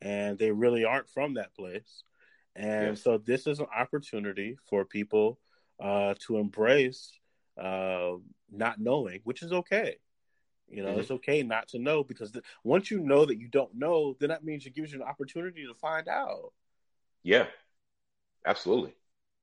and 0.00 0.38
they 0.38 0.50
really 0.50 0.84
aren't 0.84 1.08
from 1.08 1.34
that 1.34 1.54
place. 1.54 2.04
And 2.56 2.88
yes. 2.88 3.02
so 3.02 3.18
this 3.18 3.46
is 3.46 3.60
an 3.60 3.66
opportunity 3.74 4.58
for 4.68 4.84
people 4.84 5.38
uh, 5.78 6.14
to 6.26 6.38
embrace 6.38 7.12
uh, 7.60 8.12
not 8.50 8.80
knowing, 8.80 9.20
which 9.24 9.42
is 9.42 9.52
okay. 9.52 9.96
You 10.68 10.84
know, 10.84 10.90
mm-hmm. 10.90 11.00
it's 11.00 11.10
okay 11.10 11.42
not 11.42 11.68
to 11.68 11.78
know 11.78 12.04
because 12.04 12.30
the, 12.30 12.42
once 12.62 12.90
you 12.90 13.00
know 13.00 13.24
that 13.24 13.38
you 13.38 13.48
don't 13.48 13.74
know, 13.74 14.16
then 14.20 14.28
that 14.28 14.44
means 14.44 14.66
it 14.66 14.74
gives 14.74 14.92
you 14.92 15.00
an 15.00 15.08
opportunity 15.08 15.66
to 15.66 15.74
find 15.74 16.06
out. 16.06 16.52
Yeah, 17.22 17.46
absolutely, 18.46 18.94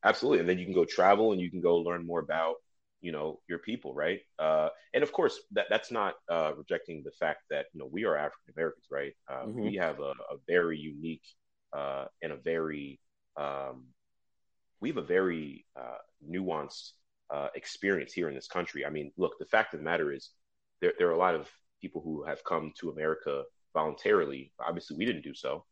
absolutely. 0.04 0.40
And 0.40 0.50
then 0.50 0.58
you 0.58 0.66
can 0.66 0.74
go 0.74 0.86
travel 0.86 1.34
and 1.34 1.42
you 1.42 1.52
can 1.52 1.62
go 1.62 1.78
learn 1.78 2.06
more 2.06 2.20
about 2.20 2.56
you 3.02 3.12
know 3.12 3.40
your 3.48 3.60
people, 3.60 3.94
right? 3.94 4.20
Uh, 4.40 4.70
and 4.94 5.04
of 5.04 5.12
course, 5.12 5.40
that 5.52 5.68
that's 5.70 5.92
not 5.92 6.16
uh, 6.30 6.52
rejecting 6.56 7.04
the 7.04 7.12
fact 7.12 7.44
that 7.50 7.68
you 7.74 7.80
know 7.80 7.90
we 7.92 8.06
are 8.06 8.16
African 8.16 8.54
Americans, 8.56 8.86
right? 8.92 9.14
Uh, 9.30 9.46
mm-hmm. 9.46 9.62
We 9.62 9.76
have 9.76 10.00
a, 10.00 10.14
a 10.32 10.38
very 10.48 10.78
unique 10.78 11.26
uh, 11.74 12.06
and 12.22 12.32
a 12.32 12.38
very 12.38 13.00
um, 13.36 13.86
we 14.80 14.90
have 14.90 14.98
a 14.98 15.02
very 15.02 15.66
uh, 15.80 15.98
nuanced 16.28 16.92
uh, 17.30 17.48
experience 17.56 18.14
here 18.14 18.30
in 18.30 18.36
this 18.36 18.48
country. 18.48 18.86
I 18.86 18.90
mean, 18.90 19.12
look, 19.18 19.38
the 19.40 19.46
fact 19.46 19.74
of 19.74 19.80
the 19.80 19.84
matter 19.84 20.12
is 20.12 20.32
there, 20.82 20.94
there 20.98 21.08
are 21.08 21.14
a 21.14 21.18
lot 21.18 21.36
of 21.36 21.50
people 21.82 22.02
who 22.02 22.24
have 22.24 22.44
come 22.44 22.74
to 22.80 22.90
America 22.90 23.44
voluntarily. 23.74 24.52
Obviously, 24.60 24.98
we 24.98 25.06
didn't 25.06 25.24
do 25.24 25.34
so, 25.34 25.66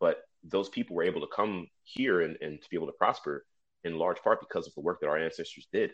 but 0.00 0.22
those 0.44 0.68
people 0.68 0.96
were 0.96 1.02
able 1.04 1.20
to 1.20 1.34
come 1.34 1.66
here 1.84 2.22
and, 2.22 2.36
and 2.40 2.60
to 2.60 2.68
be 2.70 2.76
able 2.76 2.86
to 2.86 2.92
prosper 2.92 3.44
in 3.84 3.98
large 3.98 4.20
part 4.22 4.40
because 4.40 4.66
of 4.66 4.74
the 4.74 4.80
work 4.80 5.00
that 5.00 5.08
our 5.08 5.18
ancestors 5.18 5.68
did. 5.72 5.92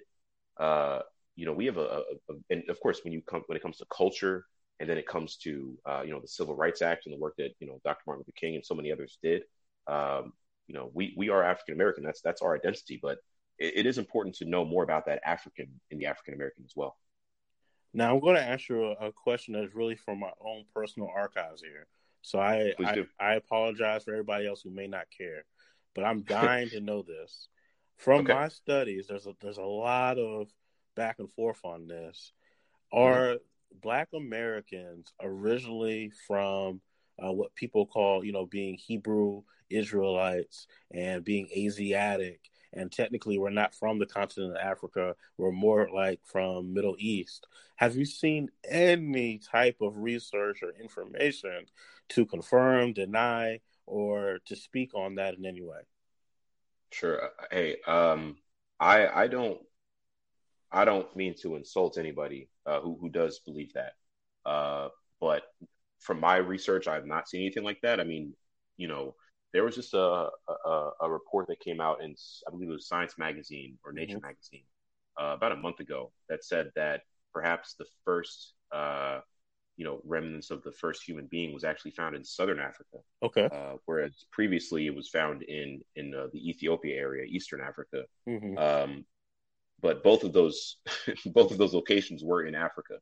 Uh, 0.59 1.01
you 1.37 1.47
know, 1.47 1.53
we 1.53 1.67
have 1.67 1.77
a, 1.77 1.81
a, 1.81 2.33
a, 2.33 2.35
and 2.51 2.69
of 2.69 2.81
course, 2.81 3.01
when 3.05 3.13
you 3.13 3.23
come 3.23 3.43
when 3.47 3.57
it 3.57 3.63
comes 3.63 3.79
to 3.79 3.87
culture, 3.95 4.45
and 4.81 4.89
then 4.89 4.99
it 4.99 5.07
comes 5.07 5.37
to 5.39 5.77
uh, 5.87 6.03
you 6.05 6.11
know 6.11 6.21
the 6.21 6.29
Civil 6.29 6.57
Rights 6.57 6.83
Act 6.83 7.07
and 7.07 7.15
the 7.15 7.19
work 7.19 7.35
that 7.39 7.51
you 7.61 7.67
know 7.67 7.81
Dr. 7.85 8.03
Martin 8.07 8.25
Luther 8.27 8.37
King 8.39 8.57
and 8.57 8.65
so 8.65 8.75
many 8.75 8.93
others 8.93 9.19
did. 9.23 9.43
Um, 9.87 10.33
you 10.67 10.75
know, 10.75 10.91
we 10.93 11.15
we 11.17 11.31
are 11.31 11.43
African 11.43 11.75
American. 11.75 12.05
That's 12.05 12.21
that's 12.21 12.43
our 12.43 12.55
identity, 12.55 12.99
but 13.01 13.19
it, 13.59 13.79
it 13.79 13.87
is 13.87 13.99
important 13.99 14.37
to 14.37 14.45
know 14.45 14.65
more 14.65 14.85
about 14.85 15.07
that 15.07 15.21
African 15.25 15.81
in 15.91 15.99
the 15.99 16.07
African 16.07 16.35
American 16.35 16.65
as 16.65 16.73
well. 16.77 16.97
Now 17.95 18.15
I'm 18.15 18.21
going 18.21 18.37
to 18.37 18.43
ask 18.43 18.69
you 18.69 18.85
a, 18.85 19.09
a 19.09 19.13
question 19.13 19.55
that's 19.55 19.75
really 19.75 19.97
from 19.97 20.21
my 20.21 20.31
own 20.45 20.65
personal 20.75 21.09
archives 21.15 21.63
here. 21.63 21.87
So 22.23 22.39
I 22.39 22.75
I, 22.85 23.07
I, 23.19 23.35
apologize 23.35 24.05
for 24.05 24.13
everybody 24.13 24.47
else 24.47 24.61
who 24.63 24.71
may 24.71 24.87
not 24.87 25.07
care, 25.17 25.45
but 25.95 26.05
I'm 26.05 26.23
dying 26.29 26.69
to 26.71 26.81
know 26.81 27.03
this. 27.03 27.49
From 27.99 28.21
okay. 28.21 28.33
my 28.33 28.49
studies, 28.49 29.07
there's 29.09 29.27
a 29.27 29.35
there's 29.41 29.59
a 29.59 29.63
lot 29.63 30.19
of 30.19 30.49
back 30.97 31.17
and 31.19 31.31
forth 31.33 31.61
on 31.65 31.87
this. 31.87 32.33
Are 32.93 33.35
mm-hmm. 33.35 33.81
Black 33.81 34.09
Americans 34.15 35.13
originally 35.23 36.11
from 36.27 36.81
uh, 37.23 37.33
what 37.33 37.55
people 37.55 37.87
call, 37.87 38.25
you 38.25 38.33
know, 38.33 38.47
being 38.47 38.77
Hebrew 38.77 39.43
Israelites 39.69 40.67
and 40.91 41.25
being 41.25 41.49
Asiatic 41.55 42.41
and 42.73 42.93
technically 42.93 43.39
we're 43.39 43.51
not 43.51 43.75
from 43.75 43.99
the 43.99 44.07
continent 44.07 44.57
of 44.57 44.63
Africa. 44.63 45.15
We're 45.37 45.53
more 45.53 45.89
like 45.93 46.21
from 46.25 46.73
Middle 46.73 46.97
East. 46.99 47.47
Have 47.77 47.97
you 47.97 48.05
seen 48.05 48.51
any 48.69 49.39
type 49.39 49.77
of 49.81 49.97
research 49.97 50.63
or 50.63 50.73
information 50.81 51.67
to 52.11 52.27
confirm, 52.27 52.93
deny, 52.93 53.61
or 53.87 54.39
to 54.47 54.57
speak 54.57 54.95
on 54.95 55.17
that 55.17 55.35
in 55.35 55.47
any 55.47 55.63
way? 55.63 55.81
Sure. 56.91 57.31
Hey, 57.51 57.77
um, 57.87 58.37
I 58.81 59.07
I 59.09 59.27
don't 59.29 59.59
I 60.71 60.85
don't 60.85 61.15
mean 61.17 61.35
to 61.43 61.57
insult 61.57 61.99
anybody 61.99 62.49
uh, 62.67 62.81
who 62.81 62.97
who 63.01 63.09
does 63.09 63.41
believe 63.41 63.73
that, 63.75 63.93
uh, 64.47 64.89
but 65.21 65.43
from 66.01 66.21
my 66.21 66.37
research, 66.37 66.87
I've 66.87 67.07
not 67.07 67.29
seen 67.29 67.43
anything 67.43 67.65
like 67.65 67.81
that. 67.83 68.01
I 68.01 68.05
mean, 68.05 68.35
you 68.77 68.89
know, 68.89 69.15
there 69.53 69.65
was 69.65 69.75
just 69.75 69.95
a, 69.95 70.29
a, 70.67 70.91
a 71.01 71.11
report 71.11 71.47
that 71.49 71.61
came 71.61 71.81
out 71.81 72.03
in 72.03 72.15
I 72.47 72.51
believe 72.51 72.69
it 72.69 72.73
was 72.73 72.89
Science 72.89 73.15
Magazine 73.19 73.79
or 73.85 73.93
Nature 73.93 74.17
mm-hmm. 74.17 74.27
Magazine 74.27 74.65
uh, 75.21 75.35
about 75.35 75.53
a 75.53 75.57
month 75.57 75.81
ago 75.81 76.13
that 76.29 76.45
said 76.45 76.71
that 76.77 77.03
perhaps 77.33 77.75
the 77.75 77.87
first 78.05 78.55
uh, 78.73 79.21
you 79.79 79.85
know 79.85 80.01
remnants 80.05 80.51
of 80.51 80.63
the 80.65 80.73
first 80.73 81.05
human 81.05 81.27
being 81.27 81.55
was 81.55 81.65
actually 81.65 81.93
found 81.93 82.17
in 82.17 82.25
southern 82.25 82.59
Africa. 82.59 82.99
Okay. 83.23 83.49
Uh, 83.51 83.77
whereas 83.87 84.27
previously 84.33 84.87
it 84.87 84.95
was 84.95 85.09
found 85.09 85.43
in 85.45 85.81
in 85.95 86.13
uh, 86.15 86.27
the 86.33 86.51
Ethiopia 86.51 86.97
area, 86.97 87.25
Eastern 87.25 87.61
Africa. 87.61 88.03
Mm-hmm. 88.29 88.59
Um, 88.59 89.05
but 89.81 90.03
both 90.03 90.25
of 90.25 90.33
those 90.33 90.77
both 91.27 91.53
of 91.53 91.59
those 91.59 91.73
locations 91.73 92.25
were 92.25 92.45
in 92.45 92.57
Africa, 92.57 92.99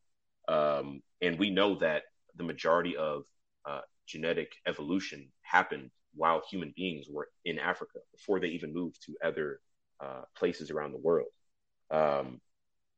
um, 0.48 1.00
and 1.22 1.38
we 1.38 1.48
know 1.48 1.76
that 1.76 2.02
the 2.36 2.44
majority 2.44 2.94
of 2.94 3.24
uh, 3.64 3.80
genetic 4.06 4.52
evolution 4.66 5.32
happened 5.40 5.90
while 6.14 6.42
human 6.50 6.74
beings 6.76 7.06
were 7.10 7.28
in 7.46 7.58
Africa 7.58 8.00
before 8.12 8.38
they 8.38 8.48
even 8.48 8.74
moved 8.74 9.02
to 9.06 9.16
other 9.24 9.60
uh, 9.98 10.22
places 10.36 10.70
around 10.70 10.92
the 10.92 10.98
world. 10.98 11.28
Um, 11.90 12.42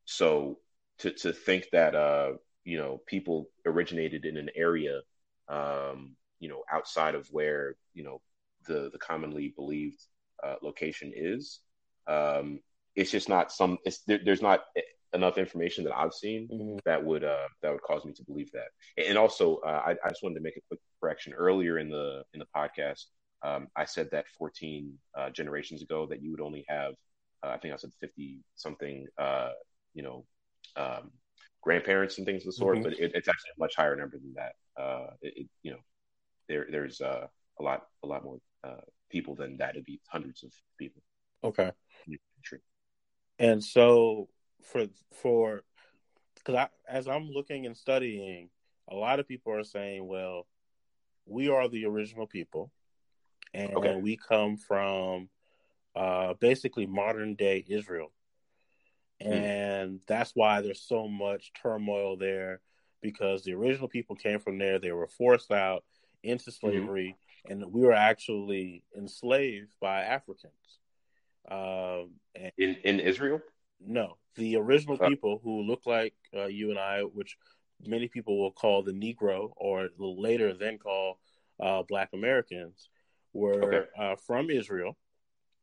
so 0.03 0.59
to 0.97 1.11
to 1.11 1.31
think 1.31 1.69
that 1.71 1.95
uh, 1.95 2.33
you 2.69 2.77
know 2.77 3.01
people 3.05 3.49
originated 3.65 4.25
in 4.25 4.37
an 4.37 4.49
area 4.55 5.01
um, 5.47 6.15
you 6.39 6.49
know 6.49 6.63
outside 6.71 7.15
of 7.15 7.27
where 7.31 7.75
you 7.93 8.03
know 8.03 8.21
the 8.67 8.89
the 8.91 8.99
commonly 8.99 9.53
believed 9.55 10.01
uh, 10.43 10.55
location 10.61 11.11
is, 11.15 11.59
um, 12.07 12.59
it's 12.95 13.11
just 13.11 13.29
not 13.29 13.51
some. 13.51 13.77
It's 13.85 13.99
there, 14.03 14.19
there's 14.23 14.41
not 14.41 14.61
enough 15.13 15.37
information 15.37 15.83
that 15.83 15.97
I've 15.97 16.13
seen 16.13 16.47
mm-hmm. 16.47 16.77
that 16.85 17.03
would 17.03 17.23
uh, 17.23 17.47
that 17.61 17.71
would 17.71 17.81
cause 17.81 18.05
me 18.05 18.13
to 18.13 18.23
believe 18.23 18.51
that. 18.51 18.69
And 18.97 19.17
also, 19.17 19.57
uh, 19.57 19.81
I, 19.85 19.91
I, 20.03 20.09
just 20.09 20.23
wanted 20.23 20.35
to 20.35 20.41
make 20.41 20.57
a 20.57 20.61
quick 20.67 20.79
correction 21.01 21.33
earlier 21.33 21.79
in 21.79 21.89
the 21.89 22.23
in 22.33 22.39
the 22.39 22.47
podcast. 22.55 23.05
Um, 23.41 23.67
I 23.75 23.85
said 23.85 24.09
that 24.11 24.27
14 24.37 24.97
uh, 25.17 25.29
generations 25.29 25.81
ago 25.81 26.05
that 26.07 26.21
you 26.21 26.31
would 26.31 26.41
only 26.41 26.65
have, 26.67 26.93
uh, 27.41 27.47
I 27.47 27.57
think 27.57 27.73
I 27.73 27.77
said 27.77 27.91
50 28.01 28.43
something, 28.55 29.07
uh, 29.17 29.51
you 29.93 30.03
know, 30.03 30.25
um, 30.75 31.11
grandparents 31.61 32.17
and 32.17 32.25
things 32.25 32.41
of 32.41 32.47
the 32.47 32.51
sort. 32.53 32.75
Mm-hmm. 32.75 32.83
But 32.83 32.93
it, 32.93 33.11
it's 33.15 33.27
actually 33.27 33.51
a 33.57 33.59
much 33.59 33.75
higher 33.75 33.95
number 33.95 34.17
than 34.17 34.33
that. 34.35 34.53
Uh, 34.81 35.07
it, 35.21 35.33
it, 35.35 35.47
you 35.63 35.71
know, 35.71 35.79
there 36.47 36.67
there's 36.71 37.01
a 37.01 37.29
lot 37.59 37.87
a 38.03 38.07
lot 38.07 38.23
more 38.23 38.39
people 39.09 39.35
than 39.35 39.57
that. 39.57 39.71
It'd 39.71 39.85
be 39.85 39.99
hundreds 40.07 40.43
of 40.43 40.51
people. 40.77 41.01
Okay. 41.43 41.71
And 43.39 43.63
so 43.63 44.27
for 44.61 44.85
for 45.13 45.63
because 46.35 46.67
as 46.87 47.07
I'm 47.07 47.29
looking 47.29 47.65
and 47.65 47.75
studying, 47.75 48.49
a 48.89 48.95
lot 48.95 49.19
of 49.19 49.27
people 49.27 49.53
are 49.53 49.63
saying, 49.63 50.05
well, 50.05 50.47
we 51.25 51.49
are 51.49 51.67
the 51.67 51.85
original 51.85 52.27
people, 52.27 52.71
and 53.53 53.73
okay. 53.73 53.95
we 53.95 54.17
come 54.17 54.57
from 54.57 55.29
uh, 55.95 56.33
basically 56.39 56.85
modern 56.85 57.35
day 57.35 57.63
Israel. 57.67 58.11
And 59.21 59.99
that's 60.07 60.31
why 60.35 60.61
there's 60.61 60.81
so 60.81 61.07
much 61.07 61.51
turmoil 61.53 62.17
there 62.17 62.61
because 63.01 63.43
the 63.43 63.53
original 63.53 63.87
people 63.87 64.15
came 64.15 64.39
from 64.39 64.57
there. 64.57 64.79
They 64.79 64.91
were 64.91 65.07
forced 65.07 65.51
out 65.51 65.83
into 66.23 66.51
mm-hmm. 66.51 66.67
slavery, 66.67 67.15
mm-hmm. 67.47 67.51
and 67.63 67.73
we 67.73 67.81
were 67.81 67.93
actually 67.93 68.83
enslaved 68.97 69.73
by 69.79 70.01
Africans. 70.01 70.53
Um, 71.49 72.11
in 72.57 72.75
in 72.83 72.99
Israel, 72.99 73.41
no, 73.79 74.17
the 74.35 74.57
original 74.57 74.97
uh, 75.01 75.07
people 75.07 75.39
who 75.43 75.61
look 75.61 75.85
like 75.85 76.13
uh, 76.35 76.45
you 76.45 76.69
and 76.69 76.79
I, 76.79 77.01
which 77.01 77.37
many 77.85 78.07
people 78.07 78.37
will 78.37 78.51
call 78.51 78.83
the 78.83 78.91
Negro, 78.91 79.51
or 79.55 79.89
later 79.97 80.53
then 80.53 80.77
call 80.77 81.19
uh, 81.59 81.83
Black 81.83 82.09
Americans 82.13 82.89
were 83.33 83.63
Okay. 83.63 83.87
uh, 83.97 84.15
from 84.15 84.49
Israel, 84.49 84.97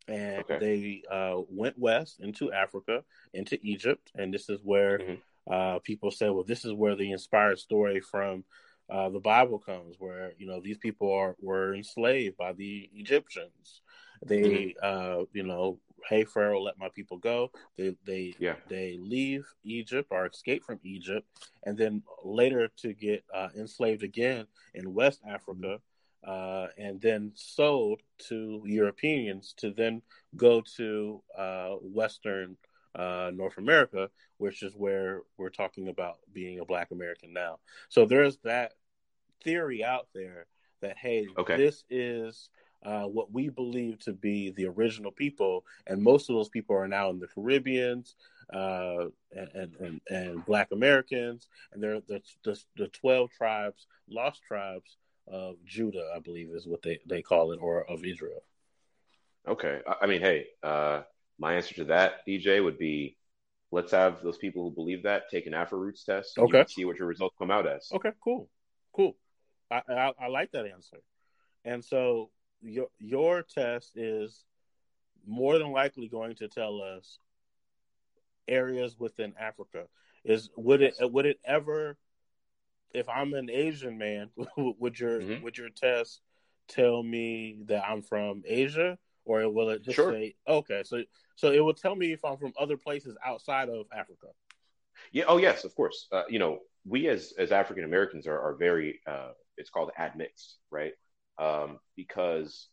and 0.08 0.40
Okay. 0.40 0.58
they 0.58 1.02
uh, 1.10 1.40
went 1.48 1.78
west 1.78 2.20
into 2.20 2.52
Africa, 2.52 3.04
into 3.34 3.58
Egypt, 3.62 4.10
and 4.14 4.32
this 4.32 4.48
is 4.48 4.60
where 4.62 4.98
Mhm. 4.98 5.20
uh, 5.48 5.78
people 5.80 6.10
say, 6.10 6.28
"Well, 6.30 6.44
this 6.44 6.64
is 6.64 6.72
where 6.72 6.96
the 6.96 7.12
inspired 7.12 7.58
story 7.58 8.00
from 8.00 8.44
uh, 8.88 9.08
the 9.10 9.20
Bible 9.20 9.58
comes, 9.58 9.96
where 9.98 10.32
you 10.38 10.46
know 10.46 10.60
these 10.60 10.78
people 10.78 11.12
are 11.12 11.36
were 11.40 11.74
enslaved 11.74 12.36
by 12.36 12.52
the 12.52 12.88
Egyptians. 12.94 13.82
They, 14.24 14.74
uh, 14.82 15.24
you 15.32 15.42
know, 15.42 15.78
hey 16.08 16.24
Pharaoh, 16.24 16.62
let 16.62 16.78
my 16.78 16.88
people 16.90 17.18
go. 17.18 17.50
They 17.76 17.96
they 18.04 18.34
Yeah. 18.38 18.56
they 18.68 18.96
leave 18.98 19.44
Egypt 19.64 20.08
or 20.10 20.26
escape 20.26 20.64
from 20.64 20.80
Egypt, 20.84 21.26
and 21.64 21.76
then 21.76 22.02
later 22.24 22.68
to 22.78 22.92
get 22.94 23.24
uh, 23.34 23.48
enslaved 23.56 24.02
again 24.04 24.46
in 24.74 24.94
West 24.94 25.20
Africa, 25.28 25.80
uh, 26.24 26.66
and 26.78 27.00
then 27.00 27.32
sold 27.34 28.00
to 28.28 28.62
Europeans 28.64 29.54
to 29.58 29.70
then 29.70 30.02
go 30.36 30.62
to 30.76 31.22
uh, 31.36 31.70
Western 31.80 32.56
uh, 32.94 33.30
North 33.34 33.58
America, 33.58 34.10
which 34.38 34.62
is 34.62 34.74
where 34.74 35.22
we're 35.36 35.50
talking 35.50 35.88
about 35.88 36.16
being 36.32 36.60
a 36.60 36.64
Black 36.64 36.90
American 36.90 37.32
now. 37.32 37.58
So 37.88 38.06
there's 38.06 38.38
that 38.38 38.72
theory 39.44 39.84
out 39.84 40.08
there 40.14 40.46
that 40.80 40.96
hey, 40.98 41.26
Okay. 41.38 41.56
this 41.56 41.84
is 41.90 42.48
uh, 42.84 43.04
what 43.04 43.32
we 43.32 43.48
believe 43.48 43.98
to 43.98 44.12
be 44.12 44.50
the 44.50 44.66
original 44.66 45.10
people, 45.10 45.64
and 45.86 46.02
most 46.02 46.28
of 46.30 46.36
those 46.36 46.48
people 46.48 46.76
are 46.76 46.88
now 46.88 47.10
in 47.10 47.18
the 47.18 47.26
Caribbeans 47.26 48.14
uh, 48.52 49.06
and, 49.32 49.74
and, 49.80 50.00
and 50.08 50.44
Black 50.46 50.68
Americans, 50.72 51.48
and 51.72 51.82
they're 51.82 52.00
the, 52.00 52.22
the 52.44 52.58
the 52.76 52.88
twelve 52.88 53.30
tribes, 53.30 53.86
lost 54.08 54.42
tribes 54.42 54.98
of 55.26 55.56
Judah, 55.64 56.12
I 56.14 56.20
believe 56.20 56.50
is 56.50 56.66
what 56.66 56.82
they 56.82 57.00
they 57.06 57.22
call 57.22 57.52
it, 57.52 57.58
or 57.60 57.84
of 57.84 58.04
Israel. 58.04 58.42
Okay. 59.48 59.80
I, 60.00 60.06
mean, 60.06 60.20
hey, 60.20 60.46
uh, 60.62 61.02
my 61.38 61.54
answer 61.54 61.74
to 61.76 61.84
that, 61.84 62.26
DJ, 62.26 62.62
would 62.62 62.78
be 62.78 63.16
let's 63.70 63.92
have 63.92 64.22
those 64.22 64.38
people 64.38 64.64
who 64.64 64.74
believe 64.74 65.04
that 65.04 65.30
take 65.30 65.46
an 65.46 65.54
Afro 65.54 65.78
Roots 65.78 66.04
test. 66.04 66.36
and 66.36 66.46
Okay. 66.46 66.64
See 66.68 66.84
what 66.84 66.96
your 66.96 67.06
results 67.06 67.36
come 67.38 67.50
out 67.50 67.66
as. 67.66 67.88
Okay, 67.92 68.10
cool, 68.22 68.48
cool. 68.92 69.16
I, 69.70 69.82
I 69.88 70.12
I 70.20 70.28
like 70.28 70.52
that 70.52 70.66
answer. 70.66 70.98
And 71.64 71.84
so 71.84 72.30
your 72.60 72.88
your 72.98 73.42
test 73.42 73.96
is 73.96 74.44
more 75.26 75.58
than 75.58 75.72
likely 75.72 76.08
going 76.08 76.36
to 76.36 76.48
tell 76.48 76.80
us 76.80 77.18
areas 78.48 78.96
within 78.98 79.34
Africa. 79.38 79.84
Is 80.24 80.50
would 80.56 80.82
it 80.82 80.94
would 81.00 81.26
it 81.26 81.38
ever, 81.44 81.96
if 82.92 83.08
I'm 83.08 83.34
an 83.34 83.50
Asian 83.50 83.98
man, 83.98 84.30
would 84.56 84.98
your 84.98 85.20
Mhm. 85.20 85.42
would 85.42 85.58
your 85.58 85.70
test 85.70 86.20
tell 86.68 87.02
me 87.02 87.58
that 87.66 87.84
I'm 87.88 88.02
from 88.02 88.42
Asia, 88.46 88.98
or 89.24 89.48
will 89.50 89.70
it 89.70 89.82
just 89.82 89.96
Sure. 89.96 90.12
say 90.12 90.34
okay? 90.48 90.82
So 90.84 91.02
so 91.36 91.52
it 91.52 91.60
will 91.60 91.74
tell 91.74 91.94
me 91.94 92.12
if 92.12 92.24
I'm 92.24 92.38
from 92.38 92.52
other 92.58 92.76
places 92.76 93.16
outside 93.24 93.68
of 93.68 93.86
Africa. 93.92 94.28
Yeah. 95.12 95.24
Oh, 95.28 95.36
yes, 95.36 95.64
of 95.64 95.74
course. 95.74 96.08
Uh, 96.10 96.24
you 96.28 96.38
know, 96.38 96.60
we 96.86 97.08
as 97.08 97.32
as 97.38 97.52
African 97.52 97.84
Americans 97.84 98.26
are, 98.26 98.40
are 98.40 98.54
very. 98.54 99.00
Uh, 99.06 99.32
it's 99.58 99.70
called 99.70 99.90
admixed, 99.96 100.58
right? 100.70 100.92
Um, 101.38 101.78
because 101.96 102.68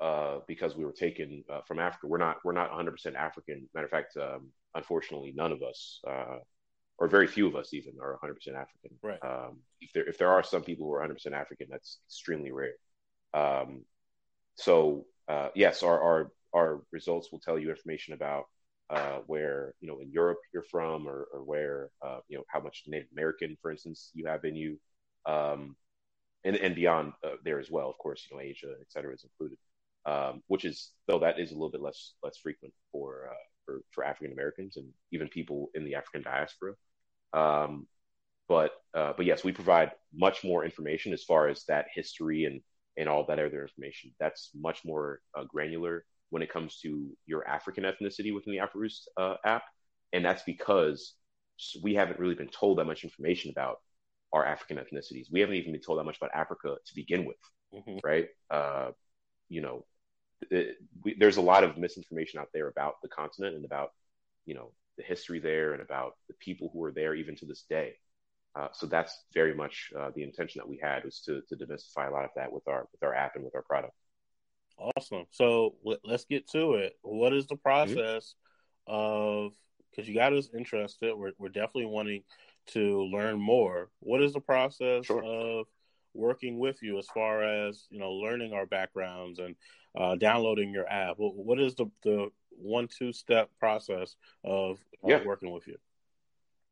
uh, 0.00 0.40
because 0.46 0.76
we 0.76 0.84
were 0.84 0.92
taken 0.92 1.44
uh, 1.50 1.60
from 1.66 1.78
Africa. 1.78 2.06
We're 2.06 2.18
not 2.18 2.38
we're 2.44 2.52
not 2.52 2.68
100 2.70 2.90
percent 2.92 3.16
African. 3.16 3.68
Matter 3.74 3.86
of 3.86 3.90
fact, 3.90 4.16
um, 4.16 4.50
unfortunately, 4.74 5.32
none 5.34 5.52
of 5.52 5.62
us, 5.62 6.00
uh, 6.06 6.38
or 7.00 7.08
very 7.08 7.26
few 7.26 7.48
of 7.48 7.56
us, 7.56 7.72
even 7.72 7.94
are 8.00 8.12
100 8.12 8.34
percent 8.34 8.56
African. 8.56 8.90
Right. 9.02 9.18
Um, 9.22 9.60
if 9.80 9.92
there 9.92 10.06
if 10.06 10.18
there 10.18 10.30
are 10.30 10.44
some 10.44 10.62
people 10.62 10.86
who 10.86 10.92
are 10.92 11.00
100 11.00 11.14
percent 11.14 11.34
African, 11.34 11.66
that's 11.70 11.98
extremely 12.06 12.52
rare. 12.52 12.74
Um, 13.32 13.84
so 14.56 15.06
uh, 15.28 15.48
yes, 15.54 15.82
our, 15.82 16.00
our 16.00 16.32
our 16.54 16.82
results 16.92 17.32
will 17.32 17.40
tell 17.40 17.58
you 17.58 17.70
information 17.70 18.14
about 18.14 18.44
uh, 18.90 19.20
where 19.26 19.74
you 19.80 19.88
know 19.88 20.00
in 20.00 20.10
Europe 20.12 20.38
you're 20.52 20.62
from, 20.62 21.08
or, 21.08 21.26
or 21.32 21.42
where 21.42 21.90
uh, 22.04 22.18
you 22.28 22.36
know 22.36 22.44
how 22.48 22.60
much 22.60 22.82
Native 22.86 23.08
American, 23.12 23.56
for 23.62 23.70
instance, 23.70 24.10
you 24.12 24.26
have 24.26 24.44
in 24.44 24.54
you, 24.54 24.78
um, 25.26 25.76
and 26.44 26.56
and 26.56 26.74
beyond 26.74 27.12
uh, 27.24 27.36
there 27.44 27.60
as 27.60 27.70
well. 27.70 27.88
Of 27.88 27.96
course, 27.96 28.26
you 28.30 28.36
know 28.36 28.42
Asia, 28.42 28.74
et 28.78 28.90
cetera, 28.90 29.14
is 29.14 29.24
included. 29.24 29.58
Um, 30.06 30.42
which 30.46 30.64
is 30.64 30.92
though 31.06 31.18
that 31.20 31.38
is 31.38 31.50
a 31.50 31.54
little 31.54 31.70
bit 31.70 31.82
less 31.82 32.14
less 32.22 32.36
frequent 32.36 32.74
for 32.92 33.28
uh, 33.30 33.44
for 33.64 33.80
for 33.92 34.04
African 34.04 34.32
Americans 34.32 34.76
and 34.76 34.88
even 35.12 35.28
people 35.28 35.70
in 35.74 35.84
the 35.84 35.94
African 35.94 36.22
diaspora. 36.22 36.74
Um, 37.32 37.86
but 38.48 38.72
uh, 38.94 39.12
but 39.16 39.26
yes, 39.26 39.44
we 39.44 39.52
provide 39.52 39.92
much 40.12 40.42
more 40.44 40.64
information 40.64 41.12
as 41.12 41.22
far 41.22 41.48
as 41.48 41.64
that 41.66 41.86
history 41.94 42.44
and 42.44 42.60
and 42.96 43.08
all 43.08 43.24
that 43.26 43.38
other 43.38 43.62
information. 43.62 44.12
That's 44.18 44.50
much 44.54 44.84
more 44.84 45.20
uh, 45.36 45.44
granular 45.44 46.04
when 46.30 46.42
it 46.42 46.52
comes 46.52 46.78
to 46.80 47.10
your 47.26 47.46
African 47.46 47.84
ethnicity 47.84 48.34
within 48.34 48.52
the 48.52 48.58
AfroRoots 48.58 49.02
uh, 49.16 49.36
app, 49.44 49.62
and 50.12 50.24
that's 50.24 50.42
because 50.42 51.14
we 51.82 51.94
haven't 51.94 52.18
really 52.18 52.34
been 52.34 52.48
told 52.48 52.78
that 52.78 52.84
much 52.86 53.04
information 53.04 53.50
about 53.50 53.78
our 54.32 54.44
African 54.44 54.78
ethnicities. 54.78 55.26
We 55.30 55.40
haven't 55.40 55.56
even 55.56 55.72
been 55.72 55.80
told 55.80 55.98
that 55.98 56.04
much 56.04 56.16
about 56.16 56.30
Africa 56.34 56.76
to 56.84 56.94
begin 56.94 57.24
with, 57.26 57.36
Mhm. 57.74 58.00
right? 58.04 58.28
Uh, 58.50 58.92
you 59.48 59.60
know, 59.60 59.84
it, 60.50 60.76
we, 61.04 61.14
there's 61.14 61.36
a 61.36 61.42
lot 61.42 61.64
of 61.64 61.78
misinformation 61.78 62.40
out 62.40 62.48
there 62.52 62.68
about 62.68 63.00
the 63.02 63.08
continent 63.08 63.56
and 63.56 63.64
about 63.64 63.90
you 64.46 64.54
know 64.54 64.72
the 65.00 65.06
history 65.06 65.40
there 65.40 65.72
and 65.72 65.80
about 65.80 66.16
the 66.28 66.34
people 66.34 66.70
who 66.72 66.84
are 66.84 66.92
there 66.92 67.14
even 67.14 67.34
to 67.36 67.46
this 67.46 67.64
day. 67.68 67.94
Uh, 68.54 68.68
so 68.72 68.86
that's 68.86 69.24
very 69.32 69.54
much 69.54 69.90
uh, 69.98 70.10
the 70.14 70.22
intention 70.22 70.58
that 70.58 70.68
we 70.68 70.78
had 70.82 71.04
was 71.04 71.20
to, 71.20 71.40
to 71.48 71.56
demystify 71.56 72.08
a 72.08 72.12
lot 72.12 72.24
of 72.24 72.30
that 72.36 72.52
with 72.52 72.66
our 72.68 72.86
with 72.92 73.02
our 73.02 73.14
app 73.14 73.36
and 73.36 73.44
with 73.44 73.54
our 73.54 73.62
product. 73.62 73.94
Awesome. 74.96 75.26
So 75.30 75.76
let, 75.84 75.98
us 76.10 76.24
get 76.28 76.48
to 76.50 76.74
it. 76.74 76.94
What 77.02 77.32
is 77.32 77.46
the 77.46 77.56
process 77.56 78.34
of? 78.86 79.52
Because 79.90 80.08
you 80.08 80.14
got 80.14 80.32
us 80.32 80.48
interested. 80.56 81.14
We're 81.14 81.32
we're 81.38 81.48
definitely 81.48 81.86
wanting 81.86 82.24
to 82.68 83.04
learn 83.04 83.40
more. 83.40 83.90
What 84.00 84.22
is 84.22 84.32
the 84.32 84.40
process 84.40 85.06
Sure. 85.06 85.22
of 85.22 85.66
working 86.12 86.58
with 86.58 86.82
you 86.82 86.98
as 86.98 87.06
far 87.14 87.42
as 87.42 87.86
you 87.88 88.00
know 88.00 88.12
learning 88.12 88.52
our 88.52 88.66
backgrounds 88.66 89.38
and 89.38 89.54
uh, 89.96 90.16
downloading 90.16 90.72
your 90.72 90.88
app? 90.88 91.16
What, 91.18 91.60
is 91.60 91.74
the 91.74 91.86
the 92.02 92.30
one 92.50 92.88
two 92.88 93.12
step 93.12 93.50
process 93.58 94.16
of 94.44 94.78
uh, 95.04 95.08
Yeah. 95.08 95.24
working 95.24 95.50
with 95.52 95.66
you? 95.66 95.76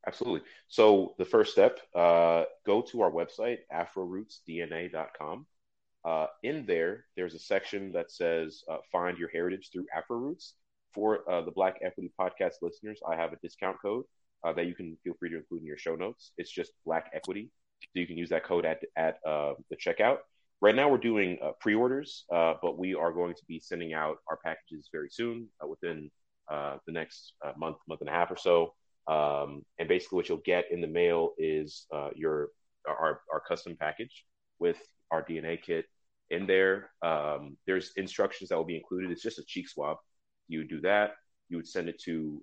Absolutely. 0.07 0.43
So 0.69 1.15
the 1.19 1.25
first 1.25 1.53
step, 1.53 1.81
uh, 1.95 2.45
go 2.65 2.83
to 2.83 3.03
our 3.03 3.11
website, 3.11 3.59
afrorootsdna.com. 3.73 5.47
Uh, 6.05 6.27
in 6.43 6.65
there, 6.67 7.05
there's 7.17 7.35
a 7.35 7.39
section 7.39 7.93
that 7.93 8.11
says 8.11 8.63
uh, 8.71 8.79
find 8.93 9.19
your 9.19 9.29
heritage 9.29 9.71
through 9.73 9.87
AfroRoots. 9.97 10.53
For 10.95 11.31
uh, 11.31 11.43
the 11.43 11.51
Black 11.51 11.77
Equity 11.83 12.11
Podcast 12.19 12.55
listeners, 12.63 12.99
I 13.07 13.15
have 13.15 13.33
a 13.33 13.37
discount 13.43 13.77
code 13.83 14.05
uh, 14.43 14.55
that 14.55 14.67
you 14.67 14.75
can 14.75 14.97
feel 15.05 15.13
free 15.19 15.29
to 15.29 15.37
include 15.37 15.61
in 15.61 15.67
your 15.67 15.77
show 15.77 15.95
notes. 15.97 16.33
It's 16.39 16.51
just 16.51 16.73
Black 16.87 17.11
Equity. 17.13 17.51
So 17.83 18.01
you 18.01 18.07
can 18.07 18.17
use 18.17 18.31
that 18.31 18.45
code 18.45 18.65
at, 18.65 18.81
at 18.97 19.19
uh, 19.27 19.55
the 19.69 19.77
checkout. 19.77 20.19
Right 20.61 20.75
now, 20.75 20.89
we're 20.89 20.99
doing 20.99 21.39
uh, 21.41 21.53
pre 21.61 21.77
orders, 21.77 22.25
uh, 22.35 22.55
but 22.61 22.79
we 22.79 22.93
are 22.95 23.13
going 23.13 23.35
to 23.35 23.45
be 23.47 23.61
sending 23.61 23.95
out 23.95 24.17
our 24.29 24.39
packages 24.45 24.89
very 24.93 25.09
soon 25.09 25.49
uh, 25.63 25.69
within 25.69 26.11
uh, 26.51 26.79
the 26.85 26.93
next 26.93 27.35
uh, 27.47 27.53
month, 27.57 27.77
month 27.89 28.01
and 28.01 28.11
a 28.11 28.13
half 28.13 28.33
or 28.33 28.37
so. 28.37 28.75
Um, 29.07 29.63
and 29.79 29.89
basically, 29.89 30.17
what 30.17 30.29
you'll 30.29 30.39
get 30.39 30.65
in 30.73 30.81
the 30.81 30.89
mail 30.89 31.31
is 31.39 31.87
uh, 31.95 32.09
your 32.17 32.49
our, 32.89 33.21
our 33.33 33.41
custom 33.47 33.77
package 33.79 34.25
with 34.59 34.79
our 35.13 35.25
DNA 35.25 35.63
kit 35.63 35.85
in 36.31 36.47
there. 36.49 36.91
Um, 37.03 37.57
there's 37.67 37.93
instructions 37.97 38.49
that 38.49 38.57
will 38.57 38.65
be 38.65 38.77
included. 38.77 39.13
It's 39.13 39.23
just 39.23 39.39
a 39.39 39.45
cheek 39.47 39.69
swab. 39.69 39.99
You 40.49 40.67
do 40.67 40.81
that. 40.81 41.13
You 41.51 41.59
would 41.59 41.69
send 41.69 41.89
it 41.89 42.03
to 42.03 42.43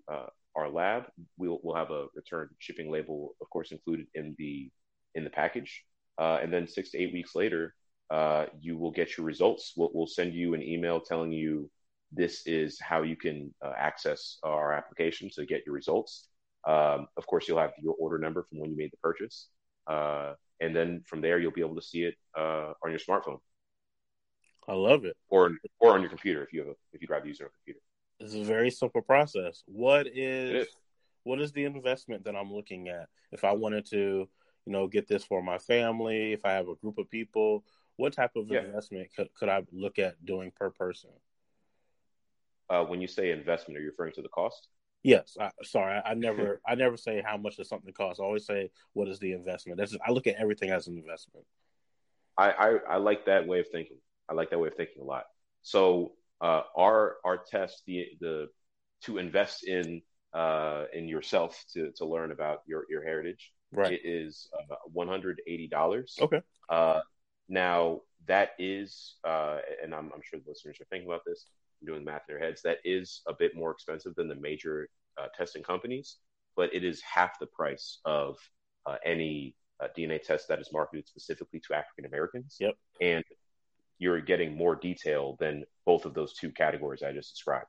our 0.55 0.69
lab. 0.69 1.03
We'll 1.37 1.59
we'll 1.63 1.75
have 1.75 1.91
a 1.91 2.05
return 2.15 2.47
shipping 2.59 2.89
label, 2.89 3.35
of 3.41 3.49
course, 3.49 3.73
included 3.73 4.07
in 4.15 4.35
the 4.37 4.71
in 5.15 5.25
the 5.25 5.29
package. 5.29 5.83
And 6.17 6.53
then 6.53 6.65
six 6.65 6.91
to 6.91 6.97
eight 6.97 7.11
weeks 7.11 7.35
later, 7.35 7.73
uh, 8.09 8.45
you 8.59 8.77
will 8.77 8.91
get 8.91 9.17
your 9.17 9.25
results. 9.25 9.73
We'll, 9.75 9.91
we'll 9.93 10.07
send 10.07 10.33
you 10.33 10.53
an 10.53 10.61
email 10.61 10.99
telling 10.99 11.31
you 11.31 11.69
this 12.11 12.45
is 12.45 12.79
how 12.79 13.01
you 13.01 13.15
can 13.15 13.53
uh, 13.63 13.73
access 13.77 14.37
our 14.43 14.73
application 14.73 15.29
to 15.35 15.45
get 15.45 15.63
your 15.65 15.75
results. 15.75 16.27
Um, 16.67 17.07
of 17.17 17.27
course, 17.27 17.47
you'll 17.47 17.59
have 17.59 17.73
your 17.81 17.95
order 17.99 18.17
number 18.17 18.43
from 18.43 18.59
when 18.59 18.71
you 18.71 18.77
made 18.77 18.91
the 18.91 18.97
purchase, 18.97 19.49
uh, 19.87 20.33
and 20.59 20.75
then 20.75 21.03
from 21.05 21.21
there 21.21 21.39
you'll 21.39 21.51
be 21.51 21.61
able 21.61 21.75
to 21.75 21.81
see 21.81 22.03
it 22.03 22.15
uh, 22.37 22.73
on 22.83 22.89
your 22.89 22.99
smartphone 22.99 23.39
I 24.67 24.73
love 24.73 25.05
it. 25.05 25.15
or 25.29 25.51
or 25.79 25.93
on 25.93 26.01
your 26.01 26.09
computer 26.09 26.43
if 26.43 26.53
you 26.53 26.61
have 26.61 26.69
a, 26.69 26.75
if 26.93 27.01
you'd 27.01 27.09
rather 27.09 27.27
use 27.27 27.39
it 27.39 27.43
on 27.43 27.49
a 27.49 27.57
computer. 27.59 27.79
This 28.19 28.33
is 28.33 28.47
a 28.47 28.51
very 28.51 28.71
simple 28.71 29.01
process. 29.01 29.63
What 29.67 30.07
is 30.07 30.67
is. 30.67 30.73
what 31.23 31.41
is 31.41 31.51
the 31.51 31.65
investment 31.65 32.23
that 32.25 32.35
I'm 32.35 32.51
looking 32.51 32.87
at? 32.87 33.07
If 33.31 33.43
I 33.43 33.51
wanted 33.51 33.85
to, 33.91 34.27
you 34.65 34.71
know, 34.71 34.87
get 34.87 35.07
this 35.07 35.23
for 35.23 35.43
my 35.43 35.57
family, 35.57 36.33
if 36.33 36.45
I 36.45 36.53
have 36.53 36.67
a 36.67 36.75
group 36.75 36.97
of 36.97 37.09
people, 37.09 37.63
what 37.97 38.13
type 38.13 38.35
of 38.35 38.49
Yeah. 38.49 38.59
investment 38.61 39.09
could, 39.15 39.33
could 39.33 39.49
I 39.49 39.65
look 39.71 39.99
at 39.99 40.23
doing 40.25 40.51
per 40.51 40.69
person? 40.69 41.11
Uh, 42.69 42.83
when 42.83 43.01
you 43.01 43.07
say 43.07 43.31
investment, 43.31 43.77
are 43.77 43.81
you 43.81 43.89
referring 43.89 44.13
to 44.13 44.21
the 44.21 44.29
cost? 44.29 44.67
Yes, 45.03 45.37
I, 45.39 45.51
sorry, 45.63 45.97
I, 45.97 46.11
I 46.11 46.13
never, 46.15 46.61
I 46.67 46.75
never 46.75 46.97
say 46.97 47.21
how 47.23 47.37
much 47.37 47.57
does 47.57 47.69
something 47.69 47.93
cost. 47.93 48.19
I 48.19 48.23
always 48.23 48.45
say 48.45 48.71
what 48.93 49.07
is 49.07 49.19
the 49.19 49.33
investment. 49.33 49.77
That's 49.77 49.95
I 50.05 50.11
look 50.11 50.25
at 50.27 50.35
everything 50.35 50.71
as 50.71 50.87
an 50.87 50.97
investment. 50.97 51.45
I, 52.37 52.51
I, 52.51 52.77
I 52.89 52.97
like 52.97 53.25
that 53.27 53.47
way 53.47 53.59
of 53.59 53.67
thinking. 53.69 53.97
I 54.27 54.33
like 54.33 54.49
that 54.49 54.59
way 54.59 54.67
of 54.67 54.75
thinking 54.75 55.01
a 55.01 55.05
lot. 55.05 55.25
So 55.61 56.13
uh, 56.41 56.63
our 56.75 57.17
our 57.23 57.37
test 57.37 57.83
the 57.85 58.07
the 58.19 58.49
to 59.03 59.19
invest 59.19 59.65
in 59.67 60.01
uh, 60.33 60.85
in 60.91 61.07
yourself 61.07 61.63
to 61.73 61.91
to 61.97 62.05
learn 62.05 62.31
about 62.31 62.63
your 62.65 62.85
your 62.89 63.03
heritage. 63.03 63.53
Right. 63.71 63.93
It 63.93 64.01
is 64.03 64.49
uh, 64.53 64.75
one 64.91 65.07
hundred 65.07 65.41
eighty 65.47 65.67
dollars. 65.67 66.17
Okay. 66.19 66.41
Uh, 66.67 67.01
now 67.47 68.01
that 68.27 68.51
is, 68.57 69.15
uh, 69.23 69.59
and 69.83 69.93
I'm, 69.93 70.11
I'm 70.13 70.21
sure 70.23 70.39
the 70.39 70.49
listeners 70.49 70.77
are 70.81 70.85
thinking 70.85 71.07
about 71.09 71.21
this, 71.25 71.45
doing 71.85 72.03
math 72.03 72.23
in 72.27 72.35
their 72.35 72.43
heads. 72.43 72.61
That 72.63 72.79
is 72.83 73.21
a 73.27 73.33
bit 73.33 73.55
more 73.55 73.71
expensive 73.71 74.15
than 74.15 74.27
the 74.27 74.35
major 74.35 74.89
uh, 75.17 75.27
testing 75.37 75.63
companies, 75.63 76.17
but 76.55 76.73
it 76.73 76.83
is 76.83 77.01
half 77.01 77.39
the 77.39 77.45
price 77.47 77.99
of 78.05 78.37
uh, 78.85 78.95
any 79.05 79.55
uh, 79.83 79.87
DNA 79.97 80.21
test 80.21 80.47
that 80.47 80.59
is 80.59 80.69
marketed 80.71 81.07
specifically 81.07 81.61
to 81.67 81.75
African 81.75 82.05
Americans. 82.05 82.57
Yep. 82.59 82.75
And 83.01 83.23
you're 83.99 84.21
getting 84.21 84.57
more 84.57 84.75
detail 84.75 85.37
than 85.39 85.63
both 85.85 86.05
of 86.05 86.13
those 86.13 86.33
two 86.33 86.51
categories 86.51 87.03
I 87.03 87.11
just 87.11 87.33
described. 87.33 87.67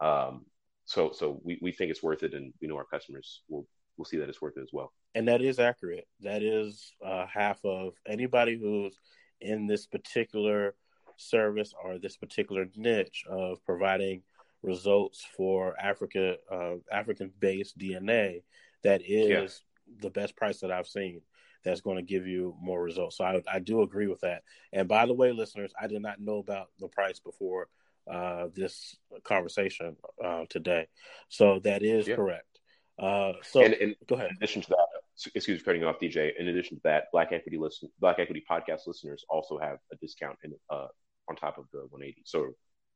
Um, 0.00 0.44
so, 0.84 1.12
so 1.12 1.40
we, 1.42 1.58
we 1.62 1.72
think 1.72 1.90
it's 1.90 2.02
worth 2.02 2.22
it, 2.22 2.34
and 2.34 2.52
we 2.60 2.68
know 2.68 2.76
our 2.76 2.84
customers 2.84 3.42
will 3.48 3.66
will 3.96 4.04
see 4.04 4.16
that 4.18 4.28
it's 4.28 4.42
worth 4.42 4.56
it 4.56 4.62
as 4.62 4.72
well. 4.72 4.92
And 5.14 5.28
that 5.28 5.42
is 5.42 5.58
accurate. 5.58 6.06
That 6.20 6.42
is 6.42 6.92
uh, 7.04 7.26
half 7.26 7.64
of 7.64 7.94
anybody 8.06 8.58
who's 8.58 8.98
in 9.40 9.66
this 9.66 9.86
particular 9.86 10.74
service 11.16 11.72
or 11.82 11.98
this 11.98 12.16
particular 12.16 12.66
niche 12.76 13.24
of 13.28 13.64
providing 13.64 14.22
results 14.62 15.24
for 15.36 15.78
Africa 15.78 16.36
uh, 16.50 16.74
African 16.90 17.30
based 17.38 17.78
DNA. 17.78 18.42
That 18.82 19.02
is 19.02 19.62
yeah. 19.86 19.94
the 20.02 20.10
best 20.10 20.36
price 20.36 20.60
that 20.60 20.72
I've 20.72 20.88
seen. 20.88 21.20
That's 21.64 21.80
going 21.80 21.96
to 21.96 22.02
give 22.02 22.26
you 22.26 22.54
more 22.60 22.82
results. 22.82 23.16
So 23.16 23.24
I, 23.24 23.40
I 23.50 23.58
do 23.58 23.80
agree 23.80 24.06
with 24.06 24.20
that. 24.20 24.42
And 24.72 24.86
by 24.86 25.06
the 25.06 25.14
way, 25.14 25.32
listeners, 25.32 25.72
I 25.80 25.86
did 25.86 26.02
not 26.02 26.20
know 26.20 26.38
about 26.38 26.68
the 26.78 26.88
price 26.88 27.20
before 27.20 27.68
uh, 28.10 28.48
this 28.54 28.96
conversation 29.22 29.96
uh, 30.22 30.44
today. 30.50 30.88
So 31.30 31.60
that 31.60 31.82
is 31.82 32.06
yeah. 32.06 32.16
correct. 32.16 32.53
Uh, 32.98 33.32
so 33.42 33.62
and, 33.64 33.74
and 33.74 33.96
go 34.06 34.14
ahead. 34.14 34.30
In 34.30 34.36
addition 34.36 34.62
to 34.62 34.68
that, 34.70 34.86
excuse 35.34 35.58
me, 35.58 35.64
cutting 35.64 35.84
off 35.84 35.98
DJ. 36.00 36.32
In 36.38 36.48
addition 36.48 36.76
to 36.76 36.82
that, 36.84 37.04
Black 37.12 37.32
Equity 37.32 37.58
listen, 37.58 37.88
Black 38.00 38.18
Equity 38.18 38.44
podcast 38.48 38.86
listeners 38.86 39.24
also 39.28 39.58
have 39.58 39.78
a 39.92 39.96
discount 39.96 40.38
in, 40.44 40.54
uh, 40.70 40.86
on 41.28 41.36
top 41.36 41.58
of 41.58 41.64
the 41.72 41.80
180. 41.88 42.22
So 42.24 42.54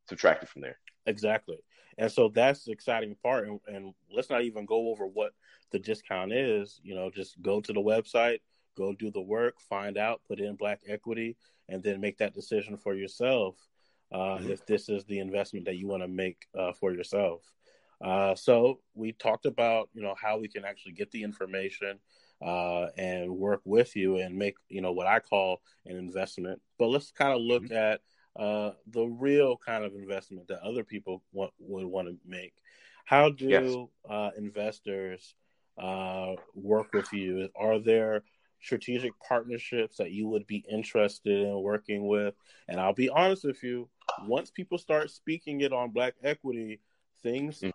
subtract 0.08 0.42
it 0.42 0.48
from 0.48 0.62
there. 0.62 0.78
Exactly. 1.06 1.58
And 1.96 2.10
so 2.10 2.28
that's 2.28 2.64
the 2.64 2.72
exciting 2.72 3.16
part. 3.22 3.48
And, 3.48 3.60
and, 3.66 3.94
let's 4.14 4.30
not 4.30 4.42
even 4.42 4.66
go 4.66 4.88
over 4.88 5.06
what 5.06 5.32
the 5.72 5.78
discount 5.78 6.32
is. 6.32 6.80
You 6.82 6.94
know, 6.94 7.10
just 7.10 7.40
go 7.42 7.60
to 7.60 7.72
the 7.72 7.80
website, 7.80 8.38
go 8.76 8.94
do 8.94 9.10
the 9.10 9.20
work, 9.20 9.60
find 9.68 9.98
out, 9.98 10.20
put 10.28 10.38
in 10.38 10.54
Black 10.54 10.80
Equity, 10.88 11.36
and 11.68 11.82
then 11.82 12.00
make 12.00 12.18
that 12.18 12.34
decision 12.34 12.76
for 12.76 12.94
yourself 12.94 13.56
uh, 14.12 14.16
mm-hmm. 14.16 14.50
if 14.50 14.64
this 14.66 14.88
is 14.88 15.04
the 15.04 15.18
investment 15.18 15.66
that 15.66 15.76
you 15.76 15.88
want 15.88 16.02
to 16.02 16.08
make 16.08 16.46
uh, 16.56 16.72
for 16.72 16.92
yourself. 16.92 17.42
Uh, 18.00 18.34
so 18.34 18.80
we 18.94 19.12
talked 19.12 19.46
about 19.46 19.88
you 19.92 20.02
know 20.02 20.14
how 20.20 20.38
we 20.38 20.48
can 20.48 20.64
actually 20.64 20.92
get 20.92 21.10
the 21.10 21.22
information 21.22 21.98
uh, 22.44 22.86
and 22.96 23.30
work 23.30 23.60
with 23.64 23.96
you 23.96 24.18
and 24.18 24.36
make 24.36 24.54
you 24.68 24.80
know 24.80 24.92
what 24.92 25.06
I 25.06 25.18
call 25.20 25.60
an 25.86 25.96
investment. 25.96 26.60
But 26.78 26.88
let's 26.88 27.10
kind 27.10 27.32
of 27.32 27.40
look 27.40 27.64
mm-hmm. 27.64 27.74
at 27.74 28.00
uh, 28.38 28.72
the 28.86 29.04
real 29.04 29.56
kind 29.56 29.84
of 29.84 29.94
investment 29.94 30.46
that 30.48 30.60
other 30.60 30.84
people 30.84 31.22
want, 31.32 31.52
would 31.58 31.86
want 31.86 32.08
to 32.08 32.16
make. 32.24 32.54
How 33.04 33.30
do 33.30 33.46
yes. 33.46 33.74
Uh, 34.08 34.30
investors 34.36 35.34
uh, 35.80 36.34
work 36.54 36.92
with 36.92 37.12
you? 37.12 37.48
Are 37.56 37.78
there 37.80 38.22
strategic 38.60 39.12
partnerships 39.26 39.96
that 39.96 40.10
you 40.10 40.28
would 40.28 40.46
be 40.46 40.64
interested 40.70 41.46
in 41.46 41.62
working 41.62 42.06
with? 42.06 42.34
And 42.68 42.78
I'll 42.78 42.92
be 42.92 43.08
honest 43.08 43.44
with 43.44 43.62
you, 43.62 43.88
once 44.26 44.50
people 44.50 44.78
start 44.78 45.10
speaking 45.10 45.62
it 45.62 45.72
on 45.72 45.90
Black 45.90 46.14
Equity, 46.22 46.80
things 47.22 47.60
mm 47.60 47.72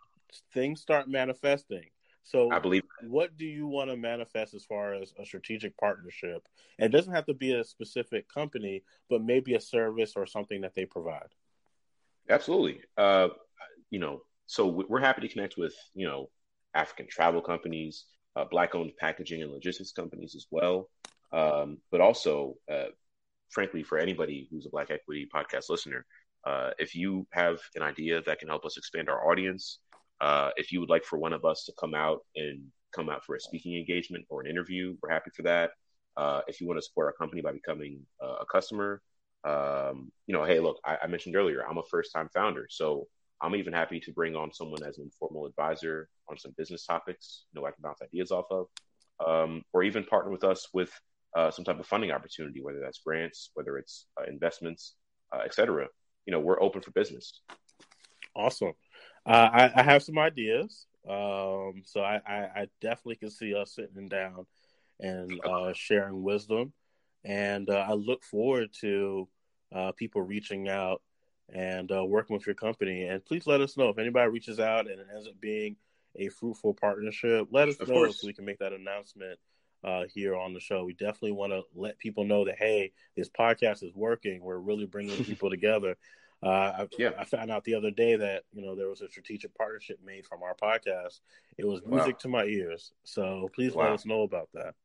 things 0.54 0.82
start 0.82 1.08
manifesting. 1.08 1.86
So 2.24 2.52
I 2.52 2.60
believe 2.60 2.84
what 3.02 3.38
do 3.38 3.46
you 3.46 3.68
want 3.68 3.90
to 3.90 3.98
manifest 3.98 4.54
as 4.54 4.64
far 4.64 4.94
as 4.94 5.14
a 5.20 5.26
strategic 5.26 5.78
partnership? 5.78 6.48
And 6.80 6.94
it 6.94 6.98
doesn't 6.98 7.14
have 7.14 7.26
to 7.26 7.34
be 7.34 7.54
a 7.54 7.64
specific 7.64 8.30
company, 8.30 8.84
but 9.10 9.22
maybe 9.22 9.56
a 9.56 9.60
service 9.60 10.14
or 10.16 10.26
something 10.26 10.62
that 10.62 10.74
they 10.74 10.86
provide. 10.86 11.34
Absolutely. 12.30 12.82
Uh, 12.98 13.30
you 13.90 14.00
know, 14.00 14.22
so 14.46 14.68
we're 14.68 15.00
happy 15.00 15.22
to 15.22 15.28
connect 15.28 15.58
with, 15.58 15.74
you 15.94 16.08
know, 16.08 16.30
African 16.74 17.08
travel 17.08 17.42
companies, 17.42 18.06
uh, 18.36 18.46
black 18.50 18.76
owned 18.76 18.92
packaging 19.00 19.42
and 19.42 19.52
logistics 19.52 19.92
companies 19.92 20.36
as 20.36 20.48
well. 20.50 20.90
Um, 21.32 21.80
but 21.92 22.02
also, 22.02 22.56
uh, 22.72 22.88
frankly, 23.50 23.84
for 23.84 23.98
anybody 23.98 24.48
who's 24.50 24.66
a 24.66 24.70
Black 24.70 24.92
Equity 24.92 25.28
podcast 25.34 25.70
listener, 25.70 26.06
uh, 26.46 26.72
if 26.78 26.96
you 26.96 27.26
have 27.32 27.60
an 27.76 27.82
idea 27.82 28.22
that 28.26 28.40
can 28.40 28.48
help 28.48 28.66
us 28.66 28.78
expand 28.78 29.10
our 29.10 29.30
audience, 29.30 29.80
uh, 30.22 30.52
if 30.56 30.72
you 30.72 30.80
would 30.80 30.90
like 30.90 31.04
for 31.04 31.18
one 31.18 31.34
of 31.34 31.46
us 31.46 31.66
to 31.66 31.74
come 31.80 31.94
out 31.94 32.20
and 32.36 32.62
come 32.94 33.10
out 33.10 33.24
for 33.26 33.36
a 33.36 33.40
speaking 33.40 33.78
engagement 33.78 34.26
or 34.30 34.42
an 34.42 34.48
interview, 34.48 34.96
we're 35.02 35.10
happy 35.10 35.32
for 35.36 35.44
that. 35.44 35.72
Uh, 36.16 36.42
if 36.48 36.62
you 36.62 36.68
want 36.68 36.78
to 36.78 36.82
support 36.82 37.08
our 37.08 37.14
company 37.14 37.42
by 37.42 37.52
becoming 37.52 38.00
uh, 38.24 38.36
a 38.42 38.46
customer, 38.46 39.02
um, 39.44 40.12
you 40.28 40.34
know, 40.34 40.44
hey, 40.44 40.60
look, 40.60 40.80
I, 40.86 40.98
I 41.04 41.08
mentioned 41.08 41.36
earlier, 41.36 41.68
I'm 41.68 41.78
a 41.78 41.84
first 41.90 42.14
time 42.14 42.30
founder. 42.34 42.68
So 42.70 43.08
I'm 43.42 43.56
even 43.56 43.74
happy 43.74 44.00
to 44.00 44.12
bring 44.14 44.36
on 44.36 44.54
someone 44.54 44.84
as 44.84 45.00
an 45.00 45.06
informal 45.06 45.46
advisor 45.48 46.08
on 46.30 46.38
some 46.38 46.54
business 46.58 46.86
topics, 46.86 47.46
you 47.52 47.60
know, 47.60 47.68
I 47.68 47.72
can 47.72 47.82
bounce 47.82 48.02
ideas 48.02 48.32
off 48.32 48.46
of, 48.52 48.68
um, 49.26 49.64
or 49.74 49.84
even 49.84 50.06
partner 50.06 50.32
with 50.32 50.44
us 50.44 50.70
with 50.74 50.92
uh, 51.36 51.52
some 51.52 51.66
type 51.66 51.80
of 51.80 51.88
funding 51.88 52.12
opportunity, 52.12 52.62
whether 52.62 52.80
that's 52.80 53.00
grants, 53.00 53.50
whether 53.56 53.78
it's 53.78 54.06
uh, 54.18 54.26
investments, 54.30 54.96
uh, 55.34 55.42
et 55.44 55.54
cetera. 55.54 55.88
You 56.26 56.32
know, 56.32 56.40
we're 56.40 56.62
open 56.62 56.82
for 56.82 56.92
business. 56.92 57.42
Awesome. 58.36 58.74
Uh, 59.26 59.50
I, 59.54 59.72
I, 59.76 59.84
have 59.84 60.04
some 60.04 60.18
ideas. 60.18 60.86
Um, 61.08 61.84
so 61.86 62.02
I, 62.02 62.20
I, 62.28 62.36
I, 62.56 62.68
definitely 62.82 63.16
can 63.16 63.30
see 63.30 63.56
us 63.56 63.76
sitting 63.76 64.10
down 64.10 64.46
and 65.00 65.40
uh, 65.46 65.72
sharing 65.74 66.24
wisdom. 66.24 66.74
And 67.24 67.70
uh, 67.70 67.86
I 67.88 67.94
look 67.94 68.24
forward 68.24 68.70
to 68.82 69.28
uh, 69.74 69.92
people 69.94 70.22
reaching 70.22 70.68
out 70.68 71.02
and 71.54 71.92
uh, 71.92 72.04
working 72.04 72.34
with 72.36 72.46
your 72.46 72.56
company. 72.56 73.04
And 73.04 73.24
please 73.24 73.48
let 73.48 73.62
us 73.62 73.78
know 73.78 73.90
if 73.90 73.98
anybody 73.98 74.30
reaches 74.30 74.60
out 74.60 74.90
and 74.90 75.00
it 75.00 75.08
ends 75.14 75.28
up 75.28 75.40
being 75.40 75.78
a 76.16 76.30
fruitful 76.30 76.74
partnership. 76.74 77.48
Let 77.52 77.70
us 77.70 77.80
of 77.80 77.88
know 77.88 77.96
course. 77.96 78.22
so 78.22 78.28
we 78.28 78.34
can 78.34 78.46
make 78.46 78.60
that 78.60 78.74
announcement 78.74 79.40
uh, 79.84 80.04
here 80.14 80.36
on 80.36 80.54
the 80.54 80.60
show. 80.60 80.86
We 80.86 80.94
definitely 80.94 81.34
want 81.34 81.52
to 81.52 81.64
let 81.76 82.00
people 82.00 82.24
know 82.24 82.46
that 82.46 82.56
hey, 82.58 82.92
this 83.16 83.30
podcast 83.30 83.84
is 83.84 83.94
working. 83.94 84.42
We're 84.42 84.58
really 84.58 84.86
bringing 84.86 85.24
people 85.26 85.50
together. 85.50 85.98
Uh, 86.44 86.50
I, 86.50 86.88
yeah. 86.98 87.12
I 87.18 87.24
found 87.24 87.52
out 87.52 87.64
the 87.64 87.76
other 87.76 87.92
day 87.92 88.16
that 88.16 88.44
you 88.52 88.62
know 88.62 88.76
there 88.76 88.90
was 88.90 89.02
a 89.02 89.10
strategic 89.10 89.56
partnership 89.56 90.00
made 90.06 90.26
from 90.26 90.44
our 90.44 90.56
podcast. 90.56 91.22
It 91.58 91.66
was 91.66 91.82
music 91.86 92.16
wow. 92.16 92.20
to 92.20 92.28
my 92.28 92.44
ears. 92.46 92.92
So 93.04 93.50
please 93.56 93.74
wow. 93.74 93.86
let 93.86 93.94
us 93.94 94.06
know 94.06 94.24
about 94.24 94.50
that. 94.54 94.76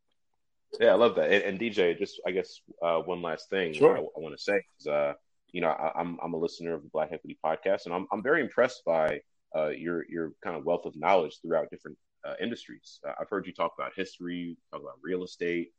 Yeah, 0.81 0.93
I 0.93 0.95
love 0.95 1.17
that. 1.17 1.33
And, 1.33 1.43
and 1.43 1.59
DJ, 1.59 1.99
just 1.99 2.21
I 2.27 2.31
guess 2.31 2.61
uh, 2.83 2.99
one 2.99 3.23
last 3.23 3.51
thing 3.51 3.73
sure. 3.73 3.97
I, 3.97 4.01
I 4.01 4.21
want 4.21 4.37
to 4.37 4.43
say 4.43 4.61
is, 4.79 4.87
uh, 4.87 5.15
you 5.51 5.61
know, 5.61 5.69
I, 5.69 6.01
am 6.01 6.19
I'm, 6.19 6.19
I'm 6.25 6.35
a 6.35 6.39
listener 6.39 6.75
of 6.75 6.83
the 6.83 6.91
Black 6.91 7.11
Equity 7.13 7.39
podcast, 7.45 7.87
and 7.87 7.95
I'm 7.95 8.07
I'm 8.13 8.23
very 8.23 8.41
impressed 8.41 8.85
by 8.85 9.21
uh, 9.57 9.69
your 9.69 10.05
your 10.09 10.33
kind 10.45 10.57
of 10.57 10.65
wealth 10.65 10.85
of 10.85 10.95
knowledge 10.97 11.39
throughout 11.43 11.71
different 11.71 11.99
uh, 12.25 12.35
industries. 12.41 13.01
Uh, 13.07 13.13
I've 13.21 13.31
heard 13.31 13.47
you 13.47 13.53
talk 13.53 13.73
about 13.77 13.93
history, 13.97 14.57
talk 14.71 14.83
about 14.83 14.99
real 15.03 15.25
estate, 15.25 15.73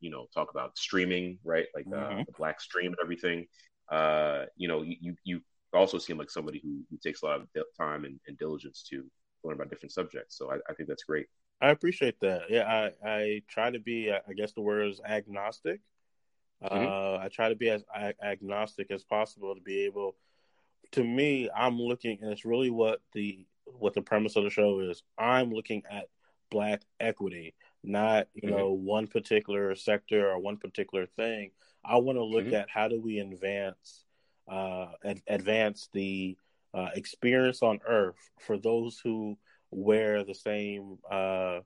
you 0.00 0.10
know, 0.10 0.26
talk 0.34 0.50
about 0.50 0.76
streaming, 0.76 1.38
right? 1.44 1.66
Like 1.74 1.86
mm-hmm. 1.86 2.18
the 2.26 2.32
Black 2.36 2.60
Stream 2.60 2.88
and 2.88 2.96
everything 3.02 3.46
uh, 3.90 4.44
you 4.56 4.68
know, 4.68 4.82
you 4.82 5.16
you 5.24 5.40
also 5.74 5.98
seem 5.98 6.18
like 6.18 6.30
somebody 6.30 6.60
who, 6.62 6.84
who 6.90 6.96
takes 6.96 7.22
a 7.22 7.26
lot 7.26 7.40
of 7.40 7.48
time 7.76 8.04
and, 8.04 8.18
and, 8.26 8.38
diligence 8.38 8.84
to 8.88 9.04
learn 9.42 9.54
about 9.54 9.70
different 9.70 9.92
subjects. 9.92 10.38
So 10.38 10.50
I, 10.50 10.56
I, 10.68 10.74
think 10.74 10.88
that's 10.88 11.04
great. 11.04 11.26
I 11.60 11.70
appreciate 11.70 12.20
that. 12.20 12.42
Yeah, 12.48 12.90
I, 13.04 13.08
I 13.08 13.42
try 13.48 13.70
to 13.70 13.78
be, 13.78 14.12
I 14.12 14.32
guess 14.34 14.52
the 14.52 14.60
word 14.60 14.88
is 14.88 15.00
agnostic. 15.06 15.80
Mm-hmm. 16.62 16.86
Uh, 16.86 17.24
I 17.24 17.28
try 17.28 17.48
to 17.48 17.56
be 17.56 17.70
as 17.70 17.84
agnostic 18.22 18.90
as 18.90 19.04
possible 19.04 19.54
to 19.54 19.60
be 19.60 19.84
able. 19.84 20.16
To 20.92 21.04
me, 21.04 21.50
I'm 21.54 21.78
looking, 21.78 22.18
and 22.22 22.30
it's 22.30 22.44
really 22.44 22.70
what 22.70 23.00
the 23.12 23.46
what 23.64 23.94
the 23.94 24.02
premise 24.02 24.36
of 24.36 24.44
the 24.44 24.50
show 24.50 24.80
is. 24.80 25.02
I'm 25.18 25.52
looking 25.52 25.82
at 25.90 26.06
black 26.50 26.82
equity, 27.00 27.54
not 27.82 28.28
you 28.34 28.48
mm-hmm. 28.48 28.56
know 28.56 28.70
one 28.70 29.08
particular 29.08 29.74
sector 29.74 30.30
or 30.30 30.38
one 30.38 30.56
particular 30.56 31.06
thing. 31.06 31.50
I 31.84 31.96
want 31.96 32.18
to 32.18 32.24
look 32.24 32.46
mm-hmm. 32.46 32.54
at 32.54 32.70
how 32.70 32.88
do 32.88 33.00
we 33.00 33.18
advance 33.18 34.04
uh, 34.50 34.86
ad- 35.04 35.22
advance 35.26 35.88
the 35.92 36.36
uh, 36.72 36.88
experience 36.94 37.62
on 37.62 37.80
Earth 37.86 38.18
for 38.40 38.58
those 38.58 39.00
who 39.02 39.36
wear 39.70 40.24
the 40.24 40.34
same 40.34 40.98
uh, 41.10 41.60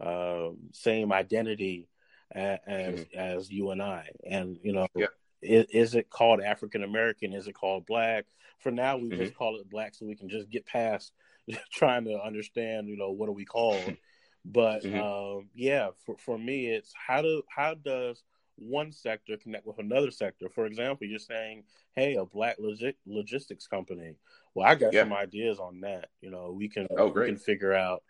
uh 0.00 0.50
same 0.72 1.12
identity 1.12 1.88
as 2.34 2.58
mm-hmm. 2.68 3.18
as 3.18 3.50
you 3.50 3.70
and 3.70 3.82
I, 3.82 4.08
and 4.28 4.58
you 4.62 4.72
know. 4.72 4.86
Yeah. 4.94 5.06
Is, 5.44 5.66
is, 5.72 5.94
it 5.96 6.08
called 6.08 6.40
African 6.40 6.84
American? 6.84 7.32
Is 7.32 7.48
it 7.48 7.54
called 7.54 7.84
Black? 7.84 8.26
For 8.60 8.70
now, 8.70 8.96
we 8.96 9.08
mm-hmm. 9.08 9.18
just 9.18 9.34
call 9.34 9.56
it 9.58 9.68
Black, 9.68 9.92
so 9.92 10.06
we 10.06 10.14
can 10.14 10.28
just 10.28 10.48
get 10.48 10.64
past 10.66 11.12
trying 11.72 12.04
to 12.04 12.16
understand, 12.24 12.88
you 12.88 12.96
know, 12.96 13.10
what 13.10 13.28
are 13.28 13.32
we 13.32 13.44
called. 13.44 13.96
But 14.44 14.82
mm-hmm. 14.82 15.00
um, 15.00 15.50
yeah, 15.54 15.90
for 16.04 16.16
for 16.18 16.36
me, 16.36 16.66
it's 16.66 16.92
how 16.94 17.22
do 17.22 17.42
how 17.48 17.74
does 17.74 18.24
one 18.62 18.92
sector 18.92 19.36
connect 19.36 19.66
with 19.66 19.78
another 19.78 20.10
sector. 20.10 20.48
For 20.48 20.66
example, 20.66 21.06
you're 21.06 21.18
saying, 21.18 21.64
"Hey, 21.94 22.16
a 22.16 22.24
black 22.24 22.56
log- 22.58 22.94
logistics 23.06 23.66
company." 23.66 24.16
Well, 24.54 24.66
I 24.66 24.74
got 24.74 24.92
yeah. 24.92 25.02
some 25.02 25.12
ideas 25.12 25.58
on 25.58 25.80
that. 25.80 26.08
You 26.20 26.30
know, 26.30 26.52
we 26.52 26.68
can 26.68 26.86
oh, 26.96 27.08
we 27.08 27.26
can 27.26 27.36
figure 27.36 27.72
out 27.72 28.02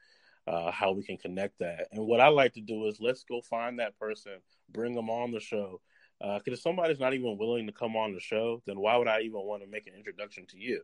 uh, 0.47 0.71
how 0.71 0.93
we 0.93 1.03
can 1.03 1.17
connect 1.17 1.59
that. 1.61 1.89
And 1.93 2.07
what 2.07 2.21
I 2.21 2.29
like 2.29 2.55
to 2.55 2.61
do 2.61 2.87
is 2.87 3.01
let's 3.01 3.25
go 3.25 3.41
find 3.43 3.79
that 3.79 3.99
person, 3.99 4.33
bring 4.71 4.95
them 4.95 5.11
on 5.11 5.33
the 5.33 5.41
show. 5.41 5.81
Because 6.21 6.41
uh, 6.49 6.53
if 6.53 6.61
somebody's 6.61 7.01
not 7.01 7.15
even 7.15 7.37
willing 7.37 7.67
to 7.67 7.73
come 7.73 7.97
on 7.97 8.15
the 8.15 8.21
show, 8.21 8.63
then 8.67 8.79
why 8.79 8.97
would 8.97 9.09
I 9.09 9.23
even 9.23 9.41
want 9.41 9.63
to 9.63 9.69
make 9.69 9.89
an 9.89 9.95
introduction 9.95 10.47
to 10.51 10.59
you? 10.59 10.83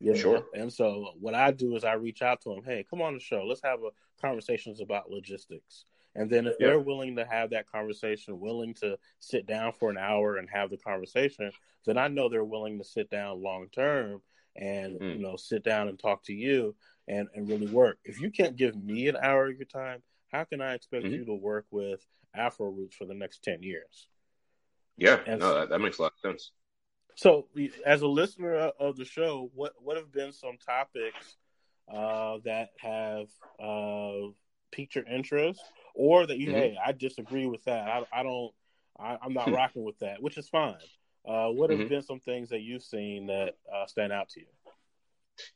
Yeah, 0.00 0.14
sure. 0.14 0.44
And 0.54 0.72
so 0.72 1.12
what 1.20 1.34
I 1.34 1.52
do 1.52 1.76
is 1.76 1.84
I 1.84 1.94
reach 1.94 2.20
out 2.20 2.42
to 2.42 2.50
them. 2.50 2.62
Hey, 2.64 2.84
come 2.88 3.00
on 3.00 3.14
the 3.14 3.20
show. 3.20 3.44
Let's 3.44 3.62
have 3.62 3.80
a 3.80 3.90
conversations 4.20 4.80
about 4.80 5.10
logistics. 5.10 5.84
And 6.16 6.30
then 6.30 6.46
if 6.46 6.54
yeah. 6.58 6.68
they're 6.68 6.80
willing 6.80 7.16
to 7.16 7.26
have 7.26 7.50
that 7.50 7.70
conversation, 7.70 8.40
willing 8.40 8.74
to 8.74 8.98
sit 9.20 9.46
down 9.46 9.72
for 9.78 9.90
an 9.90 9.98
hour 9.98 10.36
and 10.36 10.48
have 10.50 10.70
the 10.70 10.78
conversation, 10.78 11.50
then 11.84 11.98
I 11.98 12.08
know 12.08 12.28
they're 12.28 12.44
willing 12.44 12.78
to 12.78 12.84
sit 12.84 13.10
down 13.10 13.42
long 13.42 13.68
term 13.72 14.22
and 14.56 14.98
mm. 14.98 15.16
you 15.16 15.22
know 15.22 15.36
sit 15.36 15.62
down 15.62 15.88
and 15.88 15.98
talk 15.98 16.24
to 16.24 16.32
you 16.32 16.74
and 17.06 17.28
and 17.34 17.48
really 17.48 17.66
work. 17.66 17.98
If 18.04 18.20
you 18.20 18.30
can't 18.30 18.56
give 18.56 18.74
me 18.82 19.08
an 19.08 19.16
hour 19.22 19.48
of 19.48 19.56
your 19.56 19.66
time, 19.66 20.02
how 20.32 20.44
can 20.44 20.60
I 20.60 20.74
expect 20.74 21.04
mm-hmm. 21.04 21.14
you 21.14 21.24
to 21.26 21.34
work 21.34 21.66
with 21.70 22.04
Afro 22.34 22.70
Roots 22.70 22.96
for 22.96 23.04
the 23.04 23.14
next 23.14 23.42
ten 23.42 23.62
years? 23.62 24.08
Yeah, 24.96 25.20
and 25.26 25.40
no, 25.40 25.54
that, 25.54 25.68
that 25.68 25.80
makes 25.80 25.98
a 25.98 26.02
lot 26.02 26.12
of 26.12 26.30
sense. 26.30 26.52
So, 27.16 27.48
as 27.84 28.02
a 28.02 28.06
listener 28.06 28.54
of 28.54 28.96
the 28.96 29.04
show, 29.04 29.50
what 29.54 29.74
what 29.78 29.96
have 29.96 30.12
been 30.12 30.32
some 30.32 30.56
topics 30.64 31.36
uh, 31.92 32.38
that 32.44 32.70
have 32.78 33.28
uh, 33.62 34.28
piqued 34.72 34.94
your 34.94 35.06
interest, 35.06 35.60
or 35.96 36.26
that 36.26 36.38
you 36.38 36.48
mm-hmm. 36.48 36.56
hey, 36.56 36.78
I 36.84 36.92
disagree 36.92 37.46
with 37.46 37.64
that. 37.64 37.88
I, 37.88 38.20
I 38.20 38.22
don't, 38.22 38.52
I, 38.98 39.18
am 39.24 39.32
not 39.32 39.50
rocking 39.52 39.84
with 39.84 39.98
that, 40.00 40.22
which 40.22 40.38
is 40.38 40.48
fine. 40.48 40.76
Uh, 41.26 41.48
what 41.48 41.70
have 41.70 41.80
mm-hmm. 41.80 41.88
been 41.88 42.02
some 42.02 42.20
things 42.20 42.50
that 42.50 42.60
you've 42.60 42.84
seen 42.84 43.26
that 43.26 43.56
uh, 43.74 43.86
stand 43.86 44.12
out 44.12 44.28
to 44.30 44.40
you? 44.40 44.46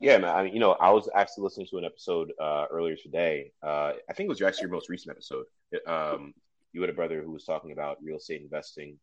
Yeah, 0.00 0.18
man. 0.18 0.34
I 0.34 0.42
mean, 0.44 0.54
you 0.54 0.60
know, 0.60 0.72
I 0.72 0.90
was 0.90 1.08
actually 1.14 1.44
listening 1.44 1.68
to 1.70 1.78
an 1.78 1.84
episode 1.84 2.32
uh, 2.40 2.66
earlier 2.70 2.96
today. 2.96 3.52
Uh, 3.62 3.92
I 4.08 4.12
think 4.12 4.26
it 4.26 4.28
was 4.28 4.42
actually 4.42 4.62
your 4.62 4.72
most 4.72 4.88
recent 4.88 5.16
episode. 5.16 5.46
Um, 5.86 6.34
you 6.72 6.80
had 6.80 6.90
a 6.90 6.94
brother 6.94 7.22
who 7.22 7.30
was 7.30 7.44
talking 7.44 7.72
about 7.72 7.98
real 8.02 8.16
estate 8.16 8.42
investing 8.42 8.98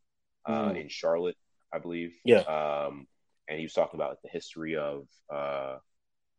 uh, 0.45 0.69
mm. 0.69 0.81
in 0.81 0.89
Charlotte, 0.89 1.37
I 1.73 1.79
believe. 1.79 2.15
Yeah. 2.23 2.39
Um, 2.39 3.07
and 3.47 3.57
he 3.57 3.65
was 3.65 3.73
talking 3.73 3.97
about 3.97 4.11
like, 4.11 4.21
the 4.23 4.29
history 4.29 4.75
of 4.75 5.07
uh, 5.33 5.77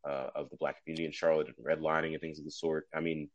uh, 0.07 0.31
of 0.35 0.51
the 0.51 0.57
black 0.57 0.83
community 0.83 1.07
in 1.07 1.13
Charlotte 1.13 1.49
and 1.49 1.67
redlining 1.67 2.13
and 2.13 2.21
things 2.21 2.39
of 2.39 2.45
the 2.45 2.51
sort. 2.51 2.87
I 2.95 3.01
mean, 3.01 3.29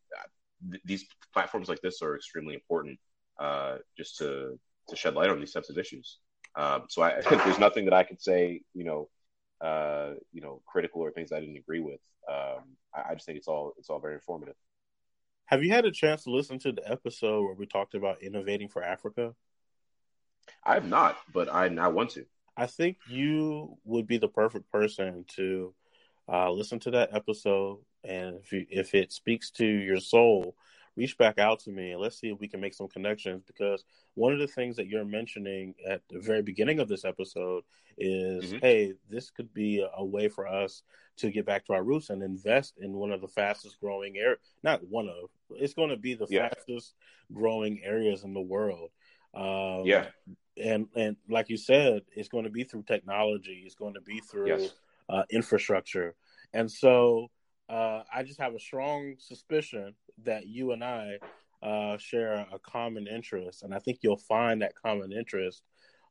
th- 0.70 0.82
these 0.86 1.06
platforms 1.34 1.70
like 1.70 1.82
this 1.82 2.02
are 2.02 2.16
extremely 2.16 2.54
important 2.54 3.00
uh, 3.40 3.78
just 3.98 4.18
to 4.18 4.60
to 4.90 4.96
shed 4.96 5.16
light 5.16 5.30
on 5.30 5.40
these 5.40 5.54
types 5.54 5.70
of 5.70 5.78
issues. 5.78 6.18
Um, 6.56 6.84
so 6.90 7.02
I, 7.02 7.22
there's 7.22 7.60
nothing 7.60 7.86
that 7.86 7.94
I 7.94 8.04
could 8.04 8.22
say, 8.22 8.62
you 8.74 8.84
know, 8.84 9.10
uh, 9.62 10.16
you 10.32 10.42
know, 10.42 10.62
critical 10.66 11.02
or 11.02 11.12
things 11.12 11.32
I 11.32 11.40
didn't 11.40 11.58
agree 11.58 11.80
with. 11.80 12.02
Um, 12.30 12.76
I, 12.94 13.12
I, 13.12 13.14
just 13.14 13.26
think 13.26 13.38
it's 13.38 13.48
all 13.48 13.74
it's 13.78 13.90
all 13.90 14.00
very 14.00 14.16
informative. 14.16 14.56
Have 15.46 15.64
you 15.64 15.72
had 15.72 15.86
a 15.86 15.92
chance 15.92 16.24
to 16.24 16.32
listen 16.32 16.60
to 16.60 16.72
the 16.72 16.90
episode 16.90 17.44
where 17.44 17.54
we 17.54 17.66
talked 17.66 17.96
about 17.96 18.22
innovating 18.22 18.68
for 18.68 18.84
Africa? 18.84 19.34
I 20.64 20.74
have 20.76 20.86
not, 20.86 21.18
but 21.34 21.52
I 21.52 21.68
I 21.68 21.88
want 21.88 22.12
to. 22.12 22.26
I 22.56 22.68
think 22.68 22.98
you 23.10 23.78
would 23.84 24.06
be 24.06 24.18
the 24.18 24.28
perfect 24.28 24.72
person 24.72 25.26
to 25.36 25.74
uh, 26.32 26.52
listen 26.52 26.80
to 26.82 26.92
that 26.92 27.14
episode, 27.14 27.80
and 28.04 28.38
if 28.44 28.52
you, 28.52 28.66
if 28.70 28.96
it 28.96 29.12
speaks 29.12 29.50
to 29.52 29.66
your 29.66 30.00
soul, 30.00 30.56
reach 30.96 31.18
back 31.18 31.40
out 31.40 31.60
to 31.60 31.72
me 31.72 31.92
and 31.92 32.02
let's 32.02 32.20
see 32.20 32.30
if 32.30 32.40
we 32.40 32.48
can 32.48 32.60
make 32.60 32.74
some 32.74 32.88
connections 32.88 33.44
because 33.46 33.84
one 34.16 34.32
of 34.32 34.40
the 34.40 34.48
things 34.48 34.76
that 34.76 34.88
you're 34.88 35.06
mentioning 35.06 35.74
at 35.88 36.02
the 36.10 36.20
very 36.20 36.42
beginning 36.42 36.80
of 36.80 36.88
this 36.88 37.06
episode 37.06 37.64
is 37.98 38.46
mm-hmm. 38.46 38.58
hey 38.62 38.94
this 39.10 39.30
could 39.30 39.54
be 39.54 39.86
a, 39.98 40.06
way 40.06 40.28
for 40.28 40.48
us 40.48 40.84
to 41.18 41.32
get 41.32 41.46
back 41.46 41.66
to 41.66 41.74
our 41.74 41.84
roots 41.84 42.10
and 42.10 42.22
invest 42.22 42.74
in 42.80 42.94
one 42.94 43.12
of 43.12 43.22
the 43.22 43.28
fastest 43.28 43.80
growing 43.80 44.18
air 44.18 44.38
not 44.64 44.82
one 44.88 45.08
of 45.08 45.30
it's 45.52 45.74
going 45.74 45.90
to 45.90 45.98
be 45.98 46.14
the 46.14 46.28
yeah. 46.30 46.50
fastest 46.50 46.94
growing 47.34 47.82
areas 47.84 48.24
in 48.24 48.34
the 48.34 48.42
world 48.42 48.90
um, 49.36 49.84
yeah 49.86 50.06
and 50.58 50.88
and 50.96 51.16
like 51.30 51.50
you 51.50 51.58
said 51.58 52.02
it's 52.16 52.30
going 52.30 52.44
to 52.44 52.50
be 52.50 52.64
through 52.64 52.84
technology 52.84 53.64
it's 53.66 53.76
going 53.76 53.94
to 53.94 54.02
be 54.02 54.20
through 54.20 54.48
yes. 54.48 54.72
uh, 55.10 55.24
infrastructure 55.32 56.14
and 56.54 56.72
so 56.72 57.30
uh, 57.70 58.04
I 58.14 58.24
just 58.24 58.40
have 58.40 58.56
a 58.56 58.60
strong 58.60 59.16
suspicion 59.18 59.96
that 60.24 60.48
you 60.48 60.72
and 60.72 60.84
I 60.84 61.18
uh, 61.62 61.98
share 61.98 62.46
a 62.52 62.60
common 62.60 63.08
interest, 63.08 63.64
and 63.64 63.74
I 63.74 63.80
think 63.80 64.00
you'll 64.02 64.18
find 64.18 64.62
that 64.62 64.76
common 64.76 65.14
interest 65.14 65.64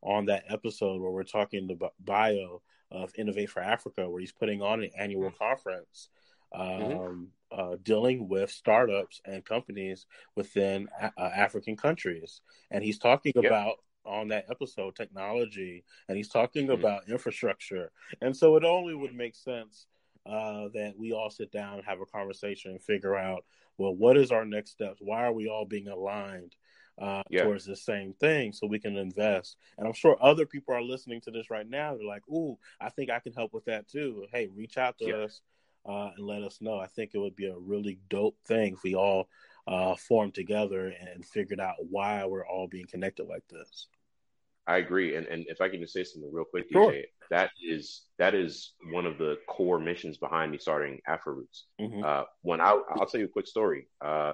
on 0.03 0.27
that 0.27 0.45
episode 0.49 1.01
where 1.01 1.11
we're 1.11 1.23
talking 1.25 1.67
the 1.67 1.91
bio 2.01 2.63
of 2.91 3.13
Innovate 3.17 3.51
for 3.51 3.61
Africa, 3.61 4.09
where 4.09 4.21
he's 4.21 4.33
putting 4.33 4.63
on 4.63 4.83
an 4.83 4.91
annual 4.99 5.31
mm-hmm. 5.31 5.45
conference 5.45 6.09
um, 6.55 6.69
mm-hmm. 6.69 7.23
uh, 7.53 7.77
dealing 7.83 8.29
with 8.29 8.51
startups 8.51 9.21
and 9.25 9.45
companies 9.45 10.07
within 10.37 10.89
uh, 11.01 11.11
African 11.19 11.77
countries, 11.77 12.41
and 12.71 12.83
he's 12.83 12.99
talking 12.99 13.33
yep. 13.37 13.45
about 13.45 13.77
on 14.05 14.29
that 14.29 14.47
episode 14.51 14.97
technology, 14.97 15.85
and 16.09 16.17
he's 16.17 16.29
talking 16.29 16.67
mm-hmm. 16.69 16.81
about 16.81 17.09
infrastructure, 17.09 17.93
and 18.23 18.35
so 18.37 18.57
it 18.57 18.65
only 18.65 18.95
would 18.95 19.15
make 19.15 19.37
sense 19.37 19.87
uh, 20.27 20.69
that 20.75 20.95
we 20.97 21.13
all 21.13 21.31
sit 21.31 21.51
down 21.51 21.75
and 21.75 21.85
have 21.85 22.01
a 22.01 22.07
conversation 22.07 22.71
and 22.71 22.83
figure 22.83 23.17
out, 23.17 23.45
well, 23.79 23.95
what 23.95 24.17
is 24.17 24.31
our 24.31 24.45
next 24.45 24.71
steps? 24.73 24.99
Why 25.01 25.25
are 25.25 25.33
we 25.33 25.49
all 25.49 25.65
being 25.65 25.89
aligned 25.89 26.55
uh, 27.01 27.23
yeah. 27.31 27.45
towards 27.45 27.65
the 27.65 27.77
same 27.77 28.15
thing 28.15 28.53
so 28.53 28.67
we 28.67 28.79
can 28.79 28.97
invest? 28.97 29.57
And 29.79 29.87
I'm 29.87 29.95
sure 29.95 30.17
other 30.21 30.47
people 30.47 30.75
are 30.75 30.83
listening 30.83 31.21
to 31.23 31.31
this 31.31 31.51
right 31.51 31.69
now. 31.69 31.97
They're 31.97 32.07
like, 32.07 32.29
ooh, 32.29 32.59
I 32.81 32.91
think 32.91 33.11
I 33.11 33.19
can 33.19 33.33
help 33.33 33.53
with 33.53 33.65
that 33.65 33.89
too. 33.89 34.27
Hey, 34.33 34.49
reach 34.55 34.79
out 34.79 34.99
to 34.99 35.09
yeah. 35.09 35.15
us 35.17 35.41
uh, 35.87 36.11
and 36.17 36.27
let 36.27 36.43
us 36.43 36.61
know. 36.61 36.79
I 36.79 36.87
think 36.87 37.13
it 37.15 37.19
would 37.19 37.37
be 37.37 37.47
a 37.47 37.59
really 37.59 37.99
dope 38.09 38.37
thing 38.47 38.75
if 38.75 38.83
we 38.83 38.95
all 38.95 39.29
uh, 39.67 39.95
formed 39.97 40.35
together 40.35 40.93
and 41.01 41.25
figured 41.25 41.61
out 41.61 41.77
why 41.91 42.25
we're 42.27 42.47
all 42.47 42.69
being 42.69 42.87
connected 42.87 43.27
like 43.27 43.47
this. 43.49 43.89
I 44.67 44.77
agree, 44.77 45.17
and 45.17 45.27
and 45.27 45.45
if 45.49 45.61
I 45.61 45.69
can 45.69 45.81
just 45.81 45.93
say 45.93 46.05
something 46.05 46.31
real 46.33 46.45
quick, 46.45 46.67
sure. 46.73 46.93
DJ, 46.93 47.05
that 47.31 47.51
is 47.63 48.03
that 48.19 48.35
is 48.35 48.75
one 48.93 49.07
of 49.07 49.19
the 49.19 49.39
core 49.49 49.81
missions 49.81 50.19
behind 50.19 50.53
me 50.53 50.59
starting 50.59 51.01
Afro 51.07 51.35
Roots. 51.35 51.67
Mm-hmm. 51.81 52.05
Uh, 52.05 52.25
when 52.43 52.61
I 52.61 52.81
I'll 52.91 53.07
tell 53.07 53.21
you 53.21 53.27
a 53.27 53.31
quick 53.31 53.47
story. 53.47 53.89
Uh, 54.01 54.33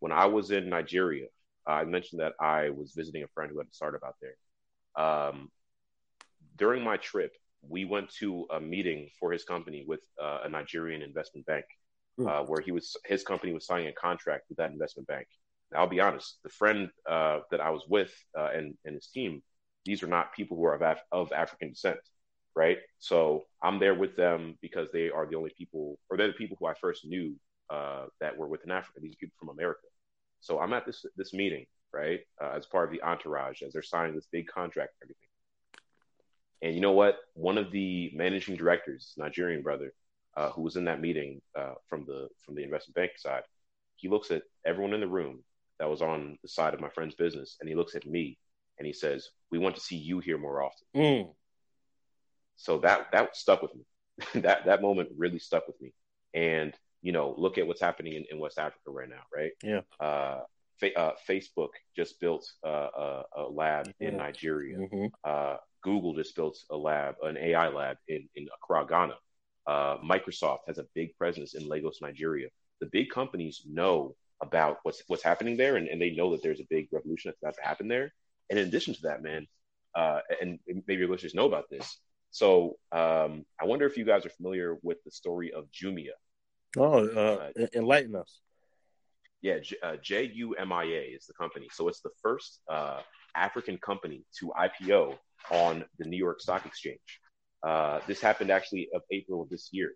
when 0.00 0.12
I 0.12 0.26
was 0.26 0.52
in 0.52 0.68
Nigeria, 0.68 1.26
I 1.66 1.84
mentioned 1.84 2.20
that 2.20 2.34
I 2.40 2.70
was 2.70 2.92
visiting 2.94 3.24
a 3.24 3.28
friend 3.28 3.50
who 3.50 3.58
had 3.58 3.66
a 3.66 3.74
startup 3.74 4.02
out 4.04 4.14
there. 4.22 5.04
Um, 5.04 5.50
during 6.56 6.84
my 6.84 6.96
trip, 6.96 7.32
we 7.68 7.84
went 7.84 8.10
to 8.20 8.46
a 8.50 8.60
meeting 8.60 9.08
for 9.18 9.32
his 9.32 9.44
company 9.44 9.84
with 9.86 10.00
uh, 10.22 10.40
a 10.44 10.48
Nigerian 10.48 11.02
investment 11.02 11.46
bank, 11.46 11.64
mm. 12.18 12.48
where 12.48 12.60
he 12.60 12.70
was 12.70 12.96
his 13.06 13.24
company 13.24 13.52
was 13.52 13.66
signing 13.66 13.88
a 13.88 13.92
contract 13.92 14.44
with 14.48 14.58
that 14.58 14.70
investment 14.70 15.08
bank. 15.08 15.26
I'll 15.74 15.86
be 15.86 16.00
honest, 16.00 16.38
the 16.42 16.48
friend 16.48 16.90
uh, 17.08 17.40
that 17.50 17.60
I 17.60 17.70
was 17.70 17.82
with 17.88 18.14
uh, 18.38 18.50
and, 18.54 18.76
and 18.84 18.94
his 18.94 19.08
team, 19.08 19.42
these 19.84 20.02
are 20.02 20.08
not 20.08 20.34
people 20.34 20.56
who 20.56 20.64
are 20.64 20.74
of, 20.74 20.82
Af- 20.82 21.04
of 21.12 21.32
African 21.32 21.70
descent, 21.70 22.00
right? 22.54 22.78
So 22.98 23.46
I'm 23.62 23.78
there 23.78 23.94
with 23.94 24.16
them 24.16 24.58
because 24.60 24.88
they 24.92 25.10
are 25.10 25.26
the 25.26 25.36
only 25.36 25.52
people, 25.56 25.98
or 26.10 26.16
they're 26.16 26.28
the 26.28 26.32
people 26.32 26.56
who 26.58 26.66
I 26.66 26.74
first 26.74 27.04
knew 27.04 27.34
uh, 27.70 28.06
that 28.20 28.36
were 28.36 28.48
within 28.48 28.70
Africa. 28.70 29.00
These 29.00 29.16
people 29.16 29.34
from 29.38 29.50
America. 29.50 29.86
So 30.40 30.58
I'm 30.58 30.72
at 30.72 30.86
this 30.86 31.04
this 31.16 31.34
meeting, 31.34 31.66
right, 31.92 32.20
uh, 32.42 32.52
as 32.56 32.66
part 32.66 32.88
of 32.88 32.92
the 32.92 33.02
entourage, 33.02 33.62
as 33.62 33.72
they're 33.72 33.82
signing 33.82 34.14
this 34.14 34.28
big 34.30 34.46
contract 34.46 34.92
and 35.00 35.06
everything. 35.06 35.28
And 36.62 36.74
you 36.74 36.80
know 36.80 36.92
what? 36.92 37.16
One 37.34 37.58
of 37.58 37.70
the 37.70 38.10
managing 38.14 38.56
directors, 38.56 39.12
Nigerian 39.16 39.62
brother, 39.62 39.92
uh, 40.36 40.50
who 40.50 40.62
was 40.62 40.76
in 40.76 40.84
that 40.84 41.00
meeting 41.00 41.40
uh, 41.56 41.74
from 41.88 42.04
the 42.06 42.28
from 42.44 42.54
the 42.54 42.62
investment 42.62 42.94
bank 42.94 43.12
side, 43.16 43.42
he 43.96 44.08
looks 44.08 44.30
at 44.30 44.42
everyone 44.64 44.94
in 44.94 45.00
the 45.00 45.06
room 45.08 45.44
that 45.78 45.88
was 45.88 46.02
on 46.02 46.38
the 46.42 46.48
side 46.48 46.74
of 46.74 46.80
my 46.80 46.88
friend's 46.88 47.14
business, 47.14 47.56
and 47.60 47.68
he 47.68 47.74
looks 47.74 47.94
at 47.94 48.06
me 48.06 48.38
and 48.78 48.86
he 48.86 48.92
says, 48.92 49.28
"We 49.50 49.58
want 49.58 49.74
to 49.76 49.80
see 49.80 49.96
you 49.96 50.18
here 50.20 50.38
more 50.38 50.62
often." 50.62 50.86
Mm. 50.94 51.34
So 52.56 52.78
that 52.78 53.12
that 53.12 53.36
stuck 53.36 53.62
with 53.62 53.74
me. 53.74 53.84
that 54.42 54.66
that 54.66 54.82
moment 54.82 55.10
really 55.16 55.38
stuck 55.38 55.66
with 55.66 55.80
me. 55.80 55.92
And 56.34 56.74
you 57.02 57.12
know, 57.12 57.34
look 57.38 57.58
at 57.58 57.66
what's 57.66 57.80
happening 57.80 58.14
in, 58.14 58.24
in 58.30 58.38
West 58.38 58.58
Africa 58.58 58.90
right 58.90 59.08
now, 59.08 59.22
right? 59.34 59.52
Yeah. 59.62 59.80
Uh, 60.00 60.40
fa- 60.80 60.98
uh, 60.98 61.12
Facebook 61.28 61.70
just 61.96 62.20
built 62.20 62.50
a, 62.64 62.68
a, 62.68 63.22
a 63.36 63.42
lab 63.42 63.92
yeah. 64.00 64.08
in 64.08 64.16
Nigeria. 64.16 64.78
Mm-hmm. 64.78 65.06
Uh, 65.24 65.56
Google 65.82 66.14
just 66.14 66.34
built 66.34 66.58
a 66.70 66.76
lab, 66.76 67.14
an 67.22 67.36
AI 67.36 67.68
lab 67.68 67.96
in 68.08 68.28
in 68.34 68.48
Accra, 68.54 68.86
Ghana. 68.86 69.14
Uh, 69.66 69.98
Microsoft 69.98 70.60
has 70.66 70.78
a 70.78 70.86
big 70.94 71.16
presence 71.16 71.54
in 71.54 71.68
Lagos, 71.68 72.00
Nigeria. 72.00 72.48
The 72.80 72.86
big 72.86 73.10
companies 73.10 73.62
know 73.68 74.16
about 74.40 74.78
what's 74.82 75.02
what's 75.08 75.22
happening 75.22 75.56
there, 75.56 75.76
and, 75.76 75.88
and 75.88 76.00
they 76.00 76.10
know 76.10 76.32
that 76.32 76.42
there's 76.42 76.60
a 76.60 76.66
big 76.70 76.88
revolution 76.92 77.30
that's 77.30 77.42
about 77.42 77.54
to 77.54 77.68
happen 77.68 77.88
there. 77.88 78.12
And 78.50 78.58
in 78.58 78.68
addition 78.68 78.94
to 78.94 79.02
that, 79.02 79.22
man, 79.22 79.46
uh, 79.94 80.20
and 80.40 80.58
maybe 80.66 81.00
your 81.00 81.10
listeners 81.10 81.34
know 81.34 81.46
about 81.46 81.68
this. 81.70 81.98
So 82.30 82.76
um, 82.92 83.44
I 83.60 83.64
wonder 83.64 83.86
if 83.86 83.96
you 83.96 84.04
guys 84.04 84.26
are 84.26 84.30
familiar 84.30 84.76
with 84.82 84.98
the 85.04 85.10
story 85.10 85.52
of 85.52 85.66
Jumia. 85.70 86.12
Oh, 86.76 87.06
uh, 87.06 87.50
uh, 87.58 87.66
enlighten 87.74 88.14
us. 88.14 88.40
Yeah, 89.40 89.58
uh, 89.82 89.96
J-U-M-I-A 90.02 91.02
is 91.16 91.26
the 91.26 91.32
company. 91.34 91.68
So 91.72 91.88
it's 91.88 92.00
the 92.00 92.10
first 92.22 92.60
uh, 92.68 93.00
African 93.34 93.78
company 93.78 94.24
to 94.40 94.52
IPO 94.58 95.16
on 95.50 95.84
the 95.98 96.04
New 96.04 96.16
York 96.16 96.40
Stock 96.40 96.66
Exchange. 96.66 97.20
Uh, 97.62 98.00
this 98.06 98.20
happened 98.20 98.50
actually 98.50 98.88
of 98.94 99.02
April 99.10 99.42
of 99.42 99.48
this 99.48 99.68
year. 99.72 99.92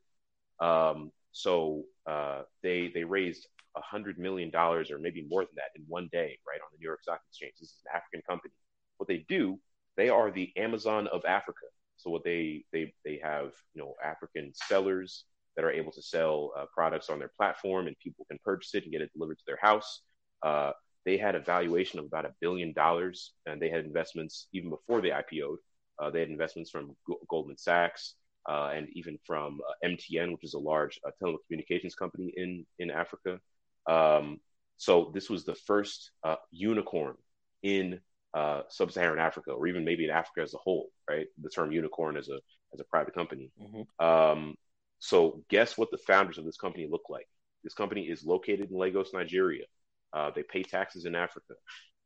Um, 0.60 1.10
so 1.32 1.84
uh, 2.06 2.42
they 2.62 2.90
they 2.94 3.04
raised 3.04 3.46
a 3.76 3.80
hundred 3.80 4.18
million 4.18 4.50
dollars 4.50 4.90
or 4.90 4.98
maybe 4.98 5.26
more 5.28 5.42
than 5.42 5.54
that 5.56 5.70
in 5.76 5.84
one 5.88 6.08
day, 6.12 6.38
right 6.46 6.60
on 6.60 6.68
the 6.72 6.78
New 6.78 6.86
York 6.86 7.02
Stock 7.02 7.20
Exchange. 7.28 7.54
This 7.60 7.70
is 7.70 7.82
an 7.86 7.96
African 7.96 8.22
company. 8.28 8.52
What 8.98 9.08
they 9.08 9.24
do, 9.28 9.58
they 9.96 10.08
are 10.08 10.30
the 10.30 10.52
Amazon 10.56 11.06
of 11.08 11.24
Africa. 11.24 11.66
So 11.96 12.10
what 12.10 12.24
they 12.24 12.64
they 12.72 12.92
they 13.04 13.20
have 13.22 13.52
you 13.74 13.82
know 13.82 13.94
African 14.04 14.52
sellers 14.54 15.24
that 15.56 15.64
are 15.64 15.70
able 15.70 15.92
to 15.92 16.02
sell 16.02 16.52
uh, 16.56 16.64
products 16.74 17.10
on 17.10 17.18
their 17.18 17.30
platform 17.36 17.86
and 17.86 17.96
people 18.02 18.24
can 18.28 18.38
purchase 18.44 18.74
it 18.74 18.84
and 18.84 18.92
get 18.92 19.02
it 19.02 19.12
delivered 19.12 19.38
to 19.38 19.44
their 19.46 19.58
house. 19.60 20.02
Uh, 20.42 20.72
they 21.04 21.16
had 21.16 21.34
a 21.34 21.40
valuation 21.40 21.98
of 21.98 22.06
about 22.06 22.24
a 22.24 22.34
billion 22.40 22.72
dollars 22.72 23.32
and 23.46 23.60
they 23.60 23.68
had 23.68 23.84
investments 23.84 24.48
even 24.52 24.70
before 24.70 25.00
they 25.00 25.10
IPO'd. 25.10 25.58
Uh, 25.98 26.10
they 26.10 26.20
had 26.20 26.30
investments 26.30 26.70
from 26.70 26.96
G- 27.08 27.16
Goldman 27.28 27.58
Sachs 27.58 28.14
uh, 28.48 28.70
and 28.74 28.88
even 28.94 29.18
from 29.26 29.60
uh, 29.68 29.86
MTN, 29.88 30.32
which 30.32 30.44
is 30.44 30.54
a 30.54 30.58
large 30.58 30.98
uh, 31.06 31.10
telecommunications 31.22 31.96
company 31.96 32.32
in, 32.36 32.64
in 32.78 32.90
Africa. 32.90 33.38
Um, 33.86 34.40
so 34.76 35.10
this 35.14 35.30
was 35.30 35.44
the 35.44 35.54
first 35.54 36.10
unicorn 36.50 37.14
in 37.62 38.00
uh, 38.34 38.62
sub-Saharan 38.68 39.18
Africa, 39.18 39.52
or 39.52 39.66
even 39.66 39.84
maybe 39.84 40.04
in 40.04 40.10
Africa 40.10 40.40
as 40.42 40.54
a 40.54 40.58
whole, 40.58 40.90
right? 41.08 41.26
The 41.40 41.50
term 41.50 41.72
unicorn 41.72 42.16
as 42.16 42.28
a 42.28 42.38
as 42.72 42.80
a 42.80 42.84
private 42.84 43.14
company. 43.14 43.50
Mm-hmm. 43.60 44.04
Um, 44.04 44.54
so, 44.98 45.42
guess 45.50 45.76
what 45.76 45.90
the 45.90 45.98
founders 45.98 46.38
of 46.38 46.44
this 46.44 46.56
company 46.56 46.88
look 46.90 47.10
like? 47.10 47.26
This 47.64 47.74
company 47.74 48.02
is 48.02 48.24
located 48.24 48.70
in 48.70 48.78
Lagos, 48.78 49.10
Nigeria. 49.12 49.64
Uh, 50.12 50.30
they 50.34 50.42
pay 50.42 50.62
taxes 50.62 51.04
in 51.04 51.14
Africa. 51.14 51.54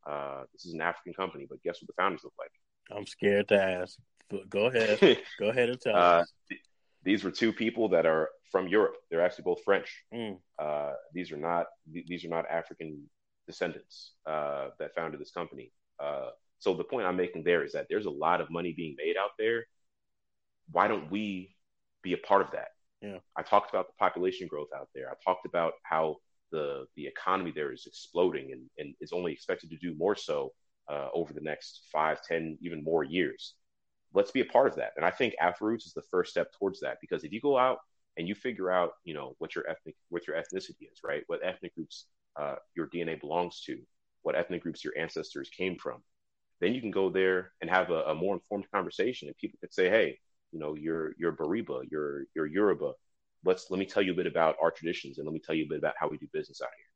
Uh, 0.08 0.42
this 0.52 0.66
is 0.66 0.74
an 0.74 0.80
African 0.80 1.14
company, 1.14 1.46
but 1.48 1.62
guess 1.62 1.80
what 1.80 1.88
the 1.88 2.02
founders 2.02 2.22
look 2.24 2.34
like? 2.38 2.50
I'm 2.96 3.06
scared 3.06 3.48
to 3.48 3.62
ask. 3.62 3.96
Go 4.48 4.66
ahead. 4.66 4.98
Go 5.38 5.50
ahead 5.50 5.70
and 5.70 5.80
tell 5.80 5.96
uh, 5.96 5.98
us. 5.98 6.32
Th- 7.06 7.16
these 7.16 7.24
were 7.24 7.30
two 7.30 7.52
people 7.52 7.88
that 7.90 8.06
are 8.06 8.30
from 8.50 8.68
Europe. 8.68 8.96
They're 9.10 9.24
actually 9.24 9.44
both 9.44 9.62
French. 9.64 10.04
Mm. 10.12 10.38
Uh, 10.58 10.92
these 11.12 11.32
are 11.32 11.36
not 11.36 11.66
th- 11.92 12.06
these 12.06 12.24
are 12.24 12.28
not 12.28 12.44
African 12.50 13.08
descendants 13.46 14.12
uh, 14.26 14.68
that 14.78 14.94
founded 14.94 15.20
this 15.20 15.30
company. 15.30 15.72
Uh, 15.98 16.30
so 16.58 16.74
the 16.74 16.84
point 16.84 17.06
I'm 17.06 17.16
making 17.16 17.44
there 17.44 17.64
is 17.64 17.72
that 17.72 17.86
there's 17.88 18.06
a 18.06 18.10
lot 18.10 18.40
of 18.40 18.50
money 18.50 18.72
being 18.76 18.96
made 18.98 19.16
out 19.16 19.30
there. 19.38 19.66
Why 20.70 20.88
don't 20.88 21.10
we 21.10 21.54
be 22.02 22.12
a 22.12 22.18
part 22.18 22.42
of 22.42 22.50
that? 22.52 22.68
Yeah. 23.02 23.18
I 23.36 23.42
talked 23.42 23.70
about 23.70 23.88
the 23.88 23.94
population 23.98 24.48
growth 24.48 24.68
out 24.74 24.88
there. 24.94 25.10
I 25.10 25.14
talked 25.24 25.46
about 25.46 25.74
how 25.82 26.16
the 26.50 26.86
the 26.96 27.06
economy 27.06 27.52
there 27.54 27.72
is 27.72 27.86
exploding 27.86 28.52
and, 28.52 28.62
and 28.78 28.94
is 29.00 29.12
only 29.12 29.32
expected 29.32 29.70
to 29.70 29.76
do 29.76 29.94
more 29.96 30.16
so 30.16 30.52
uh, 30.88 31.08
over 31.14 31.32
the 31.32 31.40
next 31.40 31.82
five, 31.92 32.22
ten, 32.22 32.58
even 32.60 32.82
more 32.82 33.04
years. 33.04 33.54
Let's 34.16 34.30
be 34.30 34.40
a 34.40 34.46
part 34.46 34.66
of 34.66 34.76
that. 34.76 34.92
And 34.96 35.04
I 35.04 35.10
think 35.10 35.34
Afroroots 35.42 35.86
is 35.86 35.92
the 35.94 36.02
first 36.10 36.30
step 36.30 36.50
towards 36.58 36.80
that 36.80 36.96
because 37.02 37.22
if 37.22 37.32
you 37.32 37.40
go 37.40 37.58
out 37.58 37.80
and 38.16 38.26
you 38.26 38.34
figure 38.34 38.70
out, 38.70 38.92
you 39.04 39.12
know, 39.12 39.34
what 39.38 39.54
your 39.54 39.68
ethnic 39.68 39.94
what 40.08 40.26
your 40.26 40.36
ethnicity 40.36 40.90
is, 40.90 41.00
right? 41.04 41.22
What 41.26 41.40
ethnic 41.44 41.74
groups 41.74 42.06
uh, 42.40 42.54
your 42.74 42.88
DNA 42.88 43.20
belongs 43.20 43.60
to, 43.66 43.78
what 44.22 44.34
ethnic 44.34 44.62
groups 44.62 44.82
your 44.82 44.94
ancestors 44.98 45.50
came 45.50 45.76
from. 45.76 46.02
Then 46.62 46.72
you 46.72 46.80
can 46.80 46.90
go 46.90 47.10
there 47.10 47.52
and 47.60 47.68
have 47.68 47.90
a, 47.90 48.04
a 48.04 48.14
more 48.14 48.34
informed 48.34 48.64
conversation, 48.72 49.28
and 49.28 49.36
people 49.36 49.58
can 49.60 49.70
say, 49.70 49.90
"Hey, 49.90 50.18
you 50.50 50.58
know, 50.58 50.74
you're 50.74 51.12
you're 51.18 51.36
Bariba, 51.36 51.82
you're 51.90 52.24
you're 52.34 52.46
Yoruba. 52.46 52.92
Let's 53.44 53.70
let 53.70 53.78
me 53.78 53.84
tell 53.84 54.02
you 54.02 54.12
a 54.12 54.16
bit 54.16 54.26
about 54.26 54.56
our 54.62 54.70
traditions, 54.70 55.18
and 55.18 55.26
let 55.26 55.34
me 55.34 55.42
tell 55.44 55.54
you 55.54 55.64
a 55.64 55.68
bit 55.68 55.78
about 55.78 55.94
how 55.98 56.08
we 56.08 56.16
do 56.16 56.26
business 56.32 56.62
out 56.62 56.70
here." 56.74 56.86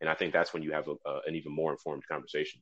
And 0.00 0.10
I 0.10 0.14
think 0.14 0.32
that's 0.32 0.52
when 0.52 0.64
you 0.64 0.72
have 0.72 0.88
a, 0.88 0.96
a, 1.08 1.20
an 1.28 1.36
even 1.36 1.52
more 1.54 1.70
informed 1.70 2.02
conversation. 2.10 2.60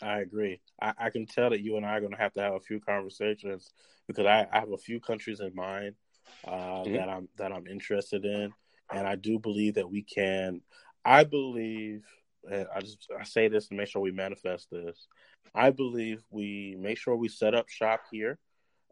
I 0.00 0.20
agree. 0.20 0.60
I, 0.80 0.92
I, 0.98 1.10
can 1.10 1.26
tell 1.26 1.50
that 1.50 1.60
you 1.60 1.76
and 1.76 1.84
I 1.84 1.96
are 1.96 2.00
going 2.00 2.12
to 2.12 2.18
have 2.18 2.32
to 2.34 2.40
have 2.40 2.54
a 2.54 2.60
few 2.60 2.80
conversations 2.80 3.72
because 4.06 4.26
I, 4.26 4.46
I 4.52 4.60
have 4.60 4.72
a 4.72 4.78
few 4.78 5.00
countries 5.00 5.40
in 5.40 5.54
mind 5.54 5.94
uh, 6.46 6.50
mm-hmm. 6.50 6.94
that 6.94 7.08
I'm 7.08 7.28
that 7.36 7.52
I'm 7.52 7.66
interested 7.66 8.24
in, 8.24 8.52
and 8.92 9.06
I 9.06 9.16
do 9.16 9.38
believe 9.38 9.74
that 9.74 9.90
we 9.90 10.02
can. 10.02 10.60
I 11.04 11.24
believe 11.24 12.04
and 12.50 12.66
I 12.74 12.80
just 12.80 13.08
I 13.18 13.24
say 13.24 13.48
this 13.48 13.68
to 13.68 13.74
make 13.74 13.88
sure 13.88 14.02
we 14.02 14.12
manifest 14.12 14.70
this. 14.70 15.06
I 15.54 15.70
believe 15.70 16.22
we 16.30 16.76
make 16.78 16.98
sure 16.98 17.16
we 17.16 17.28
set 17.28 17.54
up 17.54 17.68
shop 17.68 18.02
here 18.10 18.38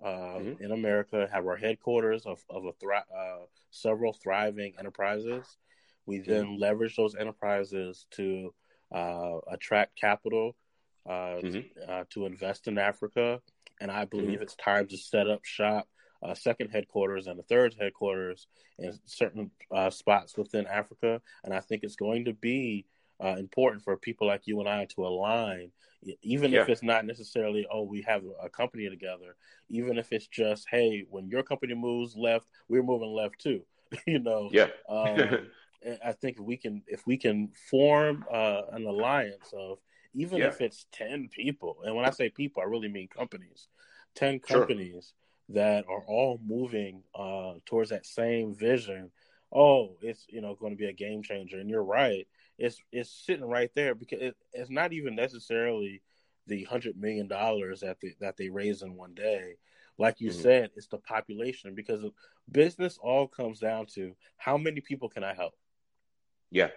uh, 0.05 0.09
mm-hmm. 0.09 0.63
in 0.63 0.73
America, 0.73 1.29
have 1.33 1.47
our 1.47 1.57
headquarters 1.57 2.27
of 2.27 2.43
of 2.51 2.65
a 2.65 2.73
thri- 2.81 2.97
uh, 2.97 3.45
several 3.71 4.13
thriving 4.13 4.75
enterprises. 4.79 5.57
We 6.05 6.19
mm-hmm. 6.19 6.31
then 6.31 6.59
leverage 6.59 6.97
those 6.97 7.15
enterprises 7.15 8.07
to 8.13 8.55
uh, 8.95 9.39
attract 9.51 9.99
capital 9.99 10.57
mm-hmm. 11.09 11.51
to, 11.51 11.93
uh, 11.93 12.05
to 12.11 12.27
invest 12.27 12.69
in 12.69 12.79
Africa, 12.79 13.41
and 13.81 13.91
I 13.91 14.05
believe 14.05 14.35
mm-hmm. 14.35 14.43
it's 14.43 14.57
time 14.57 14.87
to 14.89 14.97
set 14.97 15.29
up 15.29 15.45
shop. 15.45 15.89
A 16.23 16.35
second 16.35 16.71
headquarters 16.71 17.27
and 17.27 17.39
a 17.39 17.43
third 17.43 17.77
headquarters 17.79 18.49
in 18.79 18.99
certain 19.05 19.51
uh, 19.71 19.91
spots 19.91 20.37
within 20.37 20.67
Africa, 20.67 21.21
and 21.45 21.53
I 21.53 21.61
think 21.61 21.85
it's 21.85 21.95
going 21.95 22.25
to 22.25 22.33
be 22.33 22.87
uh, 23.23 23.37
important 23.39 23.83
for 23.83 23.97
people 23.97 24.27
like 24.27 24.47
you 24.47 24.61
and 24.61 24.69
I 24.69 24.87
to 24.95 25.07
align, 25.07 25.73
even 26.23 26.53
yeah. 26.53 26.63
if 26.63 26.69
it's 26.69 26.83
not 26.83 27.05
necessarily, 27.05 27.67
oh, 27.71 27.83
we 27.83 28.03
have 28.03 28.23
a 28.43 28.49
company 28.49 28.89
together, 28.89 29.37
even 29.69 29.99
if 29.99 30.13
it's 30.13 30.27
just, 30.27 30.67
hey, 30.71 31.05
when 31.11 31.29
your 31.29 31.43
company 31.43 31.75
moves 31.75 32.17
left, 32.17 32.47
we're 32.69 32.83
moving 32.83 33.13
left 33.13 33.41
too. 33.41 33.63
you 34.07 34.19
know, 34.19 34.51
yeah. 34.53 34.69
um, 34.89 35.49
I 36.05 36.13
think 36.13 36.39
we 36.41 36.57
can, 36.57 36.83
if 36.87 37.07
we 37.07 37.17
can 37.17 37.51
form 37.71 38.25
uh, 38.33 38.63
an 38.73 38.87
alliance 38.87 39.53
of, 39.57 39.79
even 40.17 40.39
yeah. 40.39 40.49
if 40.49 40.61
it's 40.61 40.87
10 40.93 41.29
people, 41.29 41.79
and 41.85 41.95
when 41.95 42.05
I 42.05 42.11
say 42.11 42.29
people, 42.29 42.63
I 42.63 42.67
really 42.67 42.89
mean 42.89 43.09
companies, 43.09 43.69
10 44.17 44.41
companies 44.41 45.13
sure. 45.49 45.55
that 45.55 45.85
are 45.89 46.03
all 46.07 46.41
moving 46.45 47.03
uh, 47.15 47.55
towards 47.65 47.91
that 47.91 48.07
same 48.07 48.55
vision. 48.55 49.11
Oh, 49.53 49.97
it's 50.03 50.27
you 50.29 50.41
know 50.41 50.57
going 50.57 50.73
to 50.73 50.79
be 50.79 50.87
a 50.87 50.93
game 50.93 51.23
changer, 51.23 51.59
and 51.59 51.71
you're 51.71 51.85
right 51.85 52.27
it's 52.59 52.81
it's 52.93 53.11
sitting 53.11 53.45
right 53.45 53.71
there 53.75 53.95
because 53.95 54.21
it, 54.21 54.37
it's 54.53 54.71
not 54.71 54.93
even 54.93 55.15
necessarily 55.15 56.03
the 56.47 56.65
hundred 56.65 56.97
million 56.97 57.29
dollars 57.29 57.81
that 57.81 57.99
they, 58.01 58.15
that 58.21 58.37
they 58.37 58.49
raise 58.49 58.83
in 58.83 58.95
one 58.95 59.15
day. 59.15 59.55
Like 59.99 60.21
you 60.21 60.31
mm-hmm. 60.31 60.41
said, 60.41 60.71
it's 60.77 60.89
the 60.89 60.99
population 60.99 61.75
because 61.75 62.05
business 62.51 62.99
all 63.03 63.27
comes 63.27 63.61
down 63.61 63.87
to 63.95 64.15
how 64.37 64.57
many 64.57 64.81
people 64.81 65.09
can 65.09 65.25
I 65.25 65.35
help. 65.35 65.55
Yeah. 66.51 66.69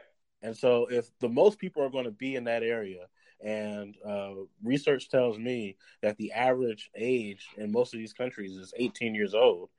And 0.42 0.56
so, 0.56 0.88
if 0.90 1.10
the 1.20 1.28
most 1.28 1.60
people 1.60 1.84
are 1.84 1.90
going 1.90 2.06
to 2.06 2.12
be 2.12 2.36
in 2.36 2.46
that 2.46 2.64
area, 2.64 3.08
and 3.42 3.96
uh, 4.06 4.32
research 4.64 5.10
tells 5.10 5.38
me 5.38 5.78
that 6.02 6.18
the 6.18 6.32
average 6.34 6.90
age 6.96 7.48
in 7.58 7.72
most 7.72 7.94
of 7.94 8.00
these 8.00 8.14
countries 8.14 8.58
is 8.58 8.74
18 8.78 9.16
years 9.16 9.34
old. 9.34 9.70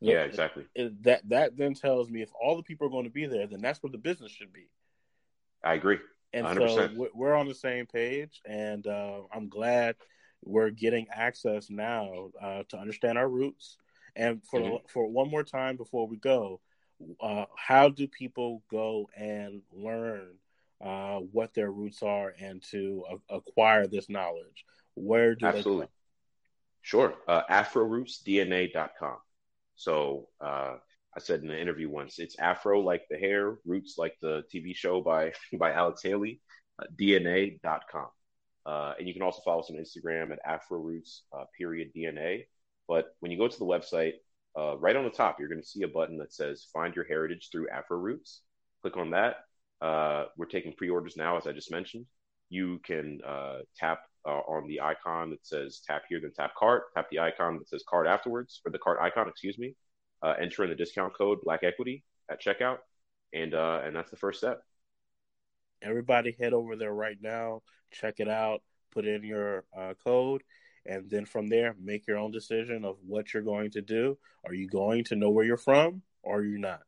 Yeah, 0.00 0.22
exactly. 0.22 0.66
It, 0.74 1.02
that 1.04 1.28
that 1.30 1.56
then 1.56 1.74
tells 1.74 2.10
me 2.10 2.22
if 2.22 2.30
all 2.38 2.56
the 2.56 2.62
people 2.62 2.86
are 2.86 2.90
going 2.90 3.04
to 3.04 3.10
be 3.10 3.26
there, 3.26 3.46
then 3.46 3.62
that's 3.62 3.82
where 3.82 3.90
the 3.90 3.98
business 3.98 4.30
should 4.30 4.52
be. 4.52 4.68
I 5.64 5.74
agree. 5.74 5.98
100%. 6.34 6.50
And 6.50 6.96
so 6.96 7.08
we're 7.14 7.34
on 7.34 7.48
the 7.48 7.54
same 7.54 7.86
page, 7.86 8.42
and 8.44 8.86
uh, 8.86 9.20
I'm 9.32 9.48
glad 9.48 9.96
we're 10.44 10.70
getting 10.70 11.06
access 11.10 11.70
now 11.70 12.30
uh, 12.40 12.62
to 12.68 12.78
understand 12.78 13.16
our 13.16 13.28
roots. 13.28 13.78
And 14.14 14.42
for 14.44 14.60
mm-hmm. 14.60 14.86
for 14.88 15.06
one 15.06 15.30
more 15.30 15.44
time 15.44 15.76
before 15.76 16.06
we 16.06 16.16
go, 16.16 16.60
uh, 17.20 17.46
how 17.56 17.88
do 17.88 18.06
people 18.06 18.62
go 18.70 19.08
and 19.16 19.62
learn 19.72 20.28
uh, 20.84 21.18
what 21.32 21.54
their 21.54 21.70
roots 21.70 22.02
are 22.02 22.34
and 22.40 22.62
to 22.70 23.04
acquire 23.30 23.86
this 23.86 24.08
knowledge? 24.08 24.64
Where 24.94 25.34
do 25.34 25.46
Absolutely. 25.46 25.82
they 25.82 25.86
go? 25.86 25.90
Sure. 26.82 27.14
Uh, 27.26 27.42
AfroRootsDNA.com. 27.50 29.16
So 29.74 30.28
uh, 30.40 30.76
I 31.14 31.20
said 31.20 31.42
in 31.42 31.50
an 31.50 31.58
interview 31.58 31.90
once, 31.90 32.18
it's 32.18 32.38
Afro 32.38 32.80
like 32.80 33.02
the 33.10 33.16
hair, 33.16 33.58
roots 33.64 33.96
like 33.98 34.16
the 34.20 34.44
TV 34.54 34.74
show 34.74 35.00
by 35.00 35.32
by 35.58 35.72
Alex 35.72 36.02
Haley, 36.02 36.40
uh, 36.78 36.86
DNA.com. 36.98 38.08
Uh, 38.64 38.94
and 38.98 39.06
you 39.06 39.14
can 39.14 39.22
also 39.22 39.40
follow 39.44 39.60
us 39.60 39.70
on 39.70 39.76
Instagram 39.76 40.32
at 40.32 40.40
Afro 40.44 40.78
Roots 40.80 41.22
uh, 41.32 41.44
period 41.56 41.92
DNA. 41.96 42.46
But 42.88 43.14
when 43.20 43.30
you 43.30 43.38
go 43.38 43.48
to 43.48 43.58
the 43.58 43.64
website, 43.64 44.14
uh, 44.58 44.76
right 44.78 44.96
on 44.96 45.04
the 45.04 45.10
top, 45.10 45.38
you're 45.38 45.48
going 45.48 45.60
to 45.60 45.66
see 45.66 45.82
a 45.82 45.88
button 45.88 46.18
that 46.18 46.32
says 46.32 46.66
Find 46.72 46.94
Your 46.94 47.04
Heritage 47.04 47.48
through 47.52 47.68
Afro 47.68 47.98
Roots. 47.98 48.42
Click 48.82 48.96
on 48.96 49.10
that. 49.10 49.36
Uh, 49.80 50.24
we're 50.36 50.46
taking 50.46 50.72
pre-orders 50.72 51.16
now, 51.16 51.36
as 51.36 51.46
I 51.46 51.52
just 51.52 51.70
mentioned. 51.70 52.06
You 52.48 52.80
can 52.84 53.20
uh, 53.26 53.58
tap 53.76 54.00
on 54.24 54.66
the 54.66 54.80
icon 54.80 55.30
that 55.30 55.46
says 55.46 55.80
Tap 55.86 56.02
here, 56.08 56.20
then 56.20 56.32
tap 56.36 56.52
cart. 56.58 56.84
Tap 56.94 57.08
the 57.10 57.20
icon 57.20 57.58
that 57.58 57.68
says 57.68 57.84
Cart 57.88 58.06
afterwards, 58.06 58.60
or 58.64 58.72
the 58.72 58.78
cart 58.78 58.98
icon, 59.00 59.28
excuse 59.28 59.58
me 59.58 59.76
uh, 60.22 60.34
enter 60.40 60.64
in 60.64 60.70
the 60.70 60.76
discount 60.76 61.14
code 61.16 61.38
Black 61.42 61.62
Equity 61.62 62.02
at 62.30 62.42
checkout, 62.42 62.78
and 63.32 63.54
uh, 63.54 63.80
and 63.84 63.94
that's 63.94 64.10
the 64.10 64.16
first 64.16 64.38
step. 64.38 64.60
Everybody, 65.82 66.36
head 66.38 66.52
over 66.52 66.76
there 66.76 66.92
right 66.92 67.18
now, 67.20 67.62
check 67.92 68.14
it 68.18 68.28
out, 68.28 68.62
put 68.92 69.06
in 69.06 69.22
your 69.22 69.64
uh, 69.76 69.94
code, 70.04 70.42
and 70.86 71.08
then 71.10 71.26
from 71.26 71.48
there, 71.48 71.74
make 71.80 72.06
your 72.06 72.18
own 72.18 72.32
decision 72.32 72.84
of 72.84 72.96
what 73.06 73.32
you're 73.32 73.42
going 73.42 73.70
to 73.72 73.82
do. 73.82 74.18
Are 74.44 74.54
you 74.54 74.68
going 74.68 75.04
to 75.04 75.16
know 75.16 75.30
where 75.30 75.44
you're 75.44 75.56
from, 75.56 76.02
or 76.22 76.38
are 76.38 76.44
you 76.44 76.58
not? 76.58 76.80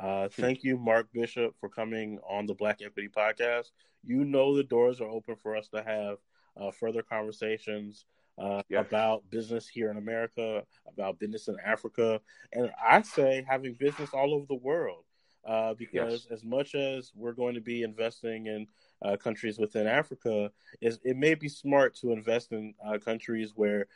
Uh, 0.00 0.28
thank 0.28 0.62
you, 0.62 0.76
Mark 0.76 1.08
Bishop, 1.12 1.54
for 1.58 1.68
coming 1.68 2.18
on 2.28 2.46
the 2.46 2.54
Black 2.54 2.80
Equity 2.82 3.08
Podcast. 3.08 3.70
You 4.04 4.24
know 4.24 4.56
the 4.56 4.62
doors 4.62 5.00
are 5.00 5.08
open 5.08 5.34
for 5.36 5.56
us 5.56 5.68
to 5.68 5.82
have 5.82 6.18
uh, 6.56 6.70
further 6.70 7.02
conversations 7.02 8.04
uh, 8.38 8.62
yeah. 8.68 8.80
about 8.80 9.28
business 9.30 9.66
here 9.68 9.90
in 9.90 9.96
America, 9.96 10.62
about 10.86 11.18
business 11.18 11.48
in 11.48 11.56
Africa, 11.64 12.20
and 12.52 12.70
I 12.82 13.02
say 13.02 13.44
having 13.48 13.74
business 13.74 14.10
all 14.12 14.34
over 14.34 14.46
the 14.48 14.54
world. 14.54 15.04
Uh, 15.44 15.72
because 15.72 16.26
yes. 16.28 16.40
as 16.40 16.44
much 16.44 16.74
as 16.74 17.10
we're 17.14 17.32
going 17.32 17.54
to 17.54 17.60
be 17.60 17.82
investing 17.82 18.48
in 18.48 18.66
uh, 19.02 19.16
countries 19.16 19.58
within 19.58 19.86
Africa, 19.86 20.50
is 20.80 20.98
it 21.04 21.16
may 21.16 21.34
be 21.34 21.48
smart 21.48 21.94
to 21.96 22.12
invest 22.12 22.52
in 22.52 22.74
uh, 22.84 22.98
countries 22.98 23.52
where 23.54 23.86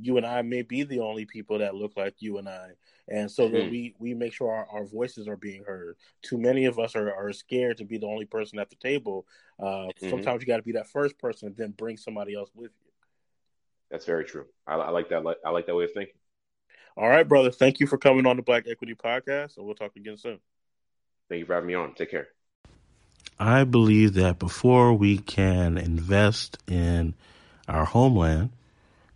you 0.00 0.16
and 0.16 0.26
I 0.26 0.42
may 0.42 0.62
be 0.62 0.82
the 0.82 1.00
only 1.00 1.24
people 1.24 1.58
that 1.58 1.74
look 1.74 1.96
like 1.96 2.16
you 2.20 2.38
and 2.38 2.48
I, 2.48 2.70
and 3.08 3.30
so 3.30 3.44
mm-hmm. 3.44 3.54
that 3.54 3.70
we 3.70 3.94
we 3.98 4.14
make 4.14 4.32
sure 4.32 4.50
our, 4.50 4.66
our 4.70 4.84
voices 4.84 5.28
are 5.28 5.36
being 5.36 5.64
heard. 5.64 5.96
Too 6.22 6.38
many 6.38 6.66
of 6.66 6.78
us 6.78 6.94
are, 6.94 7.12
are 7.12 7.32
scared 7.32 7.78
to 7.78 7.84
be 7.84 7.98
the 7.98 8.06
only 8.06 8.24
person 8.24 8.58
at 8.58 8.70
the 8.70 8.76
table. 8.76 9.26
Uh, 9.58 9.64
mm-hmm. 9.64 10.10
Sometimes 10.10 10.42
you 10.42 10.46
got 10.46 10.58
to 10.58 10.62
be 10.62 10.72
that 10.72 10.88
first 10.88 11.18
person, 11.18 11.48
and 11.48 11.56
then 11.56 11.70
bring 11.70 11.96
somebody 11.96 12.34
else 12.34 12.50
with 12.54 12.70
you. 12.80 12.90
That's 13.90 14.06
very 14.06 14.24
true. 14.24 14.46
I, 14.66 14.74
I 14.74 14.90
like 14.90 15.08
that. 15.10 15.22
I 15.44 15.50
like 15.50 15.66
that 15.66 15.74
way 15.74 15.84
of 15.84 15.92
thinking. 15.92 16.14
All 16.96 17.08
right, 17.08 17.26
brother. 17.26 17.50
Thank 17.50 17.80
you 17.80 17.86
for 17.86 17.98
coming 17.98 18.26
on 18.26 18.36
the 18.36 18.42
Black 18.42 18.66
Equity 18.68 18.94
Podcast, 18.94 19.56
and 19.56 19.66
we'll 19.66 19.74
talk 19.74 19.96
again 19.96 20.16
soon. 20.16 20.38
Thank 21.28 21.40
you 21.40 21.46
for 21.46 21.54
having 21.54 21.68
me 21.68 21.74
on. 21.74 21.94
Take 21.94 22.10
care. 22.10 22.28
I 23.38 23.64
believe 23.64 24.14
that 24.14 24.38
before 24.38 24.94
we 24.94 25.18
can 25.18 25.78
invest 25.78 26.58
in 26.68 27.14
our 27.68 27.84
homeland, 27.84 28.50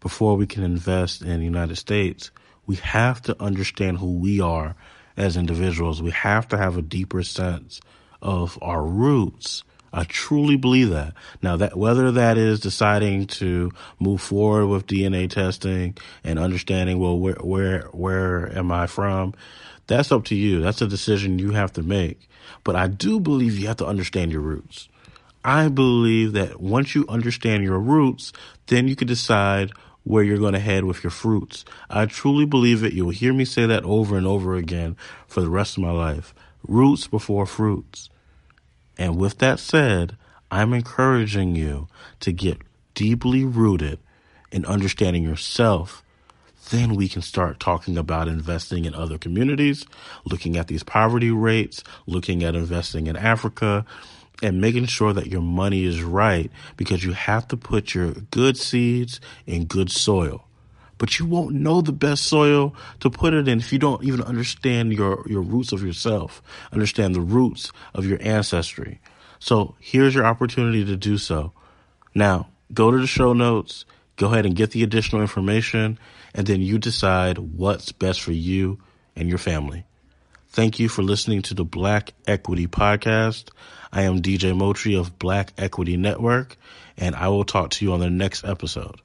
before 0.01 0.37
we 0.37 0.47
can 0.47 0.63
invest 0.63 1.23
in 1.23 1.39
the 1.39 1.45
United 1.45 1.77
States, 1.77 2.31
we 2.67 2.77
have 2.77 3.23
to 3.23 3.41
understand 3.43 3.99
who 3.99 4.19
we 4.19 4.41
are 4.41 4.75
as 5.17 5.37
individuals. 5.37 6.03
We 6.03 6.11
have 6.11 6.49
to 6.49 6.59
have 6.59 6.77
a 6.77 6.83
deeper 6.83 7.23
sense 7.23 7.81
of 8.21 8.59
our 8.61 8.83
roots. 8.83 9.63
I 9.93 10.05
truly 10.05 10.57
believe 10.57 10.91
that. 10.91 11.15
Now 11.43 11.57
that 11.57 11.77
whether 11.77 12.13
that 12.13 12.37
is 12.37 12.61
deciding 12.61 13.29
to 13.29 13.73
move 13.99 14.21
forward 14.21 14.67
with 14.67 14.87
DNA 14.87 15.31
testing 15.31 15.97
and 16.23 16.39
understanding, 16.39 16.99
well, 16.99 17.19
where, 17.19 17.37
where, 17.37 17.83
where 17.93 18.57
am 18.59 18.73
I 18.73 18.89
from? 18.89 19.35
That's 19.87 20.13
up 20.13 20.25
to 20.27 20.35
you. 20.35 20.61
That's 20.61 20.83
a 20.83 20.89
decision 20.89 21.39
you 21.39 21.53
have 21.53 21.73
to 21.75 21.83
make. 21.83 22.29
But 22.65 22.77
I 22.77 22.87
do 22.89 23.21
believe 23.21 23.59
you 23.59 23.69
have 23.69 23.77
to 23.79 23.87
understand 23.87 24.33
your 24.33 24.41
roots. 24.41 24.89
I 25.45 25.69
believe 25.69 26.33
that 26.33 26.61
once 26.61 26.95
you 26.95 27.07
understand 27.09 27.63
your 27.63 27.79
roots, 27.79 28.33
then 28.67 28.89
you 28.89 28.97
can 28.97 29.07
decide 29.07 29.71
where 30.03 30.23
you're 30.23 30.39
going 30.39 30.55
to 30.55 30.61
head 30.61 30.85
with 30.85 31.03
your 31.03 31.11
fruits. 31.11 31.65
I 31.91 32.07
truly 32.07 32.47
believe 32.47 32.85
it. 32.85 32.93
You'll 32.93 33.11
hear 33.11 33.33
me 33.33 33.45
say 33.45 33.67
that 33.67 33.85
over 33.85 34.17
and 34.17 34.27
over 34.27 34.55
again 34.55 34.97
for 35.27 35.41
the 35.41 35.51
rest 35.51 35.77
of 35.77 35.83
my 35.83 35.91
life. 35.91 36.35
Roots 36.67 37.07
before 37.07 37.47
fruits. 37.47 38.09
And 38.99 39.17
with 39.17 39.39
that 39.39 39.59
said, 39.59 40.17
I'm 40.51 40.73
encouraging 40.73 41.57
you 41.57 41.89
to 42.21 42.33
get 42.33 42.59
deeply 42.95 43.45
rooted 43.45 43.99
in 44.53 44.65
understanding 44.65 45.23
yourself 45.23 46.05
then 46.71 46.95
we 46.95 47.09
can 47.09 47.23
start 47.23 47.61
talking 47.61 47.97
about 47.97 48.29
investing 48.29 48.85
in 48.85 48.95
other 48.95 49.19
communities, 49.19 49.87
looking 50.25 50.57
at 50.57 50.69
these 50.69 50.83
poverty 50.83 51.31
rates, 51.31 51.83
looking 52.07 52.43
at 52.43 52.55
investing 52.55 53.07
in 53.07 53.17
Africa, 53.17 53.85
and 54.43 54.61
making 54.61 54.87
sure 54.87 55.13
that 55.13 55.29
your 55.29 55.41
money 55.41 55.85
is 55.85 56.03
right 56.03 56.51
because 56.77 57.05
you 57.05 57.13
have 57.13 57.49
to 57.49 57.57
put 57.57 57.95
your 57.95 58.13
good 58.31 58.57
seeds 58.57 59.21
in 59.47 59.65
good 59.65 59.91
soil. 59.91 60.47
But 60.99 61.19
you 61.19 61.27
won't 61.27 61.55
know 61.55 61.81
the 61.81 61.93
best 61.93 62.25
soil 62.25 62.75
to 63.01 63.11
put 63.11 63.35
it 63.35 63.49
in 63.49 63.59
if 63.59 63.73
you 63.73 63.79
don't 63.79 64.03
even 64.05 64.23
understand 64.23 64.93
your, 64.93 65.23
your 65.29 65.43
roots 65.43 65.73
of 65.73 65.83
yourself, 65.83 66.43
understand 66.73 67.15
the 67.15 67.21
roots 67.21 67.71
of 67.95 68.07
your 68.07 68.19
ancestry. 68.23 69.01
So 69.39 69.75
here's 69.79 70.15
your 70.15 70.25
opportunity 70.25 70.85
to 70.85 70.97
do 70.97 71.19
so. 71.19 71.53
Now, 72.15 72.49
go 72.73 72.91
to 72.91 72.99
the 72.99 73.07
show 73.07 73.35
notes, 73.35 73.85
go 74.17 74.27
ahead 74.33 74.47
and 74.47 74.57
get 74.57 74.71
the 74.73 74.83
additional 74.83 75.23
information 75.23 75.99
and 76.35 76.47
then 76.47 76.61
you 76.61 76.79
decide 76.79 77.39
what's 77.39 77.93
best 77.93 78.21
for 78.21 78.33
you 78.33 78.79
and 79.15 79.29
your 79.29 79.39
family. 79.39 79.85
Thank 80.49 80.79
you 80.79 80.89
for 80.89 81.03
listening 81.03 81.43
to 81.43 81.55
the 81.55 81.65
Black 81.65 82.15
Equity 82.27 82.67
Podcast. 82.67 83.51
I 83.93 84.03
am 84.03 84.23
DJ 84.23 84.59
Motri 84.59 84.99
of 84.99 85.19
Black 85.19 85.53
Equity 85.59 85.97
Network, 85.97 86.57
and 86.97 87.15
I 87.15 87.29
will 87.29 87.45
talk 87.45 87.71
to 87.71 87.85
you 87.85 87.93
on 87.93 88.01
the 88.01 88.11
next 88.11 88.45
episode. 88.45 89.01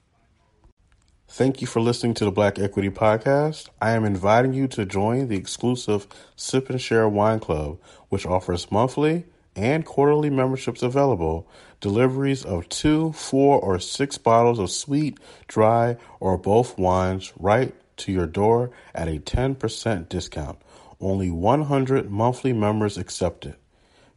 Thank 1.27 1.61
you 1.61 1.67
for 1.67 1.79
listening 1.79 2.13
to 2.15 2.25
the 2.25 2.31
Black 2.31 2.59
Equity 2.59 2.89
Podcast. 2.89 3.69
I 3.81 3.91
am 3.91 4.03
inviting 4.03 4.53
you 4.53 4.67
to 4.69 4.85
join 4.85 5.29
the 5.29 5.37
exclusive 5.37 6.07
Sip 6.35 6.69
and 6.69 6.81
Share 6.81 7.07
Wine 7.07 7.39
Club, 7.39 7.79
which 8.09 8.25
offers 8.25 8.69
monthly 8.69 9.25
and 9.55 9.85
quarterly 9.85 10.29
memberships 10.29 10.81
available, 10.81 11.47
deliveries 11.79 12.45
of 12.45 12.69
two, 12.69 13.11
four, 13.13 13.59
or 13.59 13.79
six 13.79 14.17
bottles 14.17 14.59
of 14.59 14.71
sweet, 14.71 15.19
dry, 15.47 15.97
or 16.19 16.37
both 16.37 16.77
wines 16.77 17.33
right 17.37 17.73
to 17.97 18.11
your 18.11 18.27
door 18.27 18.71
at 18.95 19.07
a 19.07 19.19
10% 19.19 20.09
discount. 20.09 20.59
Only 20.99 21.31
100 21.31 22.09
monthly 22.09 22.53
members 22.53 22.97
accepted. 22.97 23.55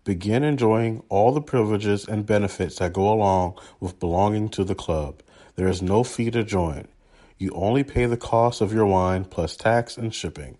Begin 0.04 0.44
enjoying 0.44 1.02
all 1.08 1.32
the 1.32 1.40
privileges 1.40 2.06
and 2.06 2.26
benefits 2.26 2.76
that 2.76 2.92
go 2.92 3.10
along 3.10 3.58
with 3.80 3.98
belonging 3.98 4.50
to 4.50 4.62
the 4.62 4.74
club. 4.74 5.22
There 5.56 5.68
is 5.68 5.80
no 5.80 6.04
fee 6.04 6.30
to 6.30 6.44
join. 6.44 6.88
You 7.38 7.52
only 7.52 7.84
pay 7.84 8.06
the 8.06 8.16
cost 8.16 8.60
of 8.60 8.72
your 8.72 8.86
wine 8.86 9.24
plus 9.24 9.56
tax 9.56 9.96
and 9.96 10.14
shipping. 10.14 10.58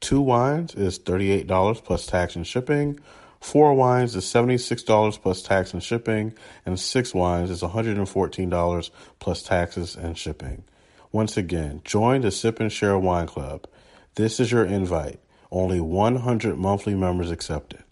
Two 0.00 0.20
wines 0.20 0.74
is 0.74 0.98
$38 0.98 1.84
plus 1.84 2.06
tax 2.06 2.34
and 2.34 2.46
shipping. 2.46 2.98
Four 3.40 3.74
wines 3.74 4.16
is 4.16 4.24
$76 4.24 5.22
plus 5.22 5.42
tax 5.42 5.72
and 5.72 5.82
shipping, 5.82 6.34
and 6.66 6.78
six 6.78 7.14
wines 7.14 7.50
is 7.50 7.62
$114 7.62 8.90
plus 9.20 9.42
taxes 9.42 9.96
and 9.96 10.18
shipping. 10.18 10.64
Once 11.12 11.36
again, 11.36 11.80
join 11.84 12.20
the 12.20 12.30
Sip 12.30 12.60
and 12.60 12.70
Share 12.70 12.98
Wine 12.98 13.26
Club. 13.26 13.66
This 14.16 14.40
is 14.40 14.52
your 14.52 14.64
invite. 14.64 15.20
Only 15.50 15.80
100 15.80 16.58
monthly 16.58 16.94
members 16.94 17.30
accepted. 17.30 17.82